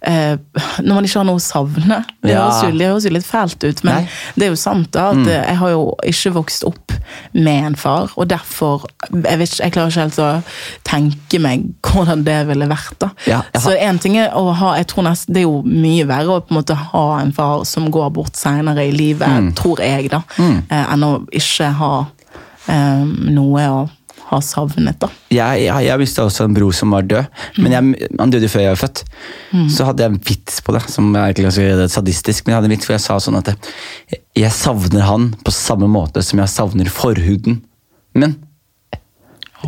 eh, 0.02 0.38
Når 0.84 0.94
man 0.98 1.06
ikke 1.08 1.20
har 1.22 1.28
noe 1.30 1.40
å 1.40 1.44
savne. 1.44 1.98
Det, 2.22 2.32
Ja. 2.34 2.42
høres, 2.50 2.62
jo, 2.68 2.88
høres 2.90 3.06
jo 3.08 3.12
litt 3.16 3.26
fælt 3.28 3.64
ut, 3.64 3.84
men 3.84 3.94
Nei. 3.96 4.10
det 4.36 4.46
er 4.46 4.50
jo 4.52 4.60
sant 4.60 4.92
da, 4.92 5.10
at 5.12 5.22
mm. 5.22 5.30
jeg 5.32 5.58
har 5.62 5.70
jo 5.72 5.86
ikke 6.12 6.34
vokst 6.36 6.64
opp 6.68 6.92
med 7.34 7.66
en 7.72 7.76
far, 7.76 8.12
og 8.16 8.28
derfor 8.32 8.86
Jeg, 9.12 9.38
vet 9.40 9.56
jeg 9.60 9.72
klarer 9.76 9.92
ikke 9.92 10.02
helt 10.06 10.20
å 10.20 10.30
tenke 10.88 11.40
meg 11.44 11.66
hvordan 11.82 12.24
det 12.28 12.38
ville 12.48 12.68
vært. 12.72 12.96
da. 13.00 13.10
Ja, 13.28 13.42
Så 13.58 13.74
en 13.78 14.00
ting 14.00 14.18
er 14.18 14.32
å 14.38 14.52
ha 14.54 14.76
jeg 14.78 14.88
tror 14.92 15.04
nesten, 15.08 15.34
Det 15.34 15.42
er 15.44 15.48
jo 15.50 15.62
mye 15.66 16.06
verre 16.08 16.38
å 16.38 16.42
på 16.44 16.52
en 16.56 16.60
måte 16.62 16.76
ha 16.76 17.06
en 17.22 17.32
far 17.36 17.64
som 17.66 17.90
går 17.92 18.10
bort 18.14 18.36
senere 18.36 18.88
i 18.88 18.92
livet, 18.92 19.28
Mm. 19.32 19.54
tror 19.56 19.80
jeg, 19.80 20.10
da, 20.12 20.22
eh, 20.40 20.86
enn 20.94 21.04
å 21.04 21.26
ikke 21.32 21.72
ha 21.80 22.06
eh, 22.68 23.04
noe 23.32 23.62
å 23.70 23.90
ha 24.32 24.40
savnet. 24.44 24.98
da. 25.02 25.10
Jeg, 25.32 25.66
jeg, 25.66 25.86
jeg 25.90 26.02
visste 26.02 26.24
også 26.24 26.48
en 26.48 26.56
bror 26.56 26.76
som 26.76 26.94
var 26.96 27.08
død, 27.08 27.42
men 27.60 27.76
jeg, 27.76 28.10
han 28.20 28.32
døde 28.34 28.50
før 28.52 28.64
jeg 28.66 28.76
var 28.76 28.82
født. 28.86 29.04
Så 29.76 29.88
hadde 29.88 30.06
jeg 30.06 30.14
en 30.14 30.22
vits 30.32 30.62
på 30.64 30.76
det, 30.76 30.84
som 30.92 31.10
er 31.20 31.36
ganske 31.36 31.88
sadistisk, 31.92 32.46
men 32.46 32.54
jeg 32.56 32.62
hadde 32.62 32.72
en 32.72 32.76
vits 32.78 32.88
hvor 32.90 32.96
jeg 32.98 33.06
sa 33.06 33.20
sånn 33.24 33.40
at 33.42 33.52
jeg, 33.52 34.22
jeg 34.40 34.54
savner 34.56 35.04
han 35.08 35.32
på 35.44 35.54
samme 35.56 35.90
måte 35.92 36.24
som 36.26 36.40
jeg 36.40 36.54
savner 36.54 36.92
forhuden. 36.92 37.60
Men 38.16 38.40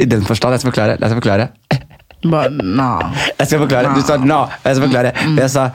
i 0.02 0.08
den 0.10 0.24
forstand, 0.26 0.56
jeg 0.56 0.64
skal 0.64 0.72
forklare. 0.72 0.98
Jeg 0.98 1.12
skal 1.12 1.20
forklare. 1.20 1.50
Bare, 2.24 2.50
no. 2.56 2.90
Jeg 3.36 3.50
skal 3.50 3.60
forklare. 3.66 3.92
Du 3.98 4.02
sa 4.08 4.16
no. 4.22 4.46
Jeg 4.64 4.78
skal 4.78 4.86
forklare. 4.88 5.12
Jeg 5.38 5.52
sa, 5.52 5.66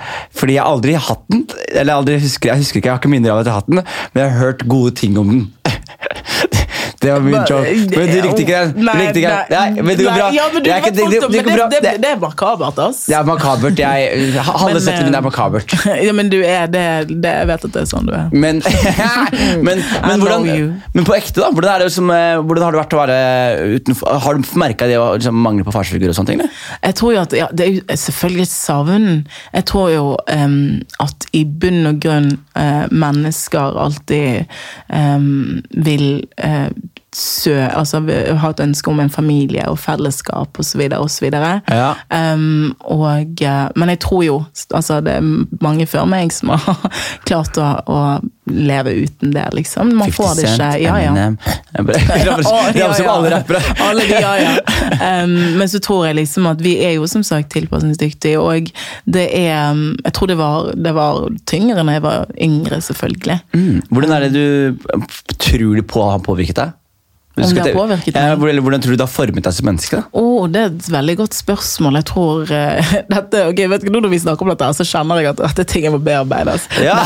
fordi 0.41 0.57
jeg 0.57 0.65
aldri 0.65 0.95
har 0.97 1.05
hatt 1.11 1.27
den. 1.31 1.45
Eller 1.75 1.99
aldri 1.99 2.17
husker, 2.23 2.51
jeg 2.55 2.65
husker 2.65 2.81
ikke, 2.81 2.89
jeg 2.89 2.95
har 2.97 3.03
ikke 3.03 3.13
minner 3.13 3.35
av 3.35 3.43
at 3.43 3.51
jeg 3.51 3.53
har 3.55 3.61
hatt 3.63 3.71
den, 3.71 3.83
men 4.15 4.23
jeg 4.23 4.33
har 4.33 4.41
hørt 4.47 4.65
gode 4.71 4.95
ting 4.97 5.19
om 5.21 5.29
den. 5.35 5.43
Det 7.01 7.13
var 7.13 7.21
min 7.21 7.35
joke. 7.47 7.75
Men 7.95 8.09
du 8.11 8.17
likte 8.25 8.43
ikke 8.43 8.59
den. 8.59 8.73
Nei, 8.87 8.95
likte 8.99 9.21
ikke 9.21 9.35
den. 9.35 9.53
Nei, 9.55 9.83
men 9.87 9.99
det 9.99 10.07
går 10.07 10.17
bra. 10.17 10.29
Ja, 10.35 10.47
men 10.53 10.63
du, 10.63 10.69
Det 10.69 10.79
det- 10.83 10.95
det- 10.97 11.31
det 11.31 11.45
går 11.45 11.57
bra. 11.57 11.69
det, 11.69 11.83
det, 11.83 11.93
Det- 11.93 12.01
det 12.03 12.11
er 12.11 12.17
makabert, 12.19 12.79
ass. 12.79 13.05
Det 13.07 13.15
er 13.15 13.25
makabert. 13.25 13.79
Jeg, 13.79 14.33
halve 14.35 14.81
settet 14.81 15.05
mitt 15.07 15.15
er 15.15 15.19
eh, 15.19 15.27
makabert. 15.29 15.75
ja, 16.07 16.13
men 16.13 16.29
du 16.29 16.43
er 16.43 16.67
det, 16.67 17.09
det 17.23 17.35
Jeg 17.39 17.47
vet 17.47 17.65
at 17.65 17.73
det 17.73 17.83
er 17.83 17.87
sånn 17.87 18.07
du 18.09 18.13
er. 18.13 18.29
Men, 18.33 18.63
men, 19.67 19.79
men, 20.03 20.21
hvordan, 20.21 20.49
men 20.95 21.05
på 21.05 21.15
ekte, 21.15 21.41
da? 21.41 21.53
Hvordan, 21.55 21.85
det 21.85 21.93
som, 21.93 22.11
eh, 22.11 22.41
hvordan 22.43 22.67
har 22.67 22.73
det 22.75 22.81
vært 22.83 22.97
å 22.97 23.01
være 23.05 23.79
utenfor? 23.79 24.19
Har 24.27 24.35
du 24.35 24.43
merka 24.59 24.87
det 24.91 24.99
å 24.99 25.15
liksom, 25.15 25.39
mangle 25.47 25.65
på 25.65 25.73
farsfigurer 25.75 26.11
og 26.11 26.19
sånne 26.19 26.35
ting? 26.35 26.43
Jeg 26.83 26.95
tror 26.99 27.15
jo 27.15 27.21
at 27.23 27.33
ja, 27.39 27.47
Det 27.55 27.67
er 27.87 27.97
selvfølgelig 27.97 28.49
et 28.49 28.55
savn. 28.57 29.09
Jeg 29.55 29.65
tror 29.71 29.91
jo 29.95 30.05
um, 30.35 30.83
at 31.01 31.27
i 31.33 31.45
bunn 31.45 31.87
og 31.93 32.01
grunn 32.03 32.33
uh, 32.59 32.87
mennesker 32.91 33.79
alltid 33.79 34.47
um, 34.91 35.63
vil 35.71 36.25
eh, 36.39 36.69
sø, 37.19 37.55
altså 37.67 38.01
vil 38.07 38.39
ha 38.39 38.51
et 38.53 38.61
ønske 38.63 38.91
om 38.91 39.01
en 39.03 39.11
familie 39.11 39.65
og 39.69 39.79
fellesskap 39.83 40.59
osv. 40.61 40.85
osv. 40.99 41.27
Ja. 41.35 41.93
Um, 42.15 42.75
og, 42.81 43.43
eh, 43.43 43.69
men 43.77 43.93
jeg 43.95 44.01
tror 44.05 44.23
jo 44.25 44.37
altså 44.75 45.01
det 45.05 45.19
er 45.19 45.29
mange 45.65 45.87
før 45.87 46.07
meg 46.09 46.33
som 46.35 46.53
har 46.55 46.85
klart 47.27 47.59
å, 47.59 47.69
å 47.87 47.99
leve 48.49 48.95
uten 49.05 49.35
det, 49.35 49.45
liksom. 49.53 49.93
Man 49.99 50.13
får 50.15 50.39
det 50.39 50.47
ikke. 50.49 50.71
Ja, 50.83 50.97
ja. 52.79 52.89
alle 53.13 53.33
rappere. 53.35 53.63
Alle 53.85 54.07
de, 54.09 54.15
ja, 54.23 54.35
ja. 54.41 54.55
Um, 55.25 55.37
men 55.59 55.69
så 55.69 55.83
tror 55.85 56.07
jeg 56.09 56.21
liksom 56.21 56.49
at 56.51 56.63
vi 56.65 56.79
er 56.85 56.97
jo 56.97 57.07
som 57.11 57.25
sagt 57.27 57.51
tilpasningsdyktige, 57.55 58.41
og 58.41 58.71
det 59.05 59.29
er 59.37 59.73
um, 59.73 59.97
Jeg 60.05 60.15
tror 60.17 60.31
det 60.31 60.39
var, 60.39 60.73
det 60.75 60.95
var 60.97 61.29
tyngre 61.51 61.85
når 61.85 61.99
jeg 61.99 62.07
var 62.07 62.35
yngre, 62.49 62.81
selvfølgelig. 62.81 63.39
Mm. 63.55 63.83
Hvordan 63.91 64.17
er 64.17 64.27
det 64.27 64.33
du 64.35 64.47
tror 65.39 65.77
du 65.77 65.83
på 65.83 66.11
har 66.11 66.23
påvirket 66.25 66.63
deg? 66.63 66.78
Om 67.45 67.55
det 67.55 67.63
har 67.63 67.75
påvirket 67.77 68.15
Ja, 68.15 68.21
meg? 68.35 68.39
hvor- 68.39 68.61
hvordan 68.67 68.83
tror 68.83 68.91
du 68.91 68.97
det 68.97 69.07
har 69.07 69.13
formet 69.13 69.45
deg 69.45 69.53
som 69.53 69.67
menneske? 69.67 70.03
Å, 70.13 70.25
det 70.53 70.61
er 70.61 70.67
et 70.73 70.89
veldig 70.91 71.17
godt 71.23 71.35
spørsmål. 71.39 71.95
Jeg 72.01 72.05
tror 72.11 72.43
uh, 72.51 72.93
dette, 73.15 73.45
ok, 73.53 73.61
vet 73.75 73.85
du, 73.85 73.91
Nå 73.95 74.01
når 74.01 74.11
vi 74.15 74.19
snakker 74.25 74.43
om 74.43 74.53
dette, 74.55 74.71
så 74.79 74.85
kjenner 74.89 75.23
jeg 75.23 75.31
at 75.35 75.37
dette 75.45 75.61
er 75.61 75.69
ting 75.75 75.83
jeg 75.89 75.93
må 75.93 75.99
bearbeide. 76.03 76.57
Altså. 76.57 76.69
Ja. 76.83 76.99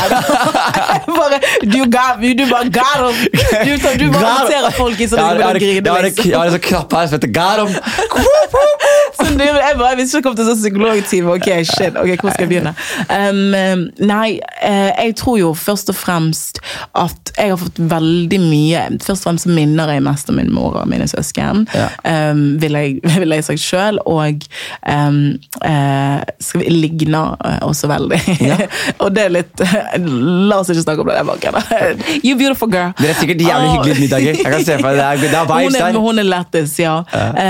Bare, 1.17 1.39
du, 1.63 1.79
got, 1.91 2.21
du 2.21 2.45
bare 2.49 2.69
got 2.73 2.97
him! 3.03 3.15
Du, 3.63 3.71
du 3.99 4.11
bare 4.11 4.47
'em. 4.49 4.71
folk 4.77 4.99
i 4.99 5.07
sånn 5.07 5.19
Jeg 5.19 5.25
har- 5.25 5.35
jeg 5.35 5.47
har- 5.47 5.59
grine. 5.59 5.83
jeg 5.83 6.33
har 6.35 6.45
en- 6.45 6.53
sånn 6.53 6.63
knapp 6.69 6.93
her 6.93 7.07
som 7.07 7.19
heter 7.19 7.31
'got 7.33 7.57
det, 7.57 7.65
jeg 9.39 9.77
bare, 9.79 9.95
Hvis 9.95 10.13
jeg 10.13 10.23
kom 10.25 10.35
til 10.37 10.45
sånn 10.47 10.59
psykologtime, 10.59 11.33
ok, 11.37 11.49
shit, 11.67 11.95
ok, 11.99 12.11
hvor 12.21 12.33
skal 12.33 12.45
jeg 12.45 12.51
begynne? 12.51 12.73
Um, 13.09 13.41
um, 13.57 13.83
nei, 14.07 14.39
eh, 14.61 14.91
jeg 15.07 15.15
tror 15.19 15.37
jo 15.39 15.53
først 15.57 15.89
og 15.93 15.97
fremst 15.97 16.59
at 16.99 17.33
jeg 17.37 17.49
har 17.49 17.57
fått 17.57 17.79
veldig 17.89 18.39
mye 18.43 18.81
Først 19.01 19.23
og 19.23 19.29
fremst 19.31 19.47
minner 19.49 19.89
jeg 19.95 20.03
mest 20.05 20.29
om 20.29 20.37
min 20.37 20.51
mor 20.53 20.77
og 20.81 20.87
mine 20.91 21.07
søsken, 21.09 21.65
Ja. 21.73 21.87
um, 22.31 22.43
vil 22.61 22.77
jeg, 22.77 22.99
vil 23.21 23.35
jeg 23.35 23.45
sagt 23.47 23.63
sjøl. 23.63 23.99
Og 24.09 24.43
um, 24.89 25.19
uh, 25.63 26.19
skal 26.39 26.61
vi 26.63 26.73
ligner 26.73 27.33
eh, 27.45 27.59
også 27.65 27.89
veldig. 27.91 28.19
Ja. 28.43 28.57
og 29.03 29.13
det 29.15 29.27
er 29.27 29.33
litt 29.39 29.63
La 30.49 30.59
oss 30.59 30.69
ikke 30.71 30.83
snakke 30.85 31.03
om 31.03 31.09
det 31.11 31.17
der 31.19 31.27
bak. 31.27 32.19
You 32.23 32.37
beautiful 32.39 32.69
girl. 32.71 32.93
Dere 32.99 33.13
er 33.15 33.19
sikkert 33.19 33.41
jævlig 33.43 33.71
hyggelige 33.77 33.99
middager. 34.01 34.37
Jeg 34.43 34.53
kan 34.53 34.65
se 34.65 34.77
for 34.77 34.87
meg, 34.89 34.99
Det 34.99 35.07
er, 35.07 35.23
det 35.23 35.39
er 35.39 35.49
vibes 35.49 35.79
Hun 35.79 35.89
er, 35.89 35.99
hun 36.07 36.23
er 36.23 36.29
lættis, 36.29 36.77
ja. 36.79 36.99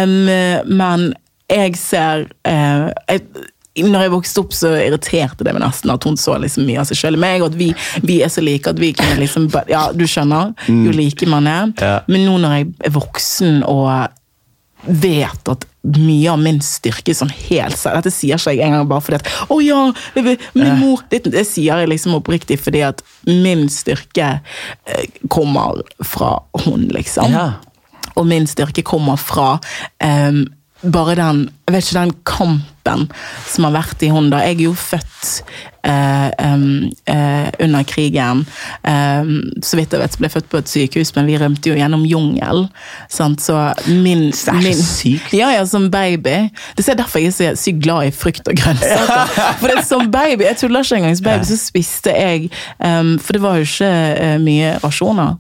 Um, 0.04 0.16
men 0.78 1.12
jeg 1.54 1.78
ser 1.80 2.28
eh, 2.50 2.88
jeg, 3.10 3.26
når 3.90 4.06
jeg 4.06 4.14
vokste 4.14 4.42
opp, 4.44 4.54
så 4.54 4.72
irriterte 4.78 5.46
det 5.46 5.54
meg 5.56 5.64
nesten 5.64 5.94
at 5.94 6.06
hun 6.06 6.18
så 6.20 6.38
liksom 6.42 6.68
mye 6.68 6.82
av 6.84 6.90
seg 6.90 7.00
sjøl 7.00 7.18
meg, 7.22 7.42
og 7.42 7.52
at 7.52 7.58
vi, 7.58 7.72
vi 8.06 8.20
er 8.26 8.30
så 8.34 8.44
like 8.46 8.70
at 8.70 8.82
vi 8.82 8.92
kunne 8.98 9.18
liksom 9.22 9.50
Ja, 9.72 9.88
du 9.96 10.06
skjønner? 10.10 10.54
Jo 10.70 10.94
like 10.94 11.30
man 11.30 11.50
er. 11.50 11.72
Ja. 11.82 11.96
Men 12.12 12.28
nå 12.28 12.38
når 12.44 12.60
jeg 12.60 12.68
er 12.90 12.94
voksen 12.98 13.64
og 13.70 13.90
vet 14.84 15.48
at 15.50 15.66
mye 15.84 16.32
av 16.32 16.40
min 16.40 16.60
styrke 16.64 17.14
sånn 17.16 17.32
helt 17.32 17.76
selv 17.80 18.00
Dette 18.00 18.12
sier 18.12 18.40
ikke 18.40 18.54
jeg 18.56 18.66
engang 18.68 18.88
bare 18.88 19.04
fordi 19.04 19.20
at 19.20 19.52
Å 19.52 19.58
ja, 19.64 19.82
min 20.16 20.80
mor 20.80 21.04
det, 21.12 21.22
det 21.32 21.44
sier 21.48 21.80
jeg 21.80 21.92
liksom 21.92 22.18
oppriktig 22.20 22.58
fordi 22.62 22.84
at 22.88 23.04
min 23.28 23.66
styrke 23.72 24.30
eh, 24.40 25.06
kommer 25.32 25.84
fra 26.04 26.36
hun, 26.66 26.88
liksom. 26.92 27.36
Ja. 27.36 27.46
Og 28.20 28.28
min 28.30 28.48
styrke 28.48 28.84
kommer 28.86 29.20
fra 29.20 29.58
em, 30.04 30.46
bare 30.84 31.16
den 31.16 31.46
jeg 31.68 31.76
vet 31.76 31.86
ikke, 31.88 32.00
den 32.00 32.16
kampen 32.28 33.06
som 33.48 33.68
har 33.68 33.76
vært 33.78 34.04
i 34.04 34.12
hun. 34.12 34.32
Jeg 34.34 34.58
er 34.58 34.64
jo 34.66 34.74
født 34.78 35.30
under 35.84 37.84
krigen. 37.84 38.46
Så 39.64 39.78
vidt 39.78 39.94
jeg 39.94 40.02
vet, 40.02 40.18
ble 40.20 40.30
jeg 40.30 40.36
født 40.38 40.50
på 40.52 40.62
et 40.62 40.72
sykehus, 40.72 41.12
men 41.18 41.28
vi 41.28 41.38
rømte 41.42 41.70
jo 41.70 41.78
gjennom 41.78 42.06
jungelen. 42.08 42.70
Så 43.10 43.58
min, 43.88 44.30
min 44.64 44.80
sykt. 44.80 45.34
Ja, 45.36 45.52
ja, 45.54 45.66
som 45.68 45.90
baby. 45.92 46.50
Det 46.78 46.88
er 46.88 47.00
derfor 47.00 47.20
jeg 47.20 47.34
er 47.34 47.36
så 47.36 47.52
sykt 47.60 47.84
glad 47.84 48.08
i 48.08 48.14
frukt 48.16 48.48
og 48.48 48.56
grønnsaker. 48.60 49.34
For 49.60 49.68
det 49.68 49.82
er 49.82 49.88
som 49.88 50.08
baby, 50.12 50.48
jeg 50.48 50.62
tuller 50.62 50.86
ikke 50.86 51.02
engang, 51.02 51.18
som 51.18 51.28
baby 51.28 51.50
så 51.50 51.60
spiste 51.60 52.14
jeg 52.14 52.50
For 52.80 53.36
det 53.36 53.44
var 53.44 53.60
jo 53.60 53.68
ikke 53.68 53.92
eh, 54.24 54.38
mye 54.42 54.78
rasjoner. 54.84 55.36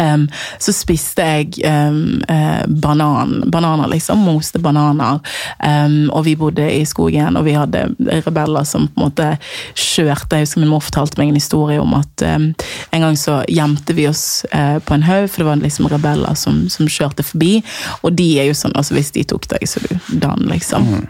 Um, 0.00 0.26
så 0.60 0.72
spiste 0.76 1.24
jeg 1.24 1.62
um, 1.64 2.20
eh, 2.28 2.64
banan, 2.82 3.38
bananer, 3.50 3.88
liksom. 3.88 4.20
Moste 4.26 4.60
bananer. 4.60 5.20
Um, 5.64 6.10
og 6.12 6.26
vi 6.28 6.36
bodde 6.36 6.66
i 6.68 6.84
skogen, 6.84 7.38
og 7.40 7.46
vi 7.48 7.56
hadde 7.56 7.86
rebeller 8.26 8.68
som 8.68 8.88
på 8.88 9.00
en 9.00 9.08
måte 9.08 9.30
kjørte. 9.74 10.38
Jeg 10.38 10.48
husker 10.48 10.64
min 10.64 10.72
mor 10.72 10.84
fortalte 10.84 11.20
meg 11.20 11.32
en 11.32 11.40
historie 11.40 11.80
om 11.82 11.94
at 11.98 12.26
em, 12.26 12.50
en 12.96 13.06
gang 13.06 13.18
så 13.18 13.40
gjemte 13.50 13.96
vi 13.96 14.08
oss 14.10 14.44
eh, 14.50 14.78
på 14.82 14.96
en 14.96 15.06
haug, 15.06 15.28
for 15.30 15.42
det 15.42 15.48
var 15.50 15.62
liksom 15.62 15.90
rebeller 15.92 16.36
som, 16.38 16.66
som 16.72 16.90
kjørte 16.90 17.26
forbi. 17.26 17.58
Og 18.02 18.14
de 18.18 18.32
er 18.40 18.50
jo 18.50 18.58
sånn, 18.58 18.76
altså 18.78 18.98
hvis 18.98 19.14
de 19.16 19.26
tok 19.28 19.48
deg, 19.52 19.66
så 19.68 19.82
du 19.84 19.94
dan, 20.22 20.46
liksom. 20.50 21.08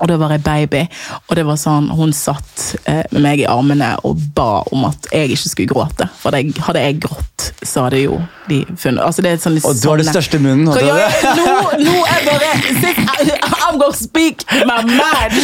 Og 0.00 0.08
da 0.08 0.16
var 0.18 0.32
jeg 0.34 0.42
baby, 0.42 0.80
og 1.28 1.36
det 1.36 1.44
var 1.46 1.56
sånn, 1.60 1.90
hun 1.94 2.12
satt 2.16 2.62
eh, 2.88 3.02
med 3.12 3.22
meg 3.22 3.42
i 3.44 3.46
armene 3.46 3.92
og 4.08 4.18
ba 4.34 4.62
om 4.72 4.86
at 4.88 5.06
jeg 5.12 5.30
ikke 5.36 5.50
skulle 5.52 5.68
gråte. 5.74 6.08
For 6.22 6.34
jeg, 6.34 6.54
hadde 6.66 6.80
jeg 6.86 7.00
grått, 7.04 7.50
så 7.62 7.84
hadde 7.86 8.00
jo 8.04 8.20
de 8.48 8.64
funnet 8.80 9.04
altså 9.06 9.22
det 9.22 9.30
er 9.36 9.38
sånn, 9.38 9.54
Og 9.62 9.76
du 9.78 9.84
har 9.88 10.00
den 10.00 10.08
største 10.08 10.40
munnen. 10.42 10.66
Hadde 10.72 10.82
jeg 10.82 10.96
jeg? 10.98 11.36
Nå, 11.38 11.84
nå 11.86 11.98
er 12.10 12.24
bare 12.26 12.48
sis- 12.80 12.98
I'm 13.62 13.78
gonna 13.78 13.94
speak 13.94 14.42
my 14.66 14.80
mind! 14.82 15.36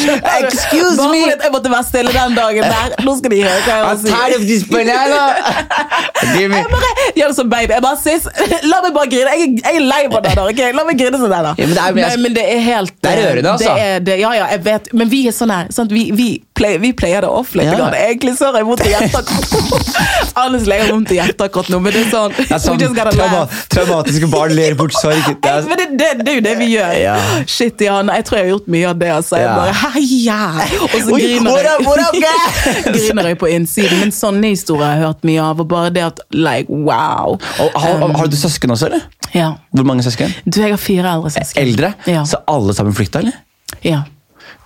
Excuse 0.43 0.97
Bare 0.99 1.13
me. 1.13 1.21
jeg 1.31 1.53
måtte 1.55 1.71
være 1.71 1.87
stille 1.87 2.11
den 2.13 2.35
dagen 2.37 2.67
der. 2.67 2.97
Nå 3.07 3.15
skal 3.21 3.31
de 3.33 3.39
høre 3.45 3.61
hva 3.63 3.77
jeg 3.77 3.85
har 3.85 3.95
å 3.95 4.01
si. 4.01 4.11
tired 4.11 4.35
of 4.41 4.47
this 4.49 4.65
banana! 4.69 5.23
Jeg 6.39 6.51
bare 6.73 6.91
gjør 7.17 7.31
det 7.31 7.37
som 7.39 7.49
baby. 7.51 7.73
Jeg 7.77 7.83
bare, 7.85 7.99
sis, 8.03 8.27
la 8.67 8.81
meg 8.85 8.93
bare 8.97 9.11
grine. 9.13 9.37
Jeg, 9.39 9.53
jeg 9.63 9.79
er 9.81 9.87
lei 9.87 10.01
bananer. 10.13 10.51
ok? 10.51 10.63
La 10.77 10.85
meg 10.89 10.99
grine 11.01 11.21
som 11.23 11.31
der, 11.31 11.47
da. 11.51 11.55
Ja, 11.59 11.67
men 11.71 11.75
det 11.79 11.85
er- 11.87 11.99
Nei, 11.99 12.17
men 12.27 12.35
det 12.37 12.45
er 12.57 12.61
helt 12.67 12.95
Det 13.03 13.11
er 13.13 13.23
rørende, 13.23 13.53
altså. 13.55 13.75
Det 13.79 13.87
er, 13.87 14.01
det, 14.11 14.19
ja, 14.21 14.33
ja, 14.39 14.47
jeg 14.55 14.63
vet. 14.65 14.89
Men 14.97 15.11
vi 15.11 15.23
er 15.29 15.35
sånn 15.35 15.53
her. 15.53 15.69
Sant? 15.75 15.93
Vi, 15.95 16.09
vi, 16.17 16.29
pleier, 16.57 16.81
vi 16.83 16.93
player 16.97 17.25
det 17.25 17.31
off 17.31 17.55
litt. 17.59 17.69
Ja. 17.69 17.89
Egentlig 17.99 18.35
så 18.39 18.51
har 18.51 18.61
jeg 18.61 18.69
vondt 18.71 18.85
i 18.87 18.93
hjertet 18.93 19.19
akkurat 19.19 19.99
Honestly, 20.39 20.77
jeg 20.77 20.85
har 20.85 20.93
vondt 20.93 21.13
i 21.13 21.19
hjertet 21.19 21.45
akkurat 21.49 21.71
nå, 21.73 21.81
men 21.83 21.95
det 21.95 22.03
er 22.05 22.11
sånn, 22.13 22.35
Det 22.37 22.47
er 22.47 22.63
sånn 22.65 22.83
just 22.83 22.95
gotta 22.95 23.13
trauma, 23.15 23.41
traumatiske 23.73 24.31
barn 24.31 24.55
ler 24.55 24.77
bort 24.79 24.95
sorg. 24.99 25.25
Det 25.29 25.51
er, 25.51 25.67
Men 25.71 25.81
det, 25.81 25.89
det, 25.99 26.11
det 26.23 26.33
er 26.33 26.39
jo 26.39 26.45
det 26.47 26.55
vi 26.61 26.71
gjør. 26.75 26.95
Ja. 27.03 27.17
Shit, 27.51 27.85
ja, 27.85 27.99
nei, 28.07 28.21
jeg 28.21 28.29
tror 28.29 28.41
jeg 28.41 28.47
har 28.47 28.53
gjort 28.55 28.71
mye 28.77 28.91
av 28.93 29.03
det. 29.03 29.11
Altså. 29.19 29.41
Jeg 29.43 29.55
bare, 29.55 29.77
heia! 29.83 30.41
Og 30.89 30.97
så 30.97 31.17
Oi, 31.17 31.23
griner 31.25 31.69
jeg. 31.69 32.85
griner 32.89 33.33
jeg 33.33 33.41
på 33.41 33.51
innsiden. 33.53 34.03
Men 34.05 34.15
sånne 34.15 34.53
historier 34.55 34.87
har 34.87 34.99
jeg 34.99 35.07
hørt 35.09 35.27
mye 35.29 35.47
av. 35.49 35.63
Og 35.65 35.71
bare 35.71 35.95
det 35.95 36.05
at, 36.07 36.23
like, 36.37 36.71
wow. 36.71 37.39
og, 37.39 37.81
har, 37.83 38.05
har 38.21 38.31
du 38.31 38.39
søsken 38.39 38.75
også, 38.75 38.93
eller? 38.93 39.09
Ja. 39.35 39.53
Hvor 39.77 39.89
mange 39.89 40.07
søsken? 40.07 40.33
Du, 40.45 40.61
jeg 40.61 40.73
har 40.73 40.81
fire 40.81 41.17
eldre 41.17 41.33
søsken. 41.35 41.63
Eldre? 41.65 41.93
Ja. 42.09 42.25
Så 42.29 42.41
alle 42.49 42.77
sammen 42.77 42.97
flykta, 42.97 43.25
eller? 43.25 43.43
ja. 43.85 44.05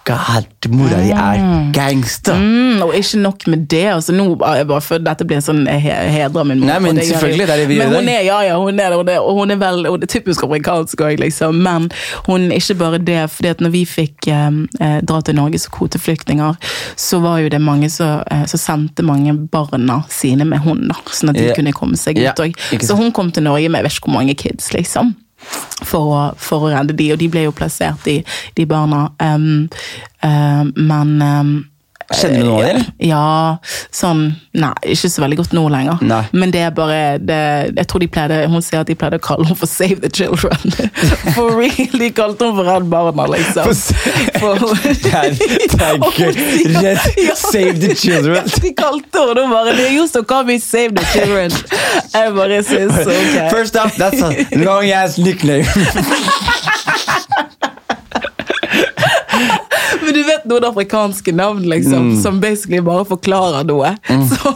God, 0.04 0.66
mora 0.74 0.96
di 0.98 1.10
er 1.14 1.70
gangster. 1.72 2.34
Mm, 2.34 2.82
og 2.82 2.94
ikke 2.98 3.18
nok 3.22 3.46
med 3.46 3.66
det. 3.70 3.84
Altså, 3.92 4.12
nå, 4.12 4.24
er 4.42 4.56
jeg 4.56 4.66
bare 4.66 4.82
født, 4.82 5.04
Dette 5.06 5.26
blir 5.28 5.38
en 5.38 5.44
sånn 5.44 5.62
he 5.70 5.94
hedrer 6.16 6.48
min 6.48 6.58
mor. 6.58 6.72
Nei, 6.72 6.78
men 6.82 6.98
det 6.98 7.06
selvfølgelig, 7.06 7.46
det 7.46 7.54
er 7.54 7.62
det 7.62 7.68
vi 7.70 7.76
gjør 7.78 7.92
Men 7.92 7.94
hun 8.00 8.10
er, 8.10 8.24
ja, 8.26 8.40
ja, 8.48 8.56
hun 8.58 8.82
er 8.82 8.90
det, 8.90 8.98
og 8.98 9.06
det, 9.06 9.16
og 9.22 9.38
hun 9.38 9.54
er 9.54 9.60
vel, 9.62 9.86
og 9.86 10.00
det 10.02 10.08
er 10.08 10.12
typisk 10.16 10.42
amerikansk 10.48 11.04
òg, 11.06 11.22
liksom. 11.22 11.62
Men 11.62 11.86
hun 12.26 12.48
er 12.50 12.58
ikke 12.58 12.78
bare 12.82 12.98
det. 12.98 13.20
fordi 13.30 13.54
at 13.54 13.62
når 13.62 13.74
vi 13.76 13.84
fikk 13.86 14.26
eh, 14.26 14.50
eh, 14.82 14.98
dra 15.06 15.22
til 15.22 15.38
Norge 15.38 15.62
som 15.62 15.74
kvoteflyktninger, 15.78 16.58
så 16.96 17.22
var 17.22 17.38
jo 17.44 17.54
det 17.54 17.62
mange 17.62 17.90
som 17.92 18.26
eh, 18.26 18.46
så 18.50 18.58
sendte 18.58 19.06
mange 19.06 19.36
barna 19.54 20.02
sine 20.10 20.48
med 20.48 20.66
hun, 20.66 20.88
da. 20.90 20.98
Sånn 21.14 21.30
at 21.30 21.38
de 21.38 21.46
yeah. 21.46 21.56
kunne 21.56 21.76
komme 21.76 22.00
seg 22.00 22.18
ut 22.18 22.42
òg. 22.42 22.58
Yeah. 22.72 22.82
Så 22.82 22.98
hun 22.98 23.14
kom 23.14 23.30
til 23.30 23.46
Norge 23.46 23.70
med 23.70 23.84
jeg 23.84 23.86
vet 23.86 24.00
ikke 24.00 24.10
hvor 24.10 24.18
mange 24.18 24.34
kids, 24.34 24.74
liksom. 24.74 25.14
For 25.82 26.14
å, 26.14 26.20
for 26.38 26.64
å 26.64 26.72
redde 26.72 26.94
de, 26.96 27.10
og 27.12 27.18
de 27.20 27.28
ble 27.32 27.46
jo 27.48 27.54
plassert, 27.56 28.06
i 28.06 28.20
de 28.56 28.66
barna. 28.70 29.08
Um, 29.20 29.68
uh, 30.22 30.62
men 30.78 31.16
um, 31.22 31.52
Kjenner 32.18 32.38
du 32.42 32.46
noen 32.46 32.58
av 32.60 32.68
dem, 32.68 32.84
ja, 33.08 33.56
sånn 33.94 34.22
Nei, 34.52 34.68
ikke 34.92 35.08
så 35.08 35.22
veldig 35.24 35.36
godt 35.38 35.52
nå 35.56 35.62
lenger. 35.72 35.96
Nei. 36.04 36.18
Men 36.36 36.50
det 36.52 36.60
er 36.66 36.70
bare 36.76 37.16
det, 37.18 37.38
Jeg 37.78 37.86
tror 37.88 38.02
de 38.02 38.08
pleide 38.12 38.40
Hun 38.52 38.60
sier 38.62 38.82
at 38.82 38.90
de 38.90 38.94
pleide 39.00 39.16
å 39.16 39.22
kalle 39.24 39.46
henne 39.48 39.56
for 39.56 39.70
Save 39.70 40.02
the 40.02 40.10
Children. 40.12 40.58
For 41.36 41.54
real! 41.56 41.88
De 42.02 42.10
kalte 42.12 42.44
henne 42.44 42.56
for 42.58 42.68
Redd 42.68 42.90
Barna, 42.92 43.24
liksom. 43.32 43.72
For- 44.38 44.60
Det 45.02 45.12
er, 45.16 45.32
det 45.32 45.80
er 45.80 45.96
gøy. 46.18 46.32
Redd, 46.76 47.00
Ja. 47.22 47.34
save 47.38 47.78
the 47.80 47.94
children. 47.96 48.36
Ja, 48.44 48.60
De 48.62 48.72
kalte 48.76 49.24
henne 49.30 49.46
bare 49.54 49.72
det. 49.78 49.88
Jo, 49.96 50.04
to 50.12 50.22
kan 50.28 50.46
vi 50.48 50.58
Save 50.60 50.92
the 50.98 51.04
Children. 51.14 51.50
Jeg 52.12 52.34
bare 52.36 52.60
syns 52.68 53.00
ok. 53.06 53.36
First 53.54 53.76
up, 53.80 53.92
that's 53.96 54.20
a 54.22 54.32
long 54.60 54.90
ass 54.92 55.16
nickname. 55.18 55.64
Men 60.02 60.14
du 60.14 60.22
vet 60.26 60.41
noen 60.52 60.68
afrikanske 60.68 61.32
navn 61.32 61.64
liksom, 61.68 62.12
som 62.22 62.40
basically 62.42 62.82
bare 62.84 63.06
forklarer 63.08 63.64
noe. 63.68 63.94
Så, 64.32 64.54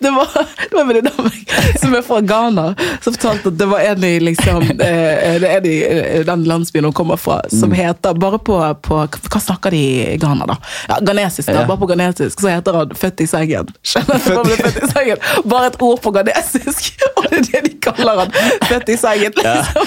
det 0.04 0.10
var, 0.10 0.28
det 0.70 0.72
var 0.72 0.80
en 0.80 0.88
venninne 0.88 1.10
av 1.18 1.26
meg 1.26 1.50
som 1.80 1.94
er 1.96 2.02
fra 2.06 2.20
Ghana, 2.24 2.66
som 3.04 3.14
fortalte 3.14 3.50
at 3.52 3.58
det 3.60 3.66
var 3.68 3.84
en 3.84 4.04
i 4.04 4.12
liksom, 4.20 4.62
eh, 4.86 5.36
det 5.42 5.50
en 5.50 5.66
i 5.68 5.74
eh, 5.84 6.20
den 6.26 6.44
landsbyen 6.48 6.88
hun 6.88 6.94
kommer 6.96 7.20
fra, 7.20 7.40
som 7.52 7.72
heter 7.76 8.14
Bare 8.20 8.38
på, 8.42 8.56
på 8.84 9.00
Hva 9.30 9.40
snakker 9.40 9.74
de 9.74 9.80
i 9.80 10.16
Ghana, 10.20 10.46
da? 10.48 10.56
Ja, 10.88 10.98
Ghanesisk. 11.04 11.48
da, 11.52 11.66
Bare 11.68 11.80
på 11.80 11.88
ghanesisk 11.90 12.40
så 12.40 12.48
heter 12.48 12.76
han 12.80 12.94
'Født 12.96 13.20
i 13.20 13.26
sengen'. 13.28 13.68
Skjønner 13.86 14.18
du? 14.24 14.50
Født 14.56 14.80
i 14.82 14.88
sengen? 14.90 15.22
Bare 15.48 15.70
et 15.70 15.76
ord 15.80 16.00
på 16.02 16.12
ghanesisk, 16.16 16.90
og 17.16 17.28
det 17.30 17.38
er 17.38 17.46
det 17.50 17.62
de 17.66 17.72
kaller 17.84 18.24
han. 18.24 18.32
'Født 18.68 18.88
i 18.88 18.96
sengen'. 19.00 19.36
Liksom. 19.36 19.84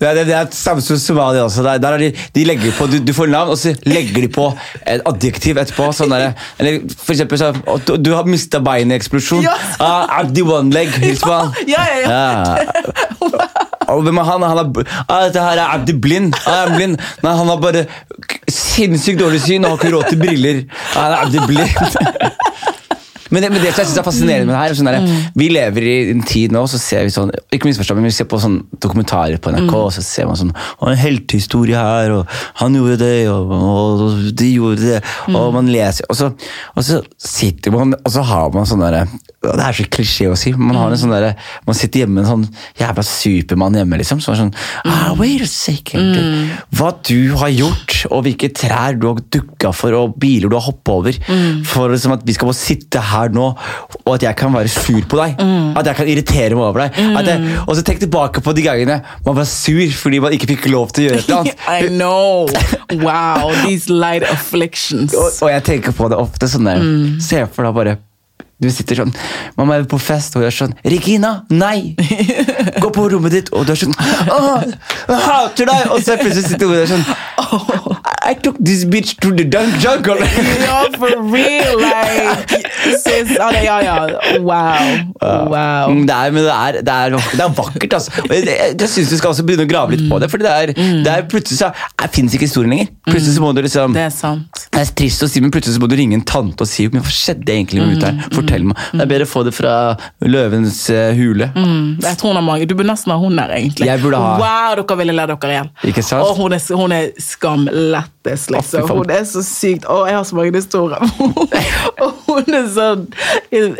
Det 0.00 0.08
er, 0.08 0.14
det 0.24 0.34
er 0.34 0.46
samme 0.56 0.82
som 0.84 0.98
Somalia 0.98 1.42
også. 1.46 1.62
Der, 1.62 1.78
der 1.78 1.96
er 1.96 1.98
de, 1.98 2.12
de 2.34 2.44
legger 2.44 2.72
på, 2.78 2.86
du, 2.86 2.98
du 3.06 3.12
får 3.16 3.26
navn, 3.32 3.50
og 3.54 3.58
så 3.58 3.74
legger 3.86 4.20
de 4.26 4.28
på 4.32 4.48
et 4.86 5.02
adjektiv 5.06 5.60
etterpå. 5.62 5.90
Sånn 5.96 6.12
der, 6.14 6.32
eller 6.58 6.80
for 6.96 7.14
eksempel 7.14 7.40
så, 7.40 7.52
å, 7.66 7.78
du, 7.96 8.10
har 8.14 8.28
mista 8.28 8.60
beinet 8.62 8.96
i 8.96 9.00
eksplosjon. 9.00 9.44
Ja. 9.46 9.56
Ah, 9.82 10.20
Abdi 10.20 10.44
one 10.46 10.70
leg. 10.74 10.92
Hils 11.02 11.22
på 11.24 11.32
han. 11.32 11.50
Ja, 11.66 11.82
ja, 11.90 11.96
ja. 12.02 12.10
Ja. 12.12 13.46
Og 13.92 14.04
hvem 14.06 14.20
er 14.22 14.28
han? 14.28 14.44
han 14.46 14.60
er, 14.62 14.92
ah, 15.08 15.24
dette 15.26 15.42
her 15.42 15.58
er 15.58 15.74
Abdi 15.74 15.96
blind. 15.98 16.36
Ah, 16.46 16.62
er 16.66 16.76
blind. 16.76 17.00
Nei, 17.24 17.34
han 17.38 17.50
har 17.50 17.58
bare 17.62 17.86
sinnssykt 18.52 19.20
dårlig 19.20 19.42
syn 19.42 19.66
og 19.66 19.74
har 19.74 19.80
ikke 19.80 19.94
råd 19.96 20.12
til 20.12 20.22
briller. 20.22 20.62
Ah, 20.94 21.00
han 21.00 21.16
er 21.16 21.24
Abdi 21.26 21.42
blind. 21.50 22.71
Men 23.32 23.44
det, 23.44 23.50
men 23.54 23.62
det 23.62 23.72
som 23.72 23.82
jeg 23.82 23.88
synes 23.88 23.98
er 24.02 24.06
fascinerende 24.06 24.48
med 24.48 24.54
det 24.54 24.60
her, 24.60 24.74
er 24.74 24.78
sånn 24.78 24.90
der, 24.90 25.26
vi 25.40 25.48
lever 25.52 25.88
i 25.88 25.96
en 26.12 26.24
tid 26.28 26.52
nå, 26.54 26.64
så 26.68 26.80
ser 26.80 27.06
vi 27.08 27.14
sånn, 27.14 27.32
ikke 27.52 27.70
misforstå, 27.70 27.96
men 27.96 28.08
vi 28.08 28.14
ser 28.14 28.28
på 28.28 28.40
sånn 28.42 28.58
dokumentarer 28.82 29.40
på 29.42 29.54
NRK, 29.54 29.72
og 29.78 29.90
så 29.96 30.04
ser 30.04 30.28
man 30.28 30.38
sånn, 30.38 30.52
og 30.78 30.90
en 30.92 31.00
heltehistorie 31.00 31.80
her, 31.80 32.12
og 32.18 32.38
han 32.60 32.76
gjorde 32.76 33.00
det, 33.00 33.14
og, 33.32 33.52
og, 33.56 34.06
og 34.06 34.24
de 34.36 34.50
gjorde 34.52 34.82
det, 34.84 35.02
og 35.32 35.52
man 35.56 35.70
leser, 35.72 36.06
og 36.12 36.18
så, 36.18 36.32
og 36.76 36.86
så 36.86 37.00
sitter 37.16 37.72
man, 37.74 37.96
og 37.96 38.12
så 38.12 38.24
har 38.28 38.52
man 38.54 38.68
sånn 38.68 38.84
der, 38.84 39.02
og 39.06 39.31
det 39.42 39.64
er 39.66 39.74
så 39.74 39.84
klisjé 39.90 40.28
å 40.30 40.36
si, 40.38 40.52
man 40.54 40.76
har 40.78 40.92
en 40.92 41.00
sånn 41.00 41.12
der, 41.12 41.32
man 41.66 41.76
sitter 41.76 42.04
hjemme 42.04 42.20
med 42.20 42.24
en 42.24 42.30
sånn 42.30 42.44
jævla 42.78 43.02
supermann 43.06 43.78
hjemme, 43.78 43.98
liksom, 43.98 44.20
Som 44.22 44.34
er 44.34 44.38
sånn, 44.38 44.52
ah, 44.86 45.12
wait 45.18 45.42
a 45.42 45.48
second, 45.50 46.52
hva 46.78 46.92
du 47.08 47.34
har 47.40 47.50
gjort, 47.50 47.96
og 48.12 48.22
hvilke 48.26 48.52
trær 48.54 48.98
du 49.00 49.08
har 49.10 49.22
dukket 49.34 49.74
for, 49.74 49.96
og 49.98 50.14
biler 50.22 50.52
du 50.52 50.56
har 50.58 50.66
hoppet 50.68 50.92
over, 50.94 51.18
for 51.68 51.90
liksom, 51.94 52.14
at 52.16 52.26
vi 52.28 52.36
skal 52.36 52.52
bare 52.52 52.60
sitte 52.60 53.02
her 53.12 53.34
nå, 53.34 53.48
og 54.04 54.12
at 54.14 54.28
jeg 54.28 54.38
kan 54.38 54.54
være 54.54 54.70
sur 54.72 55.02
på 55.10 55.18
deg. 55.18 55.42
At 55.78 55.90
jeg 55.90 55.98
kan 55.98 56.12
irritere 56.12 56.58
meg 56.58 56.68
over 56.68 56.84
deg. 56.84 57.00
Jeg, 57.26 57.58
og 57.66 57.74
så 57.78 57.84
tenk 57.86 58.02
tilbake 58.02 58.42
på 58.44 58.54
de 58.56 58.64
gangene 58.66 59.00
man 59.26 59.36
var 59.36 59.46
sur 59.48 59.82
fordi 59.96 60.20
man 60.22 60.34
ikke 60.34 60.48
fikk 60.52 60.68
lov 60.72 60.92
til 60.94 61.04
å 61.04 61.08
gjøre 61.08 61.22
eller 61.22 61.42
annet. 61.42 61.66
I 61.76 61.90
know. 61.90 62.46
Wow, 63.02 63.52
these 63.64 63.90
light 63.92 64.26
afflictions. 64.28 65.14
Og, 65.16 65.42
og 65.46 65.52
jeg 65.52 65.66
tenker 65.68 65.96
på 65.96 66.10
det 66.12 66.18
ofte 66.20 66.50
sånn 66.50 66.68
der, 66.68 66.88
Se 67.22 67.44
for 67.50 67.66
deg 67.66 67.76
bare 67.76 67.98
Du 68.62 68.68
sitter 68.70 69.02
sånn 69.02 69.12
Mamma 69.58 69.80
er 69.80 69.88
på 69.90 69.98
fest, 69.98 70.36
og 70.38 70.44
jeg 70.44 70.52
er 70.52 70.58
sånn 70.60 70.74
Regina, 70.86 71.32
nei! 71.50 71.94
Gå 72.82 72.92
på 72.94 73.08
rommet 73.10 73.34
ditt! 73.34 73.50
Og 73.52 73.66
du 73.66 73.74
er 73.74 73.80
sånn 73.80 73.96
Åh, 73.98 74.62
jeg 75.08 75.20
hater 75.26 75.72
deg! 75.72 75.90
Og 75.90 75.98
så 76.06 76.16
plutselig 76.20 76.46
sitter 76.46 76.70
hun 76.70 76.78
der 76.78 76.92
sånn 76.94 77.04
I 78.24 78.34
took 78.38 78.56
this 78.62 78.84
bitch 78.86 79.16
to 79.20 79.32
the 79.34 79.44
dunk 79.44 79.74
jungle! 79.82 80.18
Ja, 80.62 80.84
for 80.96 81.10
real! 81.32 81.80
Like, 81.82 82.60
sis, 83.02 83.32
ja, 83.34 83.48
ja, 83.62 83.76
ja. 83.82 83.94
Wow. 84.38 84.92
Wow. 85.50 85.94
Nei, 85.94 86.18
er, 86.28 86.30
men 86.34 86.44
det 86.46 86.52
er, 86.54 86.78
det 86.86 86.94
er, 86.94 87.16
det 87.32 87.42
er 87.42 87.54
vakkert, 87.56 87.96
altså. 87.98 88.12
Jeg, 88.30 88.44
jeg, 88.46 88.76
jeg 88.80 88.88
syns 88.92 89.10
du 89.10 89.16
skal 89.18 89.32
også 89.34 89.44
begynne 89.48 89.66
å 89.66 89.70
grave 89.70 89.96
litt 89.96 90.04
på 90.10 90.20
det. 90.22 90.28
For 90.32 90.42
det 90.42 90.52
er, 90.52 90.72
det 90.76 91.12
er 91.16 91.26
plutselig 91.30 91.58
så 91.64 91.72
fins 92.14 92.34
ikke 92.36 92.46
historien 92.46 92.72
lenger. 92.76 92.92
Plutselig 93.08 93.34
så 93.36 93.42
må 93.44 93.50
du 93.56 93.62
liksom 93.66 93.94
Det 93.96 94.04
er 94.06 94.14
sant. 94.14 94.62
Det 94.72 94.84
er 94.84 94.92
trist 95.02 95.24
å 95.26 95.28
si, 95.30 95.42
men 95.44 95.52
plutselig 95.54 95.76
så 95.78 95.82
må 95.82 95.90
du 95.90 95.96
ringe 95.98 96.16
en 96.18 96.24
tante 96.28 96.62
og 96.64 96.70
si 96.70 96.86
men 96.92 97.02
hva 97.04 97.12
skjedde 97.12 97.52
egentlig 97.56 97.82
med 97.82 97.92
Mm, 97.92 97.98
ut 97.98 98.04
her. 98.06 98.30
Fortell 98.38 98.64
meg. 98.70 98.78
Det 98.92 99.02
er 99.04 99.08
bedre 99.10 99.26
å 99.26 99.30
få 99.32 99.42
det 99.48 99.52
fra 99.56 99.72
løvens 100.24 100.78
eh, 100.94 101.10
hule. 101.18 101.50
Mm, 101.56 101.98
Jeg 102.04 102.16
tror 102.20 102.32
hun 102.32 102.38
har 102.40 102.46
mange. 102.46 102.68
Du 102.70 102.74
burde 102.78 102.88
nesten 102.92 103.12
ha 103.12 103.18
hun 103.20 103.36
der, 103.36 103.50
egentlig. 103.58 103.88
Jeg 103.90 104.00
burde 104.04 104.20
ha- 104.22 104.38
Wow, 104.40 104.78
dere 104.80 104.98
ville 105.02 105.16
lære 105.18 105.36
dere 105.42 105.56
igjen. 105.58 105.70
Ikke 105.90 106.04
sant? 106.06 106.24
Og 106.24 106.38
hun 106.38 106.54
er, 106.56 106.62
hun 106.78 106.94
er 106.96 107.10
skamlettest, 107.20 108.11
Å, 108.26 108.36
liksom. 108.54 108.88
Hun 108.88 109.10
er 109.10 109.24
så 109.26 109.42
sykt 109.42 109.88
Å, 109.90 110.02
jeg 110.06 110.16
har 110.18 110.24
så 110.28 110.38
mange 110.38 110.54
historier. 110.54 111.02
og 112.04 112.22
hun 112.28 112.54
er 112.54 112.68
sånn 112.70 113.08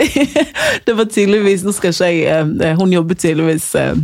Det 0.86 0.97
var 0.99 1.07
tydeligvis 1.07 1.64
Nå 1.66 1.74
skal 1.76 1.95
ikke 1.95 2.11
jeg 2.11 2.26
eh, 2.26 2.76
Hun 2.80 2.93
jobber 2.93 3.18
tydeligvis 3.18 3.68
eh, 3.78 3.95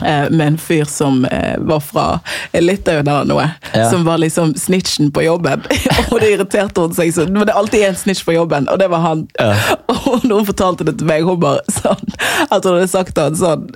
eh, 0.00 0.30
med 0.30 0.46
en 0.46 0.58
fyr 0.58 0.84
som 0.88 1.24
eh, 1.24 1.58
var 1.58 1.80
fra 1.84 2.06
Litauen 2.52 3.08
eller 3.08 3.28
noe. 3.28 3.48
Ja. 3.72 3.90
Som 3.90 4.04
var 4.04 4.18
liksom 4.22 4.54
snitchen 4.58 5.12
på 5.12 5.22
jobben. 5.26 5.64
og 6.10 6.20
det 6.20 6.32
irriterte 6.36 6.84
hun 6.84 6.96
seg 6.96 7.12
så 7.14 7.26
Men 7.28 7.44
det 7.44 7.52
er 7.54 7.60
alltid 7.60 7.86
en 7.88 7.98
snitch 7.98 8.24
på 8.24 8.36
jobben, 8.36 8.68
og 8.72 8.80
det 8.80 8.88
var 8.92 9.04
han. 9.04 9.26
Ja. 9.38 9.52
Og 9.92 10.24
når 10.24 10.42
hun 10.42 10.48
fortalte 10.48 10.88
det 10.88 10.96
til 11.00 11.10
meg, 11.10 11.26
hun 11.28 11.40
bare 11.42 11.62
sånn 11.72 12.16
At 12.48 12.64
hun 12.64 12.76
hadde 12.76 12.90
sagt 12.90 13.16
til 13.16 13.28
han 13.28 13.38
sånn 13.38 13.70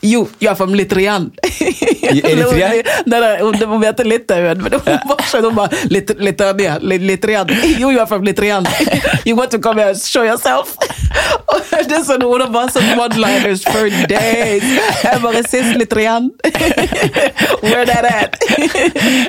jo, 0.00 0.28
jag 0.38 0.50
är 0.50 0.54
från 0.54 0.76
Litrian. 0.76 1.30
Eritrea? 2.02 2.68
Nej, 3.06 3.20
nej, 3.20 3.64
hon 3.66 3.80
vet 3.80 4.06
Litauen, 4.06 4.62
men 4.62 4.80
skjønner 5.28 5.48
hun 5.48 5.54
bare 5.54 5.70
Lit- 5.90 6.14
Litania, 6.18 6.78
Li- 6.80 6.98
Litrian. 6.98 7.48
Jo, 7.78 7.90
you 7.90 8.00
are 8.00 8.06
from 8.06 8.24
Litrian. 8.24 8.66
You 9.24 9.36
want 9.36 9.50
to 9.50 9.58
come 9.58 9.80
here 9.80 9.90
and 9.90 10.00
show 10.00 10.24
yourself? 10.24 10.76
Det 11.88 11.94
er 11.96 12.04
sånn, 12.04 12.22
Hun 12.22 12.40
har 12.42 12.50
bare 12.52 12.70
sånn 12.72 12.88
one-liners 12.98 13.62
for 13.66 13.88
days. 14.10 14.64
Jeg 15.02 15.20
bare 15.22 15.42
sist 15.46 15.76
Litrian. 15.78 16.30
Where 17.62 17.84
that 17.88 18.04
at? 18.08 18.36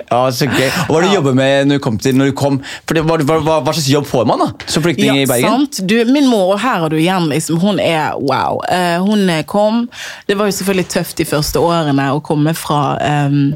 Ja, 0.09 0.22
så 0.32 0.47
gøy. 0.49 0.67
Og 0.88 0.93
Hva 0.93 0.99
er 0.99 1.05
det 1.05 1.09
du 1.11 1.15
jobber 1.17 1.38
med 1.38 1.70
når 1.70 1.80
du 1.80 1.84
kom 1.84 1.99
til 2.01 2.17
når 2.20 2.32
du 2.32 2.36
kom? 2.39 2.59
For 2.88 2.97
det, 2.97 3.03
hva, 3.07 3.20
hva, 3.24 3.39
hva, 3.45 3.59
hva 3.65 3.74
slags 3.76 3.89
jobb 3.91 4.07
får 4.09 4.28
man 4.30 4.43
da, 4.43 4.49
som 4.70 4.84
flyktning 4.86 5.22
i 5.22 5.28
Bergen? 5.30 5.65
Sant? 5.65 5.82
Du, 5.89 5.95
min 6.09 6.28
mor, 6.30 6.55
og 6.55 6.61
her 6.63 6.84
har 6.86 6.93
du 6.93 6.97
igjen, 6.99 7.30
liksom, 7.32 7.59
hun 7.63 7.80
er 7.84 8.17
wow. 8.20 8.59
Uh, 8.70 8.99
hun 9.05 9.30
kom 9.49 9.86
Det 10.28 10.36
var 10.39 10.49
jo 10.49 10.55
selvfølgelig 10.60 10.91
tøft 10.93 11.18
de 11.18 11.28
første 11.28 11.64
årene 11.64 12.12
å 12.14 12.22
komme 12.24 12.53
fra 12.57 12.82
um, 13.28 13.55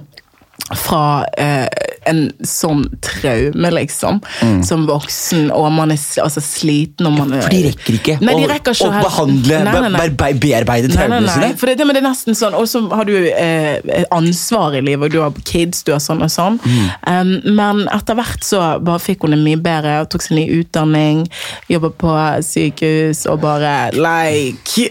fra 0.78 1.26
eh, 1.38 1.68
en 2.10 2.32
sånn 2.44 2.84
traume, 3.02 3.70
liksom, 3.74 4.20
som 4.66 4.86
voksen, 4.88 5.50
og 5.56 5.70
man 5.72 5.92
er 5.96 6.00
altså, 6.24 6.42
sliten 6.44 7.08
og 7.10 7.18
man 7.18 7.34
er 7.34 7.42
Mm. 7.44 7.44
For 7.44 7.50
de 7.54 7.62
rekker 7.70 7.94
ikke 7.98 8.14
Nei, 8.22 8.34
de 8.38 8.44
å, 8.46 8.50
rekker 8.52 8.76
ikke 8.78 8.88
å 8.88 8.92
helt- 8.94 9.06
behandle, 9.08 9.58
Nei, 9.64 9.74
nei, 9.82 9.90
nei. 9.90 10.00
be- 10.10 10.16
be- 10.24 10.40
bearbeide 10.44 10.90
traumene 10.94 11.30
sine. 11.34 11.50
For 11.58 11.66
det, 11.68 11.78
det, 11.78 11.86
men 11.88 11.96
det 11.98 12.04
er 12.04 12.08
nesten 12.10 12.36
sånn, 12.38 12.54
Og 12.56 12.68
så 12.70 12.82
har 12.94 13.06
du 13.06 13.14
eh, 13.30 14.04
ansvar 14.12 14.76
i 14.78 14.82
livet, 14.82 15.06
og 15.08 15.12
du 15.12 15.20
har 15.22 15.32
kids, 15.44 15.84
du 15.84 15.92
har 15.92 16.00
sånn 16.04 16.22
og 16.24 16.30
sånn. 16.32 16.60
Mm. 16.64 16.90
Um, 17.08 17.56
men 17.56 17.84
etter 17.94 18.16
hvert 18.16 18.44
så 18.46 18.62
bare 18.84 19.00
fikk 19.04 19.24
hun 19.26 19.32
det 19.36 19.40
mye 19.44 19.58
bedre, 19.62 20.02
og 20.04 20.10
tok 20.14 20.22
sin 20.28 20.38
ny 20.38 20.46
utdanning, 20.62 21.26
jobba 21.70 21.90
på 21.90 22.14
sykehus 22.44 23.26
og 23.32 23.42
bare 23.42 23.92
like 23.94 24.90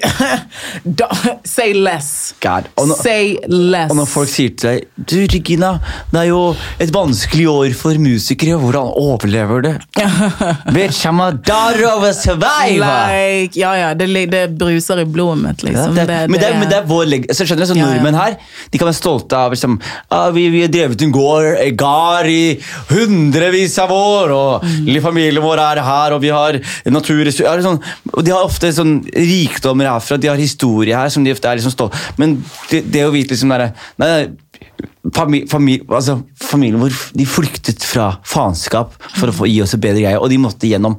Say 1.44 1.72
less. 1.74 2.34
God. 2.40 2.68
Og 2.76 2.88
nå- 2.88 2.96
Say 3.02 3.36
less. 3.48 3.90
Og 3.90 3.96
når 3.96 4.06
folk 4.08 4.28
sier 4.28 4.50
til 4.56 4.68
deg 4.70 5.06
Du, 5.08 5.16
Regina, 5.32 5.72
det 6.12 6.20
er 6.20 6.28
jo 6.30 6.42
et 6.80 6.90
vanskelig 6.90 7.01
år 7.02 7.72
for 7.74 7.98
musikere. 7.98 8.56
Hvordan 8.60 8.92
overlever 8.98 9.62
du? 9.62 9.70
Bitch, 10.74 11.04
I'm 11.06 11.20
a 11.20 11.32
daughter 11.32 11.86
of 11.88 12.02
a 12.04 12.12
survivor! 12.14 12.86
like, 12.86 13.56
ja, 13.58 13.72
ja, 13.76 13.94
det, 13.94 14.06
det 14.30 14.42
bruser 14.58 15.00
i 15.00 15.04
blodet 15.04 15.42
mitt, 15.42 15.62
Ja, 15.62 15.68
liksom. 15.68 15.94
det, 15.94 16.06
men, 16.30 16.40
det, 16.40 16.50
men 16.58 16.68
det 16.70 16.76
er 16.78 16.86
vår 16.86 17.06
leg... 17.06 17.26
Så 17.34 17.46
skjønner 17.46 17.66
du, 17.66 17.72
så. 17.72 17.78
Nordmenn 17.78 18.14
her 18.18 18.36
de 18.72 18.78
kan 18.78 18.86
være 18.88 18.96
stolte 18.98 19.36
av 19.36 19.52
liksom, 19.54 19.78
ah, 20.12 20.30
vi, 20.34 20.46
vi 20.52 20.62
har 20.64 20.70
drevet 20.72 21.02
en 21.02 21.12
gård, 21.12 21.48
gard 21.78 22.26
i 22.30 22.60
hundrevis 22.92 23.78
av 23.82 23.92
år, 23.92 24.30
og 24.36 24.68
Mm. 24.72 25.00
familien 25.02 25.42
vår 25.42 25.58
er 25.58 25.80
her, 25.82 26.12
og 26.14 26.20
vi 26.22 26.28
har 26.32 26.56
naturressurser 26.86 27.62
sånn, 27.64 27.80
og 28.12 28.24
De 28.24 28.30
har 28.32 28.44
ofte 28.44 28.70
sånn 28.72 29.00
rikdommer 29.10 29.88
herfra, 29.90 30.16
de 30.20 30.28
har 30.30 30.36
historie 30.40 30.94
her 30.96 31.08
som 31.12 31.24
de 31.24 31.32
ofte 31.34 31.48
er 31.50 31.58
liksom 31.58 31.72
stolte 31.74 31.98
Men 32.18 32.36
det, 32.70 32.84
det 32.92 33.04
å 33.06 33.10
vite 33.12 33.34
liksom 33.34 33.52
der, 33.52 33.72
nei, 33.98 34.28
Fami, 35.12 35.42
fami, 35.50 35.80
altså, 35.90 36.20
familien 36.38 36.80
vår 36.80 36.94
de 37.18 37.24
flyktet 37.26 37.82
fra 37.84 38.12
faenskap 38.28 38.94
for 39.16 39.30
å 39.30 39.34
få 39.34 39.48
gi 39.50 39.58
oss 39.64 39.74
et 39.74 39.82
bedre 39.82 40.04
greie, 40.04 40.18
og 40.18 40.30
de 40.30 40.38
måtte 40.40 40.68
gjennom 40.70 40.94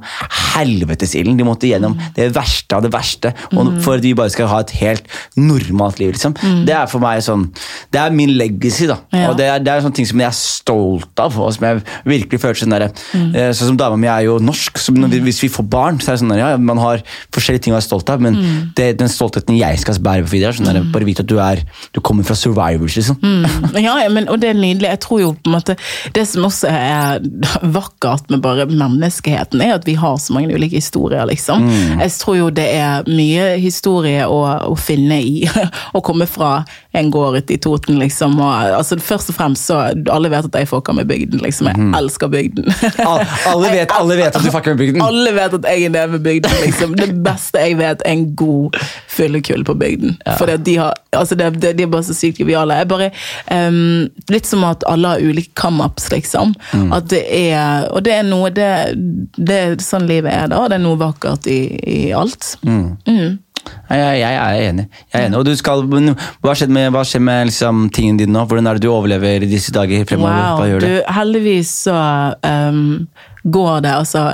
helvetesilden. 0.54 1.38
De 1.38 1.46
måtte 1.46 1.70
gjennom 1.70 1.96
det 2.16 2.28
verste 2.36 2.76
av 2.76 2.84
det 2.84 2.92
verste 2.94 3.32
og 3.54 3.70
for 3.84 3.98
at 3.98 4.04
vi 4.04 4.12
bare 4.16 4.32
skal 4.32 4.48
ha 4.50 4.60
et 4.64 4.74
helt 4.78 5.08
normalt 5.40 6.00
liv. 6.02 6.12
Liksom. 6.14 6.36
Det 6.66 6.74
er 6.74 6.88
for 6.90 7.02
meg 7.02 7.22
sånn 7.24 7.46
Det 7.92 8.00
er 8.00 8.14
min 8.14 8.34
legacy, 8.38 8.86
da. 8.90 8.98
Ja. 9.14 9.30
Og 9.30 9.38
det 9.38 9.46
er, 9.48 9.62
det 9.64 9.72
er 9.72 9.84
sånne 9.84 9.98
ting 9.98 10.08
som 10.08 10.20
jeg 10.20 10.28
er 10.28 10.36
stolt 10.36 11.22
av, 11.22 11.36
og 11.40 11.52
som 11.56 11.66
jeg 11.68 11.82
virkelig 12.08 12.40
føler 12.42 12.60
sånn 12.60 12.74
der, 12.74 12.86
eh, 12.88 13.50
Sånn 13.54 13.72
som 13.72 13.78
dama 13.80 13.98
mi 14.00 14.08
er 14.10 14.26
jo 14.26 14.38
norsk, 14.42 14.78
så 14.80 14.94
vi, 14.94 15.20
hvis 15.24 15.42
vi 15.44 15.50
får 15.52 15.66
barn, 15.70 16.00
så 16.02 16.12
er 16.12 16.16
det 16.16 16.22
sånn 16.24 16.34
der, 16.34 16.42
ja, 16.42 16.50
man 16.60 16.80
har 16.82 17.02
forskjellige 17.34 17.66
ting 17.66 17.74
å 17.74 17.78
være 17.78 17.86
stolt 17.88 18.10
av, 18.12 18.22
men 18.24 18.38
det, 18.76 18.90
den 19.00 19.10
stoltheten 19.12 19.56
jeg 19.58 19.80
skal 19.82 20.00
bære 20.04 20.26
på 20.26 20.34
videre, 20.34 20.52
er 20.52 20.58
sånn 20.58 20.70
der, 20.70 20.80
bare 20.94 21.08
vite 21.08 21.24
at 21.24 21.30
du 21.30 21.38
er 21.42 21.62
Du 21.94 22.00
kommer 22.04 22.26
fra 22.26 22.36
survivors, 22.38 22.96
liksom. 22.98 23.20
Ja, 23.80 23.96
men, 24.08 24.28
og 24.28 24.40
det 24.42 24.50
er 24.52 24.58
nydelig. 24.58 24.88
Jeg 24.92 25.00
tror 25.00 25.20
jo 25.20 25.32
på 25.34 25.50
en 25.50 25.56
måte 25.56 25.76
Det 26.14 26.26
som 26.28 26.44
også 26.46 26.68
er 26.70 27.20
vakkert 27.62 28.30
med 28.30 28.42
bare 28.44 28.66
menneskeheten, 28.70 29.60
er 29.64 29.74
at 29.78 29.86
vi 29.88 29.94
har 29.98 30.16
så 30.20 30.34
mange 30.36 30.54
ulike 30.54 30.76
historier, 30.78 31.24
liksom. 31.28 31.64
Jeg 32.00 32.12
tror 32.20 32.36
jo 32.38 32.50
det 32.54 32.66
er 32.76 33.06
mye 33.08 33.56
historie 33.62 34.26
å, 34.28 34.38
å 34.70 34.76
finne 34.78 35.18
i 35.22 35.44
å 35.96 36.02
komme 36.04 36.26
fra 36.30 36.64
en 36.94 37.10
gård 37.10 37.38
ute 37.40 37.56
i 37.56 37.60
Toten, 37.62 37.98
liksom. 38.02 38.36
Og, 38.40 38.52
altså, 38.78 38.98
først 39.02 39.32
og 39.32 39.38
fremst 39.38 39.66
så 39.70 39.80
Alle 40.12 40.30
vet 40.32 40.46
at 40.48 40.58
jeg 40.60 40.68
fucker 40.70 40.94
med 40.96 41.08
bygden, 41.10 41.40
liksom. 41.44 41.70
Jeg 41.72 41.90
elsker 41.98 42.30
bygden. 42.32 42.68
Al- 43.04 43.24
alle, 43.50 43.70
vet, 43.74 43.92
alle 43.94 44.16
vet 44.20 44.36
at 44.36 44.44
du 44.44 44.50
fucker 44.54 44.74
med 44.74 44.82
bygden. 44.84 45.02
Alle 45.14 45.32
vet 45.36 45.54
at 45.58 45.66
jeg 45.68 45.84
er 45.88 45.92
nede 45.94 46.10
med 46.16 46.22
bygden. 46.24 46.54
Liksom. 46.64 46.94
Det 46.98 47.10
beste 47.24 47.60
jeg 47.64 47.76
vet, 47.78 48.02
er 48.04 48.12
en 48.16 48.24
god 48.38 48.76
fyllekull 49.14 49.64
på 49.66 49.76
bygden. 49.78 50.16
For 50.38 50.50
de, 50.50 50.76
har, 50.80 50.98
altså 51.14 51.38
det, 51.38 51.52
det, 51.62 51.74
de 51.78 51.86
er 51.86 51.92
bare 51.92 52.06
så 52.06 52.16
sykt 52.16 52.42
joviale. 52.42 52.80
Um, 53.48 54.10
litt 54.32 54.48
som 54.48 54.64
at 54.68 54.84
alle 54.90 55.14
har 55.14 55.24
ulike 55.24 55.54
come-ups, 55.58 56.10
liksom. 56.12 56.54
At 56.94 57.08
det 57.12 57.24
er, 57.28 57.88
og 57.92 58.04
det 58.06 58.18
er 58.18 58.28
noe 58.28 58.52
det, 58.54 58.70
det 59.36 59.60
er 59.60 59.80
sånn 59.82 60.08
livet 60.10 60.32
er, 60.34 60.50
da. 60.52 60.66
Det 60.70 60.78
er 60.78 60.84
noe 60.84 61.00
vakkert 61.00 61.48
i, 61.50 61.60
i 61.80 62.00
alt. 62.16 62.54
Jeg, 63.88 63.98
jeg, 63.98 64.20
jeg 64.20 64.38
er 64.38 64.62
enig. 64.68 64.84
Jeg 65.12 65.20
er 65.20 65.26
enig. 65.28 65.38
Og 65.38 65.46
du 65.46 65.52
skal, 65.58 65.84
hva 66.44 66.56
skjer 66.56 66.72
med, 66.72 66.90
hva 66.94 67.04
skjer 67.06 67.22
med 67.24 67.50
liksom, 67.50 67.86
tingene 67.94 68.22
dine 68.22 68.34
nå? 68.34 68.44
Hvordan 68.48 68.68
er 68.70 68.78
det 68.78 68.84
du 68.86 68.90
overlever 68.92 69.44
i 69.44 69.50
disse 69.50 69.74
dager 69.74 70.06
fremover? 70.08 70.34
Wow, 70.34 70.58
hva 70.60 70.68
gjør 70.70 70.84
du, 70.84 70.88
du? 70.90 71.14
heldigvis 71.18 71.72
så 71.86 71.96
um, 72.44 72.84
går 73.44 73.80
det, 73.84 73.92
altså 73.92 74.32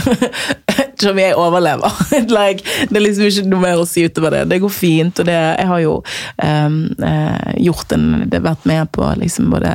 Som 1.00 1.18
jeg 1.20 1.36
overlever. 1.38 1.92
like, 2.36 2.64
det 2.90 2.96
er 2.98 3.04
liksom 3.04 3.28
ikke 3.28 3.46
noe 3.50 3.62
mer 3.62 3.82
å 3.82 3.86
si 3.88 4.04
utover 4.06 4.34
det. 4.36 4.42
Det 4.52 4.60
går 4.62 4.72
fint, 4.74 5.22
og 5.22 5.28
det, 5.28 5.36
jeg 5.36 5.68
har 5.70 5.82
jo 5.84 5.94
um, 6.00 6.80
uh, 7.02 7.52
gjort 7.60 7.94
en 7.96 8.08
det 8.30 8.40
Vært 8.40 8.64
med 8.64 8.88
på 8.94 9.04
liksom 9.20 9.50
både 9.52 9.70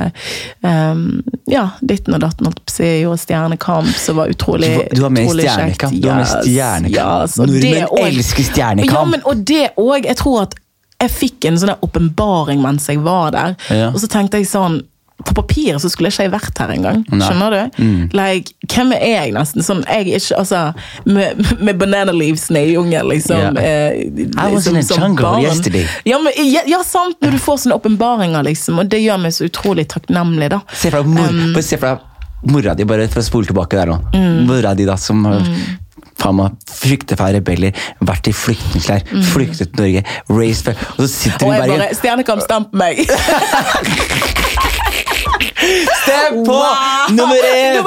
um, 0.66 1.22
Ja, 1.48 1.68
ditten 1.80 2.16
og 2.16 2.22
datten, 2.24 2.48
holdt 2.48 2.60
på 2.64 2.72
å 2.72 2.74
si. 2.74 2.86
Jeg 2.86 3.04
gjorde 3.04 3.22
Stjernekamp, 3.22 3.92
som 4.02 4.20
var 4.20 4.32
utrolig 4.32 4.72
kjekt. 4.72 4.94
du 4.96 5.02
var 5.04 5.14
med 5.14 5.26
i. 5.26 5.34
Stjernekamp. 5.36 5.98
Var 6.02 6.20
med 6.20 6.30
Stjernekamp. 6.32 7.22
yes, 7.22 7.36
Nordmenn 7.40 7.88
og- 7.88 8.02
elsker 8.06 8.48
Stjernekamp. 8.50 8.98
Ja, 8.98 9.04
men, 9.14 9.22
og 9.24 9.44
det 9.46 9.64
òg. 9.76 10.06
Jeg 10.06 10.18
tror 10.22 10.42
at 10.46 10.56
jeg 11.00 11.12
fikk 11.12 11.44
en 11.50 11.58
sånn 11.60 11.74
åpenbaring 11.84 12.62
mens 12.64 12.88
jeg 12.88 13.02
var 13.04 13.34
der. 13.34 13.56
Ja. 13.70 13.90
Og 13.92 14.00
så 14.00 14.08
tenkte 14.10 14.40
jeg 14.40 14.48
sånn 14.50 14.80
på 15.26 15.34
papiret 15.36 15.82
så 15.82 15.90
skulle 15.92 16.10
jeg 16.12 16.28
ikke 16.28 16.36
vært 16.36 16.60
her 16.62 16.72
engang. 16.76 17.02
Skjønner 17.10 17.54
du? 17.56 17.78
Like, 18.16 18.54
hvem 18.72 18.92
er 18.96 19.04
jeg, 19.10 19.34
nesten? 19.36 19.64
Sånn, 19.66 19.82
jeg 19.90 20.06
er 20.06 20.20
ikke, 20.20 20.38
altså, 20.40 20.60
med, 21.08 21.42
med 21.60 21.78
banana 21.80 22.14
leavesene 22.16 22.62
i 22.66 22.74
jungelen, 22.76 23.10
liksom. 23.14 23.58
Yeah. 23.58 23.92
eh, 23.92 24.26
I 24.38 24.48
was 24.54 24.66
in 24.70 24.78
a 24.80 24.82
som 24.86 25.02
jungle 25.02 25.26
barn. 25.28 25.42
yesterday. 25.46 25.86
Ja, 26.08 26.18
men, 26.22 26.32
ja, 26.46 26.62
ja, 26.70 26.82
sant! 26.86 27.18
Når 27.24 27.36
du 27.36 27.40
får 27.42 27.62
sånne 27.64 27.78
åpenbaringer, 27.80 28.46
liksom. 28.46 28.78
Og 28.82 28.90
det 28.92 29.02
gjør 29.04 29.18
meg 29.26 29.34
så 29.36 29.48
utrolig 29.50 29.86
takknemlig, 29.92 30.50
da. 30.54 30.62
Se 30.74 30.92
deg 30.94 31.08
mor, 31.10 31.32
Um, 31.36 31.56
se 31.62 31.78
for 31.82 32.00
mora 32.46 32.74
di, 32.78 32.84
bare 32.86 33.08
for 33.10 33.18
å 33.22 33.26
spole 33.26 33.48
tilbake 33.48 33.74
der 33.80 33.90
nå. 33.90 33.96
Mm. 34.14 34.44
Mora 34.46 34.74
di 34.78 34.84
da, 34.86 34.94
som 35.00 35.24
Faen, 35.26 35.56
faen 36.20 36.38
meg 36.38 36.56
frykter 36.70 37.18
for 37.18 37.34
rebeller, 37.36 37.76
vært 38.08 38.30
i 38.30 38.34
flyktningleir, 38.36 39.04
flyktet 39.32 39.72
til 39.72 39.82
Norge, 39.82 40.04
race 40.32 40.64
fair, 40.66 40.80
og 40.96 41.04
så 41.04 41.10
sitter 41.12 41.46
Og 41.46 41.52
vi 41.52 41.58
i 41.58 41.74
bare. 41.74 41.90
Stjernekamp, 41.98 42.44
stamp 42.46 42.76
meg! 42.76 43.04
Stem 46.02 46.44
på 46.46 46.52
Wow! 46.52 47.08
nummer 47.10 47.36
én! 47.56 47.86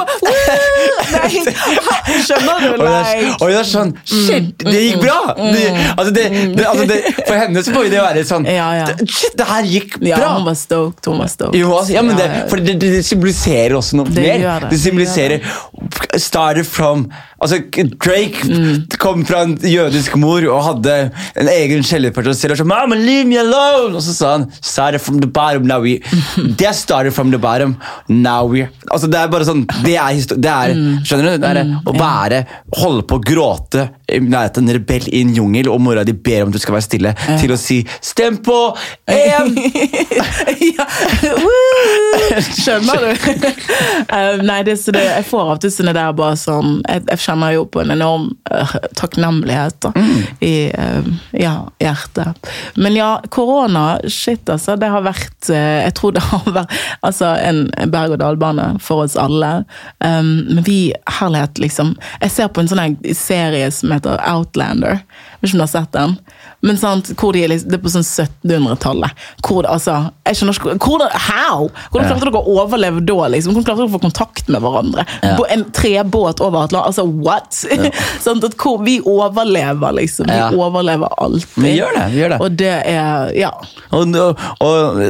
skjønner 2.26 2.60
du? 2.60 2.68
Og 2.74 3.48
det, 3.48 3.56
er, 3.56 3.64
sånn 3.68 3.92
Shit, 4.04 4.50
det 4.64 4.82
gikk 4.84 5.00
bra! 5.04 5.18
Det, 5.38 5.64
altså 5.94 6.12
det, 6.14 6.24
det, 6.56 6.66
altså 6.66 6.86
det, 6.90 6.98
for 7.22 7.38
henne 7.40 7.64
så 7.64 7.74
må 7.74 7.84
jo 7.86 7.92
det 7.94 8.02
være 8.02 8.24
sånn 8.28 8.48
Ja, 8.50 8.68
ja. 8.80 8.88
Shit, 9.06 9.36
det 9.38 9.48
her 9.48 9.70
gikk 9.70 9.96
ja, 10.04 10.18
bra! 10.20 10.32
hun 10.38 10.46
var 10.48 10.58
stoked. 10.58 11.08
Hun 11.08 11.22
var 11.22 11.32
stoked. 11.32 11.58
Jo, 11.60 11.72
altså, 11.78 11.96
ja, 11.96 12.04
men 12.06 12.18
det, 12.18 12.28
Ja, 12.28 12.42
ja. 12.42 12.46
for 12.50 12.64
det, 12.66 12.92
symboliserer 13.06 13.76
også 13.78 14.00
noe 14.00 14.14
mer. 14.14 14.68
det 14.70 14.80
symboliserer 14.82 15.38
Started 16.20 16.68
from 16.68 17.08
Altså, 17.40 17.62
Drake 18.04 18.19
Mm. 18.50 18.86
kom 19.00 19.24
fra 19.26 19.42
en 19.46 19.54
jødisk 19.64 20.16
mor 20.20 20.44
og 20.50 20.62
hadde 20.64 20.96
en 21.40 21.48
egen 21.52 21.82
kjellerparti 21.86 22.32
og 22.32 22.36
sa 22.38 22.56
sånn 22.58 22.68
Mama, 22.70 22.96
leave 22.98 23.26
me 23.28 23.38
alone! 23.40 23.94
Og 23.96 24.02
så 24.04 24.14
sa 24.16 24.32
han 24.36 24.48
Started 24.60 25.00
from 25.00 25.20
the 25.20 25.28
bottom, 25.28 25.66
now 25.66 25.80
we 25.80 25.98
Det 26.60 26.74
started 26.76 27.14
from 27.16 27.30
the 27.32 27.38
bottom, 27.38 27.76
now 28.08 28.46
we 28.50 28.66
Altså, 28.90 29.06
det 29.10 29.18
er 29.20 29.30
bare 29.32 29.46
sånn 29.48 29.64
Det 29.84 29.96
er. 29.96 30.20
Det 30.36 30.50
er, 30.50 30.74
Mm. 30.80 31.00
skjønner 31.04 31.32
du? 31.34 31.38
Det 31.42 31.50
er 31.50 31.70
å 31.88 31.92
være 31.96 32.44
Holde 32.78 33.02
på 33.08 33.18
å 33.18 33.24
gråte 33.24 33.88
i 34.10 34.18
nærheten 34.22 34.66
en 34.66 34.74
rebell 34.74 35.06
i 35.12 35.20
en 35.22 35.34
jungel, 35.34 35.68
og 35.70 35.80
mora 35.80 36.02
di 36.04 36.12
ber 36.12 36.42
om 36.42 36.50
at 36.50 36.56
du 36.56 36.58
skal 36.58 36.74
være 36.74 36.82
stille, 36.82 37.12
til 37.38 37.52
å 37.54 37.58
si 37.58 37.76
'stem 38.02 38.40
på 38.42 38.56
EM'! 39.06 39.54
ja. 40.76 40.86
Skjønner 42.60 43.04
du? 43.04 43.10
uh, 44.10 44.42
nei, 44.42 44.62
det, 44.66 44.76
så 44.82 44.90
det, 44.94 45.04
jeg 45.06 45.24
får 45.30 45.44
av 45.44 45.52
og 45.54 45.66
sånne 45.70 45.94
der 45.94 46.10
bare 46.18 46.36
sånn 46.40 46.80
Jeg, 46.88 47.04
jeg 47.06 47.18
kjenner 47.18 47.48
jo 47.54 47.62
på 47.70 47.78
en 47.80 47.90
enorm 47.90 48.09
eh, 48.50 48.74
takknemlighet 48.98 49.80
da, 49.84 49.92
i 50.40 50.70
eh, 50.70 51.10
ja, 51.32 51.54
hjertet. 51.82 52.50
Men 52.74 52.96
ja, 52.96 53.10
korona, 53.28 54.00
shit 54.08 54.48
altså. 54.48 54.76
Det 54.80 54.90
har 54.90 55.04
vært 55.04 55.50
eh, 55.50 55.84
Jeg 55.84 55.94
tror 55.98 56.14
det 56.16 56.24
har 56.28 56.46
vært 56.60 56.76
altså, 57.06 57.32
en 57.38 57.64
berg-og-dal-bane 57.92 58.72
for 58.82 59.04
oss 59.04 59.16
alle. 59.20 59.64
Um, 59.98 60.32
men 60.50 60.64
vi, 60.66 60.92
herlighet, 61.20 61.58
liksom 61.60 61.94
Jeg 62.20 62.32
ser 62.34 62.50
på 62.52 62.62
en 62.62 62.70
sånn 62.70 62.98
serie 63.16 63.70
som 63.74 63.92
heter 63.94 64.20
Outlander. 64.30 65.02
Hvis 65.40 65.54
du 65.56 65.60
har 65.62 65.70
sett 65.70 65.92
den? 65.96 66.18
Men 66.60 66.76
sant, 66.76 67.08
hvor 67.16 67.32
de 67.32 67.46
liksom, 67.48 67.70
Det 67.70 67.78
er 67.78 67.82
på 67.84 67.92
sånn 67.92 68.04
1700-tallet. 68.04 69.22
Hvor 69.46 69.64
det, 69.64 69.72
altså, 69.72 69.96
jeg 70.28 70.38
skjønner 70.38 70.58
ikke 70.58 70.74
hvordan, 70.76 71.14
How? 71.26 71.68
Hvordan 71.90 72.10
klarte 72.10 72.26
dere 72.28 72.42
å 72.42 72.56
overleve 72.60 73.04
da? 73.08 73.28
liksom? 73.32 73.54
Hvordan 73.56 73.68
klarte 73.68 73.82
dere 73.82 73.90
å 73.90 73.94
få 73.94 74.02
kontakt 74.02 74.50
med 74.52 74.64
hverandre? 74.64 75.06
På 75.38 75.46
en 75.48 75.64
trebåt 75.76 76.42
over 76.44 76.66
Atlanten? 76.66 76.90
Altså, 76.90 77.06
what? 77.08 77.62
sånn 78.24 78.42
at 78.44 78.54
vi 78.84 78.98
overlever, 79.00 79.92
liksom. 79.98 80.26
Vi 80.30 80.36
Ja. 80.38 80.50
overlever 80.50 81.08
alltid. 81.18 81.62
Vi 81.64 81.74
gjør 81.78 81.94
det, 81.96 82.06
vi 82.14 82.20
gjør 82.22 82.34
det. 82.34 82.40
Og 82.40 82.56
det 82.56 82.72
er 82.86 83.32
Ja. 83.36 83.50
Og, 83.92 84.14
og, 84.16 84.48
og 84.60 85.00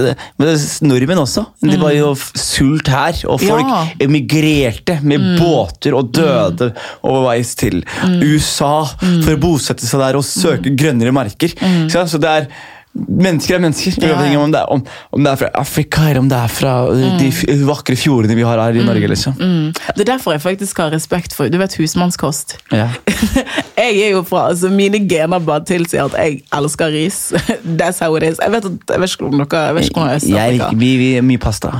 nordmenn 0.82 1.18
også. 1.22 1.47
Det 1.61 1.78
var 1.80 1.93
jo 1.97 2.14
sult 2.34 2.88
her, 2.88 3.14
og 3.28 3.41
folk 3.41 3.66
Ja. 3.66 3.86
emigrerte 4.01 5.01
med 5.03 5.20
båter 5.41 5.95
og 5.97 6.12
døde 6.12 6.72
overveis 7.03 7.55
til 7.57 7.82
USA 8.22 8.84
for 8.84 9.32
å 9.34 9.41
bosette 9.41 9.86
seg 9.86 10.01
der 10.01 10.16
og 10.20 10.24
søke 10.24 10.72
grønnere 10.76 11.12
marker. 11.12 11.55
Så 11.91 12.18
det 12.20 12.30
er 12.30 12.47
Mennesker 12.95 13.55
er 13.55 13.61
mennesker, 13.62 13.95
Ja, 14.03 14.09
uavhengig 14.11 14.34
ja. 14.34 14.43
om, 14.43 14.53
det 14.53 14.61
er, 14.61 14.70
om, 14.74 14.80
om 15.14 15.22
det 15.24 15.30
er 15.30 15.38
fra 15.38 15.49
Afrika 15.61 16.09
eller 16.09 16.24
om 16.24 16.28
det 16.30 16.38
er 16.38 16.51
fra 16.51 16.72
mm. 16.91 17.18
de 17.20 17.59
vakre 17.68 17.95
fjordene 17.97 18.34
vi 18.34 18.43
har 18.43 18.59
her 18.59 18.74
i 18.80 18.82
Norge. 18.84 19.07
liksom. 19.12 19.36
Mm. 19.38 19.68
Det 19.95 20.03
er 20.03 20.09
derfor 20.12 20.34
jeg 20.34 20.43
faktisk 20.43 20.78
har 20.82 20.91
respekt 20.91 21.34
for 21.36 21.49
Du 21.49 21.59
vet 21.61 21.76
husmannskost? 21.78 22.57
Ja. 22.74 22.88
jeg 23.78 24.01
er 24.09 24.11
jo 24.16 24.24
fra 24.26 24.49
altså 24.49 24.68
Mine 24.74 25.05
gener 25.09 25.38
bare 25.38 25.64
tilsier 25.64 26.11
at 26.11 26.18
jeg 26.18 26.43
elsker 26.57 26.91
ris. 26.91 27.20
That's 27.80 28.03
how 28.03 28.16
it 28.18 28.26
is. 28.26 28.43
Jeg 28.43 28.53
vet, 28.53 28.66
at, 28.66 28.72
jeg 28.91 29.01
vet 29.01 29.14
ikke 29.14 29.30
om 29.30 29.38
dere 29.38 29.62
jeg 29.66 29.74
vet 29.78 29.91
ikke 29.93 30.01
om 30.01 30.09
jeg, 30.09 30.22
Jeg 30.28 30.59
Øst-Afrika. 30.59 30.76
vi, 30.82 31.14
er 31.14 31.22
mye 31.22 31.38
pasta. 31.38 31.70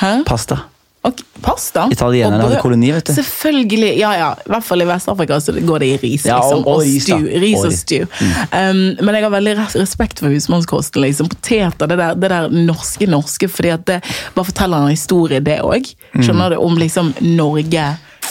Hæ? 0.00 0.14
Pasta. 0.26 0.62
Ok, 1.06 1.20
pasta? 1.44 1.84
Italienerne 1.92 2.42
hadde 2.42 2.58
koloni, 2.62 2.88
vet 2.94 3.06
du. 3.06 3.12
Selvfølgelig. 3.14 3.92
Ja, 4.00 4.10
ja. 4.18 4.30
I 4.46 4.50
hvert 4.50 4.64
fall 4.66 4.82
i 4.82 4.86
Vest-Afrika 4.88 5.38
så 5.40 5.52
går 5.54 5.82
det 5.84 5.88
i 5.92 5.96
ris. 6.02 6.24
Ja, 6.26 6.38
og- 6.42 6.56
liksom, 6.56 6.66
og 6.72 6.80
ris, 6.82 7.06
da. 7.06 7.18
stew. 7.18 7.40
Ris 7.44 7.58
Og 7.58 7.64
og 7.64 7.70
ris. 7.70 7.80
stew. 7.80 8.06
Um, 8.50 8.80
men 9.06 9.14
jeg 9.14 9.22
har 9.26 9.30
veldig 9.36 9.54
respekt 9.78 10.18
for 10.24 10.28
husmannskosten. 10.34 11.02
Liksom. 11.06 11.28
Poteter, 11.32 11.86
det 11.86 11.98
der, 12.00 12.14
det 12.14 12.30
der 12.30 12.48
norske 12.50 13.06
norske, 13.06 13.48
fordi 13.48 13.68
at 13.76 13.84
det 13.86 14.00
bare 14.34 14.44
forteller 14.50 14.82
en 14.86 14.94
historie, 14.96 15.40
det 15.40 15.60
òg. 15.62 15.92
Mm. 16.14 16.22
Skjønner 16.26 16.50
du? 16.50 16.56
Om 16.66 16.78
liksom 16.82 17.12
Norge 17.20 17.86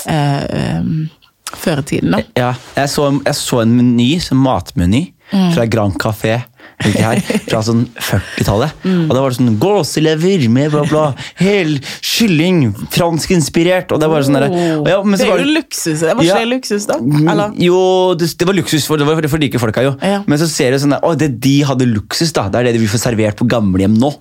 uh, 0.09 0.79
um, 0.81 1.09
før 1.55 1.79
i 1.79 1.87
tiden, 1.87 2.11
da. 2.11 2.23
Ja, 2.35 2.53
jeg 2.75 2.89
så, 2.91 3.07
jeg 3.25 3.35
så 3.39 3.61
en 3.63 3.75
meny, 3.77 4.09
en 4.31 4.37
matmeny, 4.43 5.05
fra 5.31 5.65
Grand 5.65 5.95
Café. 6.01 6.41
Her, 6.83 7.19
fra 7.47 7.61
sånn 7.63 7.85
40-tallet. 7.95 8.73
Og 9.07 9.11
da 9.15 9.21
var 9.23 9.31
det 9.31 9.37
sånn 9.39 9.55
gåselever 9.61 10.43
med 10.51 10.73
bla, 10.73 10.83
bla. 10.89 11.05
Hel 11.39 11.77
kylling, 12.03 12.73
franskinspirert. 12.93 13.93
Og 13.95 14.01
det 14.03 14.09
var 14.11 14.25
sånn 14.27 14.37
der, 14.39 14.47
og 14.51 14.89
ja, 14.89 14.99
det 15.15 15.27
er 15.27 15.41
jo 15.43 15.49
luksus. 15.55 16.01
Det 16.03 16.11
var 16.11 16.23
ikke 16.23 16.41
Ja. 16.43 16.49
luksus, 16.51 16.85
da? 16.89 16.97
Mm, 16.99 17.29
Eller? 17.31 17.53
Jo, 17.63 17.79
det, 18.19 18.31
det 18.37 18.47
var 18.49 18.57
luksus 18.59 18.85
for, 18.87 18.97
det 19.01 19.07
var 19.07 19.15
for 19.27 19.37
de 19.39 19.47
rike 19.47 19.61
folka, 19.61 19.83
jo. 19.85 19.95
Ja. 20.03 20.21
Men 20.27 20.37
så 20.41 20.47
ser 20.51 20.71
du 20.75 20.79
sånn 20.83 20.95
der, 20.97 21.03
å, 21.05 21.15
det 21.17 21.31
de 21.41 21.55
hadde 21.67 21.87
luksus, 21.89 22.33
da. 22.35 22.47
Det 22.49 22.59
er 22.61 22.71
det 22.73 22.81
vi 22.83 22.87
får 22.91 23.03
servert 23.07 23.39
på 23.39 23.47
gamlehjem 23.49 23.95
nå. 24.01 24.11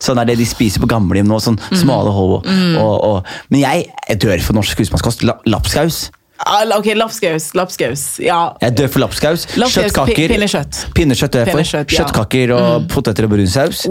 Sånn 0.00 0.16
er 0.16 0.24
det 0.30 0.38
de 0.40 0.46
spiser 0.48 0.80
på 0.80 0.88
gamlehjem 0.88 1.28
nå. 1.28 1.36
sånn 1.44 1.58
Mm. 1.60 1.76
smale 1.82 2.10
hov. 2.16 2.38
Og, 2.80 3.26
men 3.52 3.60
jeg, 3.60 3.90
jeg 4.08 4.18
dør 4.24 4.40
for 4.40 4.56
norsk 4.56 4.78
husmannskost. 4.80 5.22
La, 5.28 5.36
lapskaus. 5.46 6.08
Ah, 6.46 6.64
Ok, 6.78 6.86
lapskaus. 6.96 7.50
Lapskaus. 7.54 8.02
Ja. 8.22 8.52
Jeg 8.62 8.72
dør 8.78 8.88
for 8.94 9.02
lapskaus. 9.04 9.42
Lapskaus, 9.60 9.90
Kjøttkaker. 9.92 10.28
pinnekjøtt. 10.32 10.78
Pinnekjøtt 10.96 11.32
dør 11.34 11.40
jeg 11.44 11.50
for. 11.50 11.58
Pinnekjøtt, 11.60 11.92
ja. 11.92 12.00
Mm. 12.00 12.08
Kjøttkaker 12.08 12.52
og 12.56 12.86
poteter 12.92 13.26
og 13.28 13.32
brunsaus. 13.34 13.82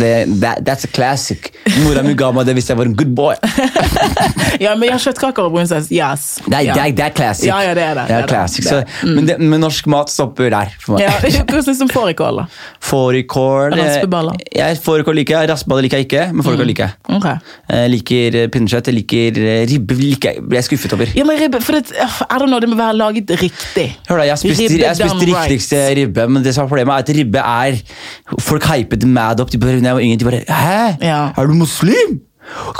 Det, 0.00 0.12
that, 0.40 0.62
that's 0.64 0.84
a 0.88 0.90
classic. 0.96 1.50
Mora 1.84 2.02
mi 2.06 2.14
ga 2.18 2.30
meg 2.32 2.46
det 2.48 2.54
hvis 2.56 2.70
jeg 2.72 2.78
var 2.80 2.88
en 2.88 2.96
good 2.96 3.12
boy. 3.18 3.34
ja, 4.64 4.72
men 4.74 4.86
jeg 4.88 4.94
har 4.96 5.02
kjøttkaker 5.04 5.44
og 5.50 5.52
brunsaus. 5.58 5.90
Yes. 5.92 6.24
Det 6.46 6.56
er, 6.56 6.64
ja. 6.70 6.74
det 6.78 6.82
er, 6.86 6.96
det 7.00 7.04
er 7.10 7.14
classic. 7.20 7.48
Ja, 7.50 7.60
ja, 7.68 7.74
det 7.76 7.84
er 7.84 7.94
det. 8.00 8.06
Det 8.08 8.16
er 8.16 8.24
det 8.26 8.30
classic. 8.32 8.64
Det 8.64 8.80
Så, 8.80 9.06
men, 9.12 9.28
det, 9.28 9.36
men 9.40 9.60
norsk 9.64 9.90
mat 9.92 10.10
stopper 10.12 10.50
der. 10.56 10.72
for 10.80 10.96
meg. 10.96 11.04
Ja, 11.04 11.44
Hvordan 11.44 11.66
syns 11.68 11.82
du 11.82 11.86
om 11.86 11.92
fårikål? 11.92 12.42
Fårikål 12.90 13.76
eh, 13.76 13.84
Raspeballer. 13.84 14.40
jeg- 14.56 14.80
Fårikål 14.84 15.14
liker 15.20 15.38
jeg. 15.40 15.50
Raspeballer 15.52 15.82
liker 15.86 16.00
jeg 16.00 16.08
ikke, 16.08 16.24
men 16.34 16.46
fårikål 16.46 16.66
liker 16.72 16.88
jeg. 16.88 17.16
Ok. 17.20 17.28
Jeg 17.70 17.90
liker 17.94 18.40
eh, 18.42 18.48
pinnekjøtt, 18.56 18.90
jeg 18.90 18.98
liker 19.02 19.40
eh, 19.44 19.62
ribbe. 19.70 19.94
liker 20.00 20.32
jeg. 20.34 20.44
Ble 20.48 20.60
jeg 20.60 20.68
skuffet 20.70 20.96
over. 20.96 21.12
Ja, 21.16 21.24
men 21.28 21.38
ribbe, 21.40 21.60
for 21.64 21.76
det, 21.78 21.89
I 21.90 22.38
don't 22.38 22.46
know, 22.50 22.60
det 22.62 22.68
må 22.68 22.76
være 22.78 22.96
laget 22.96 23.30
riktig. 23.42 23.86
Hør 24.08 24.16
da, 24.16 24.26
Jeg 24.30 24.38
spiste, 24.38 24.62
Ribbe 24.62 24.84
jeg 24.84 24.96
spiste 24.96 25.18
done 25.18 25.42
riktigste 25.42 25.82
ribbe, 25.98 26.26
men 26.28 26.44
det 26.44 26.54
som 26.54 26.64
er 26.64 26.68
problemet 26.68 26.94
er 26.94 27.04
at 27.04 27.12
ribbe 27.16 27.38
er 27.38 27.78
Folk 28.40 28.66
hypet 28.70 29.06
mad 29.06 29.40
opp. 29.40 29.52
De 29.52 29.58
bare, 29.58 29.80
når 29.80 29.98
jeg 29.98 30.20
de 30.20 30.24
bare 30.24 30.42
Hæ? 30.48 30.96
Ja. 31.02 31.20
Er 31.36 31.46
du 31.46 31.54
muslim? 31.54 32.20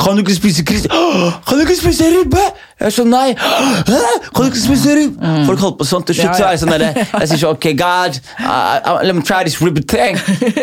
Kan 0.00 0.16
du 0.16 0.24
ikke 0.24 0.34
spise 0.34 0.64
krist... 0.64 0.88
Kan 1.46 1.58
du 1.58 1.61
ikke 1.61 1.76
spise 1.76 2.04
ribbe? 2.04 2.44
Jeg 2.80 2.86
er 2.88 2.94
sånn, 2.96 3.10
nei. 3.12 3.34
Hæ? 3.36 3.98
Kan 4.32 4.46
du 4.46 4.48
ikke 4.48 4.60
spise 4.62 4.94
ribbe? 4.96 5.32
Folk 5.48 5.60
holder 5.60 5.76
på 5.82 5.86
sånn. 5.90 6.04
Til 6.08 6.16
slutt 6.16 6.28
Mm. 6.30 6.36
Så 6.40 6.44
er 6.46 6.52
jeg 6.54 6.60
sånn 6.62 6.70
der, 6.70 6.82
jeg 7.20 7.28
sier 7.28 7.40
sånn, 7.42 7.56
ok, 7.56 7.66
God, 7.76 8.16
uh, 8.38 8.76
uh, 8.86 9.00
let 9.04 9.16
me 9.16 9.22
try 9.26 9.42
this 9.44 9.58
ribbe 9.60 9.82
thing. 9.90 10.16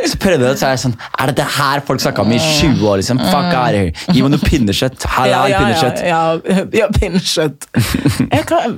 Så 0.08 0.18
prøvde 0.22 0.48
jeg 0.48 0.56
det, 0.56 0.60
så 0.62 0.70
er 0.70 0.76
jeg 0.78 0.82
sånn, 0.86 0.96
er 1.20 1.30
det 1.32 1.36
det 1.42 1.48
her 1.58 1.84
folk 1.86 2.02
snakka 2.02 2.24
om 2.24 2.32
i 2.34 2.40
20 2.40 2.82
år, 2.88 3.02
liksom? 3.02 3.20
Fuck 3.28 3.52
out 3.52 3.76
of 3.76 3.82
here. 3.82 3.92
Gi 4.16 4.24
meg 4.26 4.34
noe 4.34 4.42
pinnekjøtt. 4.48 5.06
Halal 5.18 5.52
ja, 5.52 5.60
pinnekjøtt. 5.62 6.04
Ja, 6.08 6.22
ja, 6.48 6.66
ja 6.82 6.88
pinnekjøtt. 6.96 7.68
Jeg 8.32 8.48
kan, 8.50 8.78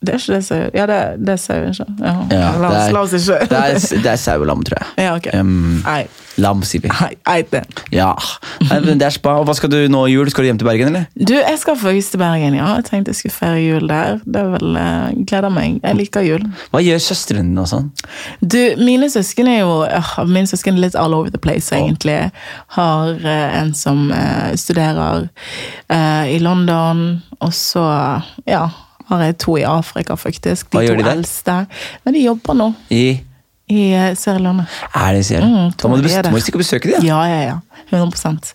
det 0.00 0.14
er 0.14 0.20
ikke 0.20 0.34
det 0.34 0.42
sauer 0.46 0.70
Ja, 0.76 0.84
det, 0.90 0.98
det 1.24 1.32
er 1.36 1.40
sauer, 1.40 1.70
ikke 1.70 1.86
ja. 2.00 2.14
Ja, 2.34 2.50
la, 2.60 2.68
oss, 2.70 2.84
det 2.84 2.94
la 2.96 3.00
oss 3.06 3.14
ikke 3.16 3.38
Det 3.50 3.60
er, 3.60 4.02
det 4.04 4.10
er 4.12 4.18
sau 4.20 4.36
og 4.42 4.48
lam, 4.50 4.64
tror 4.66 4.80
jeg. 4.82 5.06
Ja, 5.06 5.14
ok. 5.16 5.30
Um, 5.40 5.80
Nei, 5.84 6.02
lam, 6.40 6.62
sier 6.66 6.84
vi. 6.84 6.90
nei, 7.26 7.40
det. 7.52 7.62
Ja, 7.94 8.12
det 8.70 8.96
er 9.06 9.14
spa. 9.14 9.38
Og 9.40 9.48
Hva 9.48 9.56
skal 9.58 9.72
du 9.72 9.78
nå 9.92 10.04
i 10.10 10.14
jul? 10.14 10.28
Skal 10.32 10.44
du 10.46 10.50
hjem 10.50 10.60
til 10.60 10.68
Bergen, 10.68 10.92
eller? 10.92 11.08
Du, 11.16 11.34
jeg 11.38 11.58
skal 11.62 11.78
faktisk 11.80 12.16
til 12.16 12.22
Bergen, 12.22 12.49
ja. 12.56 12.66
Jeg 12.80 12.84
tenkte 12.88 13.12
jeg 13.14 13.18
skulle 13.20 13.34
feire 13.36 13.60
jul 13.62 13.88
der. 13.90 14.18
Det 14.24 14.40
er 14.40 14.50
vel, 14.54 14.74
jeg 14.80 15.24
gleder 15.30 15.52
meg. 15.54 15.78
Jeg 15.82 15.98
liker 15.98 16.26
jul. 16.26 16.44
Hva 16.72 16.82
gjør 16.84 17.00
søstrene 17.04 17.46
dine 17.48 17.64
og 17.64 17.70
sånn? 17.70 17.88
Du, 18.42 18.58
mine 18.80 19.08
søsken 19.12 19.48
er 19.50 19.60
jo 19.62 19.72
øh, 19.86 20.12
Mine 20.30 20.46
søsken 20.50 20.76
er 20.78 20.86
litt 20.88 20.98
all 20.98 21.14
over 21.16 21.30
the 21.30 21.40
place, 21.42 21.72
egentlig. 21.76 22.18
Har 22.76 23.08
eh, 23.24 23.56
en 23.62 23.72
som 23.74 24.10
eh, 24.14 24.52
studerer 24.60 25.28
eh, 25.88 26.34
i 26.36 26.38
London, 26.42 27.22
og 27.40 27.52
så 27.56 27.84
ja, 28.48 28.66
har 29.10 29.24
jeg 29.26 29.38
to 29.42 29.56
i 29.58 29.64
Afrika, 29.66 30.14
faktisk. 30.14 30.70
De 30.70 30.78
Hva 30.78 30.84
gjør 30.86 30.96
to 30.98 31.02
de 31.02 31.08
der? 31.08 31.16
eldste. 31.18 31.56
Men 32.04 32.14
de 32.14 32.22
jobber 32.28 32.54
nå 32.60 32.70
I 32.94 33.04
i 33.70 33.84
eh, 33.94 34.14
Sierra 34.18 34.42
Leone. 34.42 34.64
Er 34.94 35.14
det 35.16 35.24
Sierra? 35.28 35.46
Mm, 35.46 35.74
Da 35.78 35.88
må 35.92 35.98
du 36.00 36.08
er 36.10 36.22
det. 36.26 36.32
må 36.34 36.40
du 36.42 36.58
besøke 36.58 36.90
dem. 36.90 37.04
Ja, 37.06 37.20
ja, 37.30 37.40
ja. 37.52 37.58
100 37.90 38.52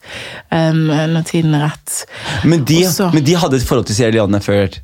um, 0.51 0.85
Når 1.11 1.23
tiden 1.27 1.55
er 1.57 1.65
rett. 1.69 2.05
Men, 2.47 2.63
de, 2.67 2.81
Også- 2.87 3.09
men 3.13 3.23
de 3.27 3.33
hadde 3.35 3.57
et 3.59 3.65
forhold 3.67 3.87
til 3.89 3.95
Sierra 3.97 4.15
Leone 4.15 4.39
før 4.43 4.75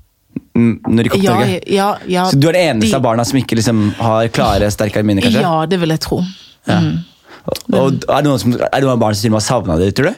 når 0.56 1.04
de 1.04 1.10
kom 1.12 1.22
Ja, 1.24 1.38
ja, 1.68 1.88
ja, 2.08 2.26
Så 2.32 2.40
du 2.40 2.48
er 2.50 2.54
den 2.56 2.76
eneste 2.78 2.90
de- 2.92 2.96
av 2.96 3.04
barna 3.04 3.24
som 3.28 3.38
ikke 3.40 3.56
liksom 3.60 3.94
har 4.00 4.28
klare, 4.32 4.68
sterke 4.72 5.04
minner, 5.04 5.22
kanskje? 5.24 5.42
Ja, 5.44 5.66
det 5.66 5.80
vil 5.80 5.90
jeg 5.90 6.00
tro. 6.04 6.22
Mm. 6.68 7.04
Og, 7.48 7.74
og 7.74 7.88
er, 8.08 8.22
det 8.22 8.28
noen 8.30 8.40
som, 8.40 8.54
er 8.54 8.76
det 8.80 8.84
noen 8.88 9.00
barn 9.02 9.16
som 9.16 9.22
til 9.24 9.32
og 9.32 9.36
med 9.38 9.42
har 9.42 9.48
savna 9.48 9.78
det, 9.80 9.94
tror 9.98 10.12
du? 10.12 10.16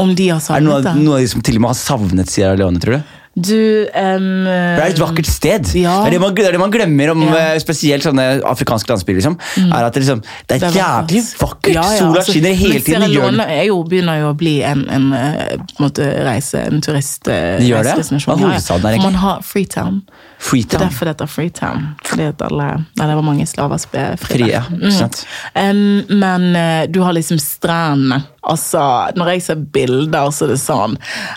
Om 0.00 0.14
de 0.16 0.28
har 0.30 0.40
Er 0.40 0.60
det 0.60 0.68
noen, 0.68 0.84
det. 0.84 0.94
noen 0.96 1.14
av 1.16 1.20
de 1.24 1.28
som 1.28 1.42
til 1.44 1.56
og 1.58 1.64
med 1.64 1.72
har 1.74 1.80
savnet 1.80 2.30
Sierra 2.32 2.56
Leone, 2.56 2.80
tror 2.80 2.98
du? 3.00 3.02
Du 3.40 3.56
um, 3.56 4.44
Det 4.44 4.84
er 4.84 4.92
et 4.92 5.00
vakkert 5.00 5.28
sted. 5.30 5.70
Ja. 5.78 5.96
Det, 6.04 6.10
er 6.10 6.16
det, 6.16 6.20
man, 6.22 6.34
det 6.36 6.46
er 6.48 6.56
det 6.56 6.62
man 6.62 6.72
glemmer 6.74 7.12
om 7.14 7.24
Ja. 7.24 7.30
Mm. 7.30 7.36
eh, 7.40 7.58
spesielt 7.62 8.06
sånne 8.06 8.26
afrikanske 8.48 8.90
landsbyer. 8.92 9.20
Liksom. 9.20 9.36
Er 9.66 9.86
at 9.86 9.96
det, 9.96 10.04
liksom, 10.04 10.22
det 10.50 10.58
er 10.58 10.66
er 10.68 10.78
jævlig 10.78 11.22
vakkert. 11.40 11.74
Ja, 11.74 11.84
Sola 11.98 12.20
altså, 12.20 12.34
skinner 12.34 12.56
hele 12.56 12.80
tiden. 12.80 13.06
jeg 13.06 13.14
Leone 13.14 13.46
er 13.46 13.64
jo, 13.68 13.80
begynner 13.88 14.20
jo 14.20 14.30
å 14.32 14.36
bli 14.38 14.56
en, 14.66 14.86
en, 14.90 15.10
eh, 15.16 15.54
en 15.56 15.82
måte 15.82 16.06
reise, 16.26 16.64
en 16.70 16.82
turist, 16.84 17.28
eh, 17.28 17.58
De 17.60 17.70
gjør 17.70 17.90
det? 17.90 17.96
Hva 18.24 18.36
er 18.36 18.44
hovedstaden 18.44 18.88
der, 18.88 18.98
man 19.04 19.20
har 19.20 19.44
Freetown. 19.46 20.02
Det 20.40 20.74
er 20.74 20.86
derfor 20.86 21.04
det 21.04 21.14
heter 21.14 21.28
Freetown. 21.28 21.86
Fordi 22.06 22.30
at 22.30 22.42
alle, 22.46 22.68
nei, 22.96 23.06
det 23.06 23.16
var 23.18 23.26
mange 23.26 23.46
slaver 23.48 23.80
som 23.82 23.92
ble 23.92 24.06
fri 24.20 24.38
Frie, 24.40 24.62
ikke 24.78 24.94
sant? 24.96 25.24
Men 25.54 26.56
eh, 26.56 26.86
du 26.88 27.02
har 27.04 27.14
liksom 27.16 27.40
strendene. 27.42 28.22
Altså, 28.48 28.80
når 29.18 29.34
jeg 29.34 29.42
ser 29.44 29.60
bilder, 29.74 30.30
så 30.32 30.46
er 30.46 30.54
det 30.54 30.60
sånn 30.62 30.96
eh, 30.96 31.36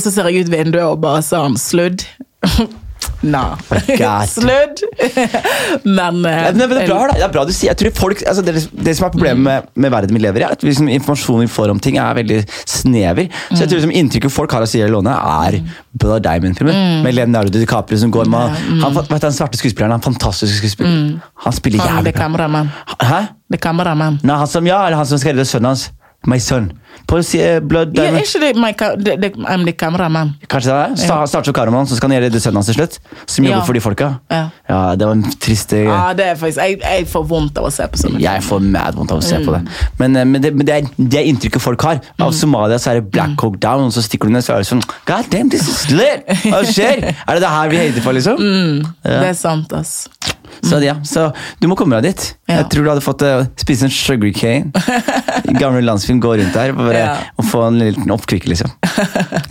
Så 0.00 0.10
ser 0.10 0.30
jeg 0.30 0.46
ut 0.46 0.52
vinduet 0.52 0.84
og 0.86 1.02
bare 1.04 1.22
sånn 1.24 1.58
Sludd. 1.60 2.06
Nah. 3.24 3.56
Sludd. 4.28 4.80
men 5.82 6.24
uh, 6.26 6.30
Ja, 6.30 6.50
men 6.52 6.58
det, 6.58 6.82
er 6.82 6.88
bra, 6.88 6.98
da. 7.08 7.16
det 7.16 7.24
er 7.24 7.32
bra 7.32 7.44
du 7.48 7.52
sier. 7.54 7.72
Jeg 7.72 7.80
tror 7.80 7.94
folk, 7.96 8.22
altså 8.28 8.44
det, 8.44 8.54
det 8.84 8.94
som 8.98 9.06
er 9.08 9.14
Problemet 9.14 9.44
med, 9.44 9.68
med 9.80 9.92
verden 9.94 10.16
vi 10.16 10.22
lever 10.24 10.42
i, 10.42 10.46
er 10.46 10.56
at 10.56 10.64
liksom, 10.66 10.88
informasjonen 10.92 11.46
vi 11.46 11.52
får 11.52 11.72
om 11.72 11.80
ting, 11.82 11.98
er 12.00 12.16
veldig 12.18 12.40
snever. 12.68 13.30
Så 13.50 13.62
jeg 13.62 13.70
tror 13.70 13.80
liksom, 13.80 13.94
Inntrykket 14.00 14.34
folk 14.34 14.54
har 14.56 14.64
av 14.66 14.70
Sierra 14.70 14.92
Leone, 14.92 15.14
er 15.14 15.58
Blood 15.96 16.24
Diamond-filmen. 16.26 17.04
Med 17.06 17.16
Leonardo 17.16 17.54
DiCaprio 17.54 18.00
som 18.02 18.12
går 18.14 18.28
med 18.32 18.56
han, 18.82 18.96
vet 18.98 19.28
Den 19.28 19.36
svarte 19.36 19.60
skuespilleren 19.60 19.94
er 19.94 20.00
en 20.02 20.04
fantastisk 20.04 20.60
skuespiller. 20.60 21.18
Han 21.46 21.56
spiller 21.56 21.80
han, 21.84 21.88
det 21.88 21.94
jævlig 22.00 22.16
bra. 22.16 22.24
kameramann. 22.26 22.72
Hæ? 23.00 23.20
Det 23.48 23.60
er 23.60 23.64
kameramann. 23.68 24.20
Nei, 24.24 24.40
han 24.42 24.50
som, 24.50 24.66
ja, 24.68 24.82
eller 24.86 25.00
han 25.00 25.08
som 25.08 25.20
skal 25.22 25.36
redde 25.36 25.48
sønnen 25.48 25.72
hans. 25.72 25.88
My 26.26 26.38
son. 26.40 26.72
På 27.06 27.18
eh, 27.18 27.58
Blood 27.60 27.92
Diamond. 27.92 28.22
ikke 28.22 28.40
det, 28.40 28.56
my, 28.56 28.70
the, 29.04 29.16
det, 29.20 29.32
I'm 29.50 29.64
the 29.66 29.72
cameraman? 29.72 30.30
Kanskje 30.48 30.70
det 30.70 30.76
er? 30.78 30.94
Sta- 30.96 31.26
Starter 31.28 31.50
som 31.50 31.54
kameramann, 31.56 31.86
så 31.90 31.96
skal 31.98 32.10
han 32.10 32.22
gjøre 32.22 32.40
sønnen 32.40 32.60
hans 32.62 32.70
til 32.70 32.78
slutt. 32.78 32.98
Som 33.26 33.44
jobber 33.44 33.58
Ja. 33.58 33.64
for 33.66 33.72
de 33.76 33.80
folka. 33.84 34.08
Ja. 34.30 34.44
Ja, 34.68 34.78
det 34.96 35.06
var 35.06 35.12
en 35.18 35.24
trist 35.40 35.72
eh, 35.72 35.84
Ja, 35.84 36.12
det 36.16 36.30
faktisk, 36.38 36.62
jeg, 36.62 36.78
jeg 36.80 37.06
får 37.10 37.26
vondt 37.28 37.58
av 37.60 37.68
å 37.68 37.72
se 37.74 37.86
på 37.90 38.00
sånne 38.00 38.22
Jeg 38.22 38.42
får 38.46 38.62
mad 38.64 38.96
vondt 38.96 39.12
av 39.12 39.20
å 39.20 39.26
se 39.26 39.42
på 39.44 39.52
det. 39.52 39.60
Mm. 39.66 39.68
Men, 39.98 40.16
eh, 40.16 40.24
men, 40.32 40.42
det, 40.42 40.54
men 40.54 40.66
det, 40.66 40.74
er, 40.78 40.88
det 40.96 41.20
er 41.20 41.28
inntrykket 41.28 41.62
folk 41.62 41.84
har. 41.84 42.00
Av 42.24 42.32
Somalia 42.32 42.78
så 42.80 42.94
er 42.94 43.02
det 43.02 43.10
Black 43.12 43.36
Hawk 43.42 43.60
Down, 43.60 43.90
og 43.90 43.92
så 43.92 44.04
stikker 44.06 44.30
du 44.30 44.36
ned 44.38 44.46
så 44.46 44.54
er 44.56 44.64
det 44.64 44.70
sånn 44.70 44.84
God 45.04 45.28
damn, 45.34 45.50
this 45.52 45.68
is 45.68 45.90
lit! 45.92 46.24
Hva 46.46 46.62
skjer? 46.64 47.04
Er 47.28 47.36
det 47.36 47.42
det 47.44 47.50
her 47.50 47.68
vi 47.72 47.78
hater 47.82 48.04
for, 48.04 48.16
liksom? 48.16 48.40
Det 49.04 49.28
er 49.28 49.36
sant, 49.36 49.72
ass. 49.76 50.06
Så, 50.62 50.78
ja, 50.84 50.94
så 51.06 51.28
du 51.60 51.66
må 51.70 51.76
komme 51.78 51.98
deg 52.00 52.12
dit. 52.12 52.26
Ja. 52.48 52.60
Jeg 52.60 52.68
tror 52.74 52.84
du 52.86 52.90
hadde 52.92 53.04
fått 53.04 53.24
uh, 53.24 53.46
spise 53.60 53.88
en 53.88 53.92
sugar 53.94 54.30
cane. 54.36 54.70
Gamle 55.58 55.82
landsfilm, 55.84 56.20
gå 56.22 56.34
rundt 56.38 56.54
der 56.56 56.74
bare, 56.76 56.94
Ja. 56.98 57.14
og 57.40 57.48
få 57.48 57.64
en 57.68 57.80
liten 57.82 58.10
oppkvikk, 58.14 58.46
liksom. 58.52 58.70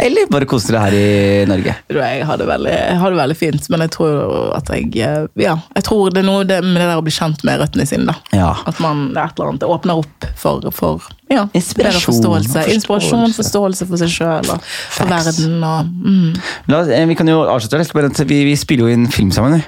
Eller 0.04 0.30
bare 0.32 0.48
kose 0.50 0.74
deg 0.74 0.82
her 0.82 0.96
i 0.98 1.46
Norge. 1.50 1.76
Jeg 1.94 2.28
har 2.28 2.40
det 2.40 2.48
veldig, 2.50 2.74
jeg 2.74 3.00
har 3.02 3.14
det 3.14 3.20
veldig 3.20 3.38
fint, 3.40 3.70
men 3.74 3.86
jeg 3.86 3.94
tror 3.98 4.54
at 4.58 4.72
jeg 4.74 4.90
eh, 5.04 5.26
Ja, 5.44 5.58
jeg 5.76 5.86
tror 5.88 6.14
det 6.14 6.24
er 6.24 6.28
noe 6.30 6.46
det, 6.48 6.62
med 6.66 6.80
det 6.82 6.88
der 6.90 7.02
å 7.02 7.06
bli 7.06 7.14
kjent 7.14 7.44
med 7.48 7.62
røttene 7.62 7.88
sine, 7.90 8.14
da. 8.14 8.38
Ja. 8.38 8.54
At 8.70 8.80
man 8.84 9.10
det 9.14 9.20
er 9.22 9.32
et 9.34 9.38
eller 9.40 9.54
annet, 9.54 9.64
det 9.64 9.70
åpner 9.74 10.02
opp 10.04 10.28
for, 10.40 10.70
for 10.76 11.10
ja, 11.32 11.46
Inspirasjon 11.58 12.08
forståelse. 12.14 12.64
og 12.64 12.74
Inspirasjon, 12.74 13.28
forståelse. 13.34 13.38
forståelse 13.42 13.88
for 13.90 14.02
seg 14.02 14.12
sjøl 14.14 14.52
og 14.54 14.66
for 14.98 15.10
verden. 15.12 15.56
Og, 15.64 15.94
mm. 16.06 16.42
La, 16.72 16.84
eh, 16.94 17.06
vi 17.10 17.18
kan 17.20 17.30
jo 17.30 17.42
avslutte 17.50 17.82
det. 17.82 18.28
Vi, 18.30 18.44
vi 18.50 18.58
spiller 18.60 18.88
jo 18.90 18.98
inn 18.98 19.08
film 19.12 19.32
sammen. 19.36 19.60
Vi, 19.60 19.64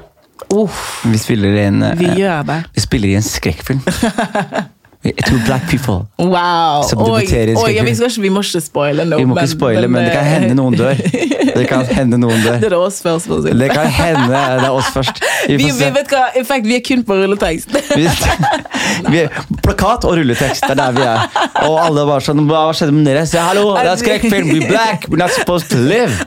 Uff, 0.53 1.01
vi 1.05 1.17
spiller 1.17 1.57
inn 1.65 1.83
eh, 1.83 1.97
vi 1.99 2.11
gjør 2.21 2.45
det. 2.47 2.61
Vi 2.75 2.85
spiller 2.85 3.13
i 3.13 3.19
en 3.19 3.25
skrekkfilm. 3.25 3.81
Tror 5.05 5.45
Black 5.45 5.69
People. 5.69 6.05
Wow! 6.17 6.83
Som 6.83 6.99
Oi, 6.99 7.19
debuterer 7.19 7.51
i 7.51 7.55
oi, 7.55 7.75
ja, 7.75 7.83
vi, 7.85 7.93
skal 7.95 8.09
ikke, 8.09 8.21
vi 8.23 8.29
må 8.33 8.41
ikke 8.41 8.61
spoile 8.63 9.03
noe. 9.05 9.19
Vi 9.21 9.27
må 9.29 9.35
ikke 9.37 9.51
spoile, 9.51 9.89
men, 9.91 10.07
det 10.07 10.15
kan 10.15 10.25
hende 10.25 10.55
noen 10.57 10.77
dør. 10.79 10.97
Det 10.97 11.65
kan 11.69 11.85
hende 11.97 12.17
noen 12.17 12.41
dør. 12.41 12.57
Det 12.63 12.71
er 12.71 12.77
oss 12.79 12.97
først, 13.05 13.29
for 13.29 13.45
det. 13.45 13.69
Kan 13.69 13.91
hende 13.93 14.25
det 14.31 14.65
er 14.65 14.73
oss 14.73 14.89
først. 14.95 15.21
Vi 15.45 15.59
Vi, 15.61 15.69
vi, 15.77 15.89
vet 15.99 16.09
hva, 16.09 16.23
in 16.39 16.47
fact, 16.47 16.65
vi 16.65 16.79
er 16.79 16.81
kun 16.85 17.05
på 17.05 17.19
rulletekst. 17.21 17.75
Plakat 19.65 20.07
og 20.09 20.17
rulletekst, 20.17 20.65
det 20.65 20.73
er 20.73 20.81
der 20.81 20.97
vi 20.97 21.05
er. 21.05 21.27
Og 21.67 21.77
alle 21.83 22.07
bare 22.09 22.25
sånn 22.25 22.41
Hva 22.49 22.65
skjedde 22.73 22.95
med 22.97 23.05
dere? 23.11 23.27
Se, 23.29 23.37
hallo, 23.41 23.75
det 23.77 23.91
er 23.91 24.01
skrekkfilm! 24.01 24.49
We 24.55 24.65
black! 24.65 25.05
We're 25.11 25.21
not 25.21 25.35
supposed 25.37 25.69
to 25.75 25.77
live! 25.77 26.17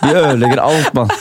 Vi 0.00 0.16
ødelegger 0.16 0.64
alt, 0.64 0.94
mann. 0.98 1.14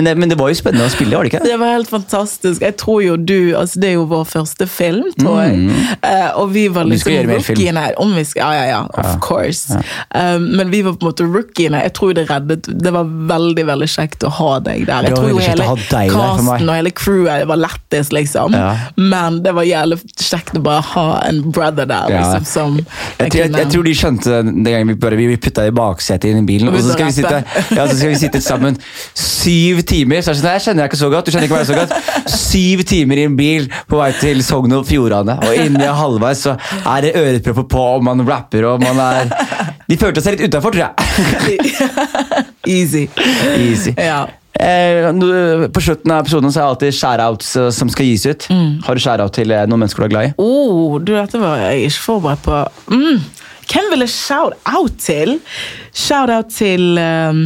Men 0.00 0.08
det, 0.08 0.16
men 0.22 0.30
det 0.32 0.38
var 0.40 0.48
jo 0.48 0.56
spennende 0.56 0.86
å 0.88 0.92
spille, 0.92 1.12
var 1.18 1.26
det 1.28 1.34
ikke? 1.34 1.42
Det 1.44 1.56
var 1.60 1.74
helt 1.74 1.90
fantastisk. 1.92 2.62
Jeg 2.64 2.76
tror 2.80 3.02
jo 3.04 3.16
du 3.20 3.52
altså 3.58 3.80
Det 3.82 3.88
er 3.90 3.96
jo 3.98 4.06
vår 4.08 4.24
første 4.30 4.66
film, 4.70 5.10
tror 5.20 5.40
jeg. 5.44 5.58
Eh, 6.02 6.28
og 6.40 6.50
vi 6.54 6.66
var 6.72 6.80
Mm. 6.80 6.92
Liksom 6.94 7.28
rookiene. 7.28 7.82
Om 8.00 8.14
vi 8.16 8.22
skal, 8.24 8.54
ja, 8.56 8.62
ja, 8.64 8.68
ja, 8.70 8.78
of 9.02 9.18
course. 9.20 9.76
Um, 10.16 10.46
men 10.56 10.70
vi 10.72 10.80
var 10.86 10.94
på 10.96 11.04
en 11.04 11.10
måte 11.10 11.26
rookiene. 11.28 11.82
Jeg 11.84 11.92
tror 11.98 12.14
det 12.16 12.24
reddet 12.30 12.64
Det 12.80 12.92
var 12.94 13.04
veldig 13.28 13.64
veldig 13.68 13.88
kjekt 13.92 14.24
å 14.24 14.30
ha 14.38 14.48
deg 14.64 14.86
der. 14.88 15.08
Jeg 15.10 15.16
tror 15.18 15.28
jo 15.28 15.42
hele 15.44 15.66
casten 15.66 16.70
og 16.70 16.74
hele 16.78 16.90
crewet 16.96 17.44
var 17.50 17.60
lættis, 17.60 18.10
liksom. 18.16 18.56
Ja. 18.56 18.70
Men 18.96 19.42
det 19.44 19.52
var 19.58 19.68
jævlig 19.68 20.00
kjekt 20.16 20.56
å 20.56 20.62
bare 20.64 20.80
ha 20.94 21.06
en 21.28 21.42
brother 21.52 21.84
der, 21.90 22.08
Ja. 22.14 22.22
liksom, 22.24 22.44
som 22.48 22.76
Jeg 22.78 23.30
tror, 23.30 23.40
jeg, 23.42 23.52
jeg 23.58 23.70
tror 23.74 23.84
de 23.90 23.94
skjønte 24.00 24.40
den 24.48 24.64
gangen 24.64 24.88
vi 24.94 24.94
bare 25.04 25.16
vi 25.20 25.36
putta 25.36 25.66
i 25.68 25.70
baksetet 25.76 26.32
i 26.32 26.42
bilen, 26.46 26.68
Og 26.72 26.80
så 26.80 26.94
skal 26.96 27.10
vi 27.10 27.12
sitte, 27.20 27.44
ja, 27.76 27.86
så 27.86 27.96
skal 28.00 28.08
vi 28.14 28.18
sitte 28.24 28.40
sammen 28.40 28.78
syv 29.14 29.82
timer. 29.90 30.22
Så 30.24 30.34
sånn, 30.38 30.50
jeg 30.54 30.64
kjenner 30.66 30.84
deg 30.84 30.90
ikke 30.92 31.00
så 31.02 31.10
godt. 31.12 31.26
du 31.26 31.34
kjenner 31.34 31.48
ikke 31.48 31.60
meg 31.60 31.68
så 31.68 31.78
godt. 31.78 32.34
Syv 32.36 32.84
timer 32.88 33.20
i 33.20 33.26
en 33.28 33.36
bil 33.38 33.68
på 33.90 34.00
vei 34.00 34.10
til 34.20 34.42
Sogn 34.46 34.74
og 34.78 34.86
Fjordane, 34.88 35.36
og 35.44 35.62
inni 35.66 35.92
halvveis 36.00 36.46
så 36.46 36.56
er 36.80 37.06
det 37.06 37.14
ørepropper 37.20 37.68
på, 37.70 37.86
og 37.98 38.04
man 38.06 38.24
rapper, 38.28 38.66
og 38.72 38.84
man 38.84 39.00
er 39.04 39.32
De 39.90 39.96
følte 39.98 40.22
seg 40.22 40.36
litt 40.36 40.50
utafor, 40.50 40.74
tror 40.74 40.86
jeg. 40.86 41.72
Easy. 42.78 43.08
Easy. 43.58 43.94
Ja. 43.98 44.28
Eh, 44.60 45.08
på 45.72 45.80
slutten 45.80 46.12
av 46.12 46.24
episoden 46.24 46.52
så 46.52 46.60
er 46.60 46.64
det 46.64 46.70
alltid 46.70 46.96
shoutouts 46.96 47.52
eh, 47.56 47.68
som 47.74 47.90
skal 47.92 48.08
gis 48.10 48.26
ut. 48.26 48.46
Mm. 48.50 48.80
Har 48.86 48.94
du 48.94 49.02
shoutout 49.02 49.34
til 49.38 49.54
eh, 49.54 49.66
noen 49.70 49.84
mennesker 49.84 50.04
du 50.04 50.08
er 50.08 50.12
glad 50.12 50.30
i? 50.30 50.32
Oh, 50.42 50.98
du, 51.00 51.14
dette 51.14 51.40
var 51.40 51.62
jeg 51.62 51.88
ikke 51.88 52.04
forberedt 52.04 52.44
på. 52.44 52.60
Mm. 52.92 53.22
Hvem 53.70 53.90
vil 53.92 54.04
jeg 54.04 54.12
shout-out 54.12 54.98
til? 54.98 55.36
Shout-out 55.94 56.50
til 56.52 56.98
um, 56.98 57.44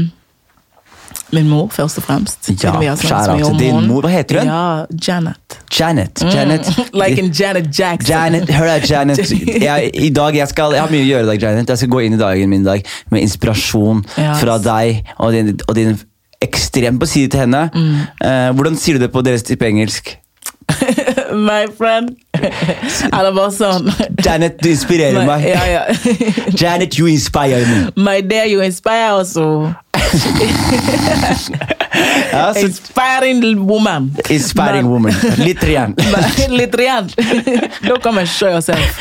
min 1.32 1.48
mor, 1.48 1.68
først 1.72 1.98
og 1.98 2.04
fremst. 2.06 2.50
Ja, 2.62 2.74
har 2.76 2.96
shout-out 3.00 3.44
til 3.44 3.58
din 3.58 3.86
mor. 3.88 4.04
Hva 4.04 4.12
heter 4.12 4.40
hun? 4.40 4.50
Ja, 4.50 4.84
Janet. 5.08 5.58
Janet. 5.78 6.24
Janet. 6.34 6.70
like 7.00 7.18
in 7.18 7.30
Janet 7.32 7.70
Jackson. 7.78 8.10
Janet, 8.12 8.50
hør 8.54 8.66
da, 8.66 8.78
Janet. 8.90 9.32
Jeg, 9.68 9.90
I 9.94 10.10
dag, 10.14 10.36
jeg, 10.36 10.48
skal, 10.48 10.74
jeg 10.76 10.82
har 10.82 10.90
mye 10.92 11.04
å 11.04 11.08
gjøre 11.08 11.26
i 11.26 11.30
dag, 11.32 11.46
Janet. 11.48 11.70
Jeg 11.72 11.82
skal 11.82 11.92
gå 11.94 12.02
inn 12.06 12.16
i 12.16 12.20
dagen 12.20 12.50
min 12.50 12.64
i 12.64 12.68
dag 12.68 12.90
med 13.14 13.24
inspirasjon 13.24 14.02
yes. 14.16 14.42
fra 14.42 14.58
deg 14.62 15.14
og 15.18 15.32
din, 15.34 15.54
og 15.68 15.78
din 15.78 15.96
ekstremt 16.44 17.00
på 17.00 17.08
side 17.08 17.32
til 17.32 17.44
henne. 17.44 17.66
Mm. 17.74 17.96
Uh, 18.20 18.50
hvordan 18.56 18.76
sier 18.80 18.98
du 18.98 19.06
det 19.06 19.12
på 19.14 19.24
deres 19.24 19.46
type 19.46 19.66
engelsk? 19.66 20.16
My 21.48 21.64
friend. 21.78 22.16
Eller 23.12 23.32
bare 23.36 23.50
sånn. 23.54 23.88
Janet, 24.24 24.58
du 24.62 24.70
inspirerer 24.72 25.20
My, 25.20 25.26
meg. 25.26 25.48
ja, 25.48 25.64
ja. 25.66 25.82
Janet, 26.60 26.98
you 26.98 27.08
inspire 27.10 27.62
me. 27.68 27.78
My 27.96 28.20
dear, 28.22 28.46
you 28.50 28.62
inspire 28.64 29.12
also. 29.18 29.72
Ja, 32.32 32.54
så, 32.54 32.60
Inspiring 32.66 33.66
woman. 33.66 34.16
inspiring 34.28 34.82
Men- 34.82 34.90
woman. 34.90 35.14
Litt 35.36 35.62
igjen. 35.62 35.94
Litt 36.48 36.74
igjen. 36.80 37.10
Da 37.88 37.96
kan 38.02 38.14
man 38.14 38.26
se 38.26 38.46
yourself. 38.50 38.98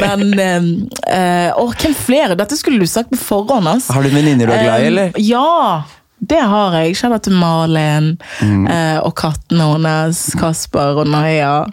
Men 0.00 0.34
uh, 0.40 1.52
Å, 1.60 1.66
hvem 1.78 1.94
flere? 1.94 2.34
Dette 2.38 2.56
skulle 2.58 2.82
du 2.82 2.86
sagt 2.90 3.10
på 3.14 3.16
forhånd. 3.20 3.68
Altså. 3.70 3.92
Har 3.94 4.02
du 4.02 4.10
venninner 4.10 4.46
du 4.50 4.52
er 4.56 4.64
glad 4.64 4.82
i, 4.82 4.86
eller? 4.90 5.12
Ja, 5.22 5.84
det 6.20 6.38
har 6.40 6.72
jeg. 6.80 6.94
Kjenner 6.96 7.20
til 7.22 7.32
Malin 7.36 8.06
Mm. 8.40 8.66
eh, 8.70 8.98
og 9.04 9.14
kattene 9.18 9.66
hennes. 9.74 10.20
Kasper 10.40 11.02
og 11.02 11.06
Naya. 11.12 11.66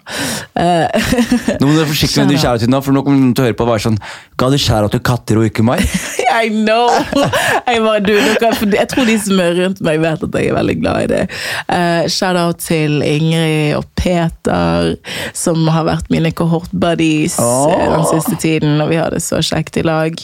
Eh, 0.54 0.86
Nå 1.60 1.66
må 1.66 1.72
du 1.72 1.80
være 1.80 1.88
forsiktig 1.90 2.24
med 2.24 2.34
de 2.34 2.38
Shout 2.38 2.50
out. 2.52 2.60
shout-outene, 2.60 2.82
for 2.84 2.92
nå 2.92 3.02
kommer 3.06 3.20
de 3.24 3.34
til 3.34 3.44
å 3.44 3.46
høre 3.48 3.56
på 3.58 3.64
og 3.66 3.72
være 3.72 3.84
sånn 3.88 3.98
Ga 4.40 4.48
du 4.50 4.56
shout-out 4.58 4.90
til 4.94 5.02
katter 5.06 5.38
og 5.38 5.46
ikke 5.46 5.62
meg? 5.66 5.82
I 6.34 6.48
know! 6.50 6.88
Jeg, 7.14 7.80
bare, 7.84 8.00
du, 8.02 8.12
dere, 8.16 8.50
jeg 8.74 8.88
tror 8.90 9.06
de 9.06 9.14
som 9.22 9.40
er 9.42 9.54
rundt 9.60 9.82
meg, 9.86 10.00
vet 10.02 10.24
at 10.26 10.38
jeg 10.38 10.50
er 10.50 10.56
veldig 10.56 10.74
glad 10.80 11.04
i 11.04 11.10
det. 11.12 11.20
Uh, 11.68 12.02
Shout-out 12.10 12.58
til 12.64 12.98
Ingrid 13.06 13.76
og 13.78 13.86
Peter, 13.98 14.90
som 15.36 15.62
har 15.70 15.86
vært 15.86 16.10
mine 16.12 16.32
cohort-buddies 16.34 17.38
Åh. 17.38 17.76
eh, 17.76 17.86
den 17.94 18.04
siste 18.10 18.40
tiden. 18.42 18.82
Og 18.82 18.90
vi 18.90 18.98
har 18.98 19.14
det 19.14 19.22
så 19.24 19.38
kjekt 19.44 19.78
i 19.78 19.86
lag. 19.86 20.18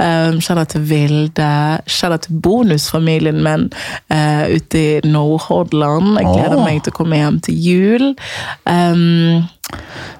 Um, 0.00 0.40
Shout-out 0.40 0.72
til 0.74 0.88
Vilde. 0.88 1.52
Shout-out 1.84 2.26
til 2.26 2.40
bonusfamilien 2.40 3.44
min 3.44 3.68
uh, 4.08 4.44
ute 4.48 4.80
i 4.80 5.00
Nordhordland. 5.04 6.16
Jeg 6.16 6.32
gleder 6.32 6.58
oh. 6.58 6.64
meg 6.64 6.80
til 6.80 6.94
å 6.94 7.00
komme 7.02 7.20
hjem 7.20 7.40
til 7.44 7.64
jul. 7.68 8.12
Um, 8.64 9.44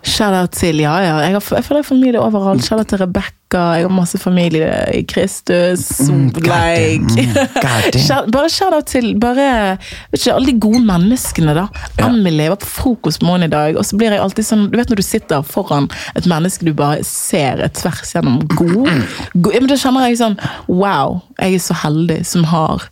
Shout-out 0.02 0.54
til 0.56 0.80
Ja, 0.80 0.94
ja. 1.04 1.16
Jeg, 1.24 1.34
har, 1.36 1.44
jeg 1.56 1.64
føler 1.64 1.80
jeg 1.80 1.84
har 1.84 1.88
familie 1.88 2.20
overalt. 2.22 2.64
Shout-out 2.64 2.88
til 2.88 3.00
Rebekka. 3.02 3.62
Jeg 3.76 3.84
har 3.84 3.92
masse 3.92 4.18
familie 4.18 4.68
i 4.94 5.02
Kristus. 5.10 5.84
Mm, 6.08 6.30
like. 6.36 7.10
mm, 7.10 8.00
Shout- 8.06 8.30
bare 8.32 8.48
shout-out 8.52 8.86
til 8.86 9.12
bare, 9.20 9.76
vet 10.12 10.20
ikke, 10.22 10.34
alle 10.36 10.52
de 10.52 10.56
gode 10.60 10.80
menneskene, 10.86 11.54
da. 11.58 11.66
Ja. 11.98 12.08
Amelie 12.08 12.48
var 12.52 12.60
på 12.62 12.70
frokost 12.70 13.22
med 13.22 13.36
henne 13.36 13.50
i 13.50 13.54
dag, 13.54 13.76
og 13.80 13.84
så 13.84 13.98
blir 14.00 14.14
jeg 14.14 14.22
alltid 14.24 14.46
sånn 14.46 14.66
Du 14.72 14.78
vet 14.78 14.90
når 14.92 15.02
du 15.02 15.06
sitter 15.06 15.42
foran 15.46 15.90
et 16.16 16.28
menneske 16.30 16.64
du 16.68 16.72
bare 16.76 17.04
ser 17.06 17.62
tvers 17.76 18.14
gjennom 18.14 18.40
god, 18.54 18.90
god 19.34 19.54
ja, 19.56 19.60
men 19.60 19.70
Da 19.72 19.78
kjenner 19.80 20.08
jeg 20.08 20.20
sånn 20.22 20.38
Wow, 20.70 21.20
jeg 21.40 21.58
er 21.58 21.64
så 21.64 21.76
heldig 21.84 22.20
som 22.28 22.46
har 22.50 22.86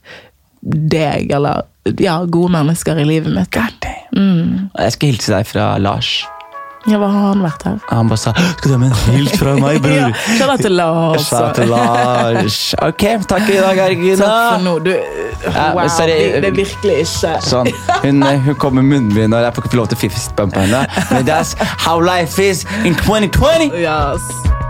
deg, 0.61 1.31
eller 1.33 1.63
ja, 2.03 2.19
gode 2.27 2.51
mennesker 2.53 2.99
i 2.99 3.05
livet 3.07 3.33
mitt. 3.33 3.87
Mm. 4.17 4.69
Jeg 4.75 4.93
skal 4.97 5.13
hilse 5.15 5.33
deg 5.33 5.47
fra 5.49 5.71
Lars. 5.81 6.19
Ja, 6.89 6.97
hva 7.01 7.09
har 7.13 7.27
han 7.35 7.43
vært 7.45 7.65
her? 7.67 7.79
Han 7.91 8.09
bare 8.09 8.19
sa 8.23 8.33
'Skal 8.33 8.71
du 8.71 8.75
ha 8.75 8.79
med 8.81 8.93
en 8.93 9.13
hilt 9.13 9.37
fra 9.37 9.55
meg, 9.61 9.81
bror?' 9.85 9.93
Ja, 9.99 10.09
Shout-out 10.39 10.61
til 10.65 10.73
Lars. 10.73 11.27
Sa 11.29 11.53
til 11.53 11.69
Lars. 11.69 12.75
Ok, 12.83 13.05
takk 13.29 13.49
i 13.53 13.59
dag, 13.61 13.79
Ergina. 13.79 14.17
Takk 14.17 14.55
for 14.55 14.65
nå. 14.65 14.79
Du, 14.79 14.93
Ja, 15.45 15.73
wow, 15.73 15.87
men 15.87 16.09
det, 16.09 16.43
det 16.43 16.49
er 16.49 16.57
virkelig 16.57 16.97
ikke 17.05 17.35
Sånn, 17.45 17.69
hun, 18.03 18.23
hun 18.43 18.55
kom 18.59 18.75
med 18.75 18.89
munnbind, 18.91 19.35
og 19.35 19.45
jeg 19.45 19.55
får 19.55 19.69
ikke 19.69 19.77
lov 19.79 19.91
til 19.93 19.99
å 19.99 20.01
fistbumpe 20.01 20.65
henne. 20.65 20.87
Men 21.13 21.27
that's 21.29 21.55
how 21.61 22.01
life 22.01 22.39
is 22.43 22.65
in 22.85 22.95
2020! 22.95 23.71
Yes. 23.79 24.68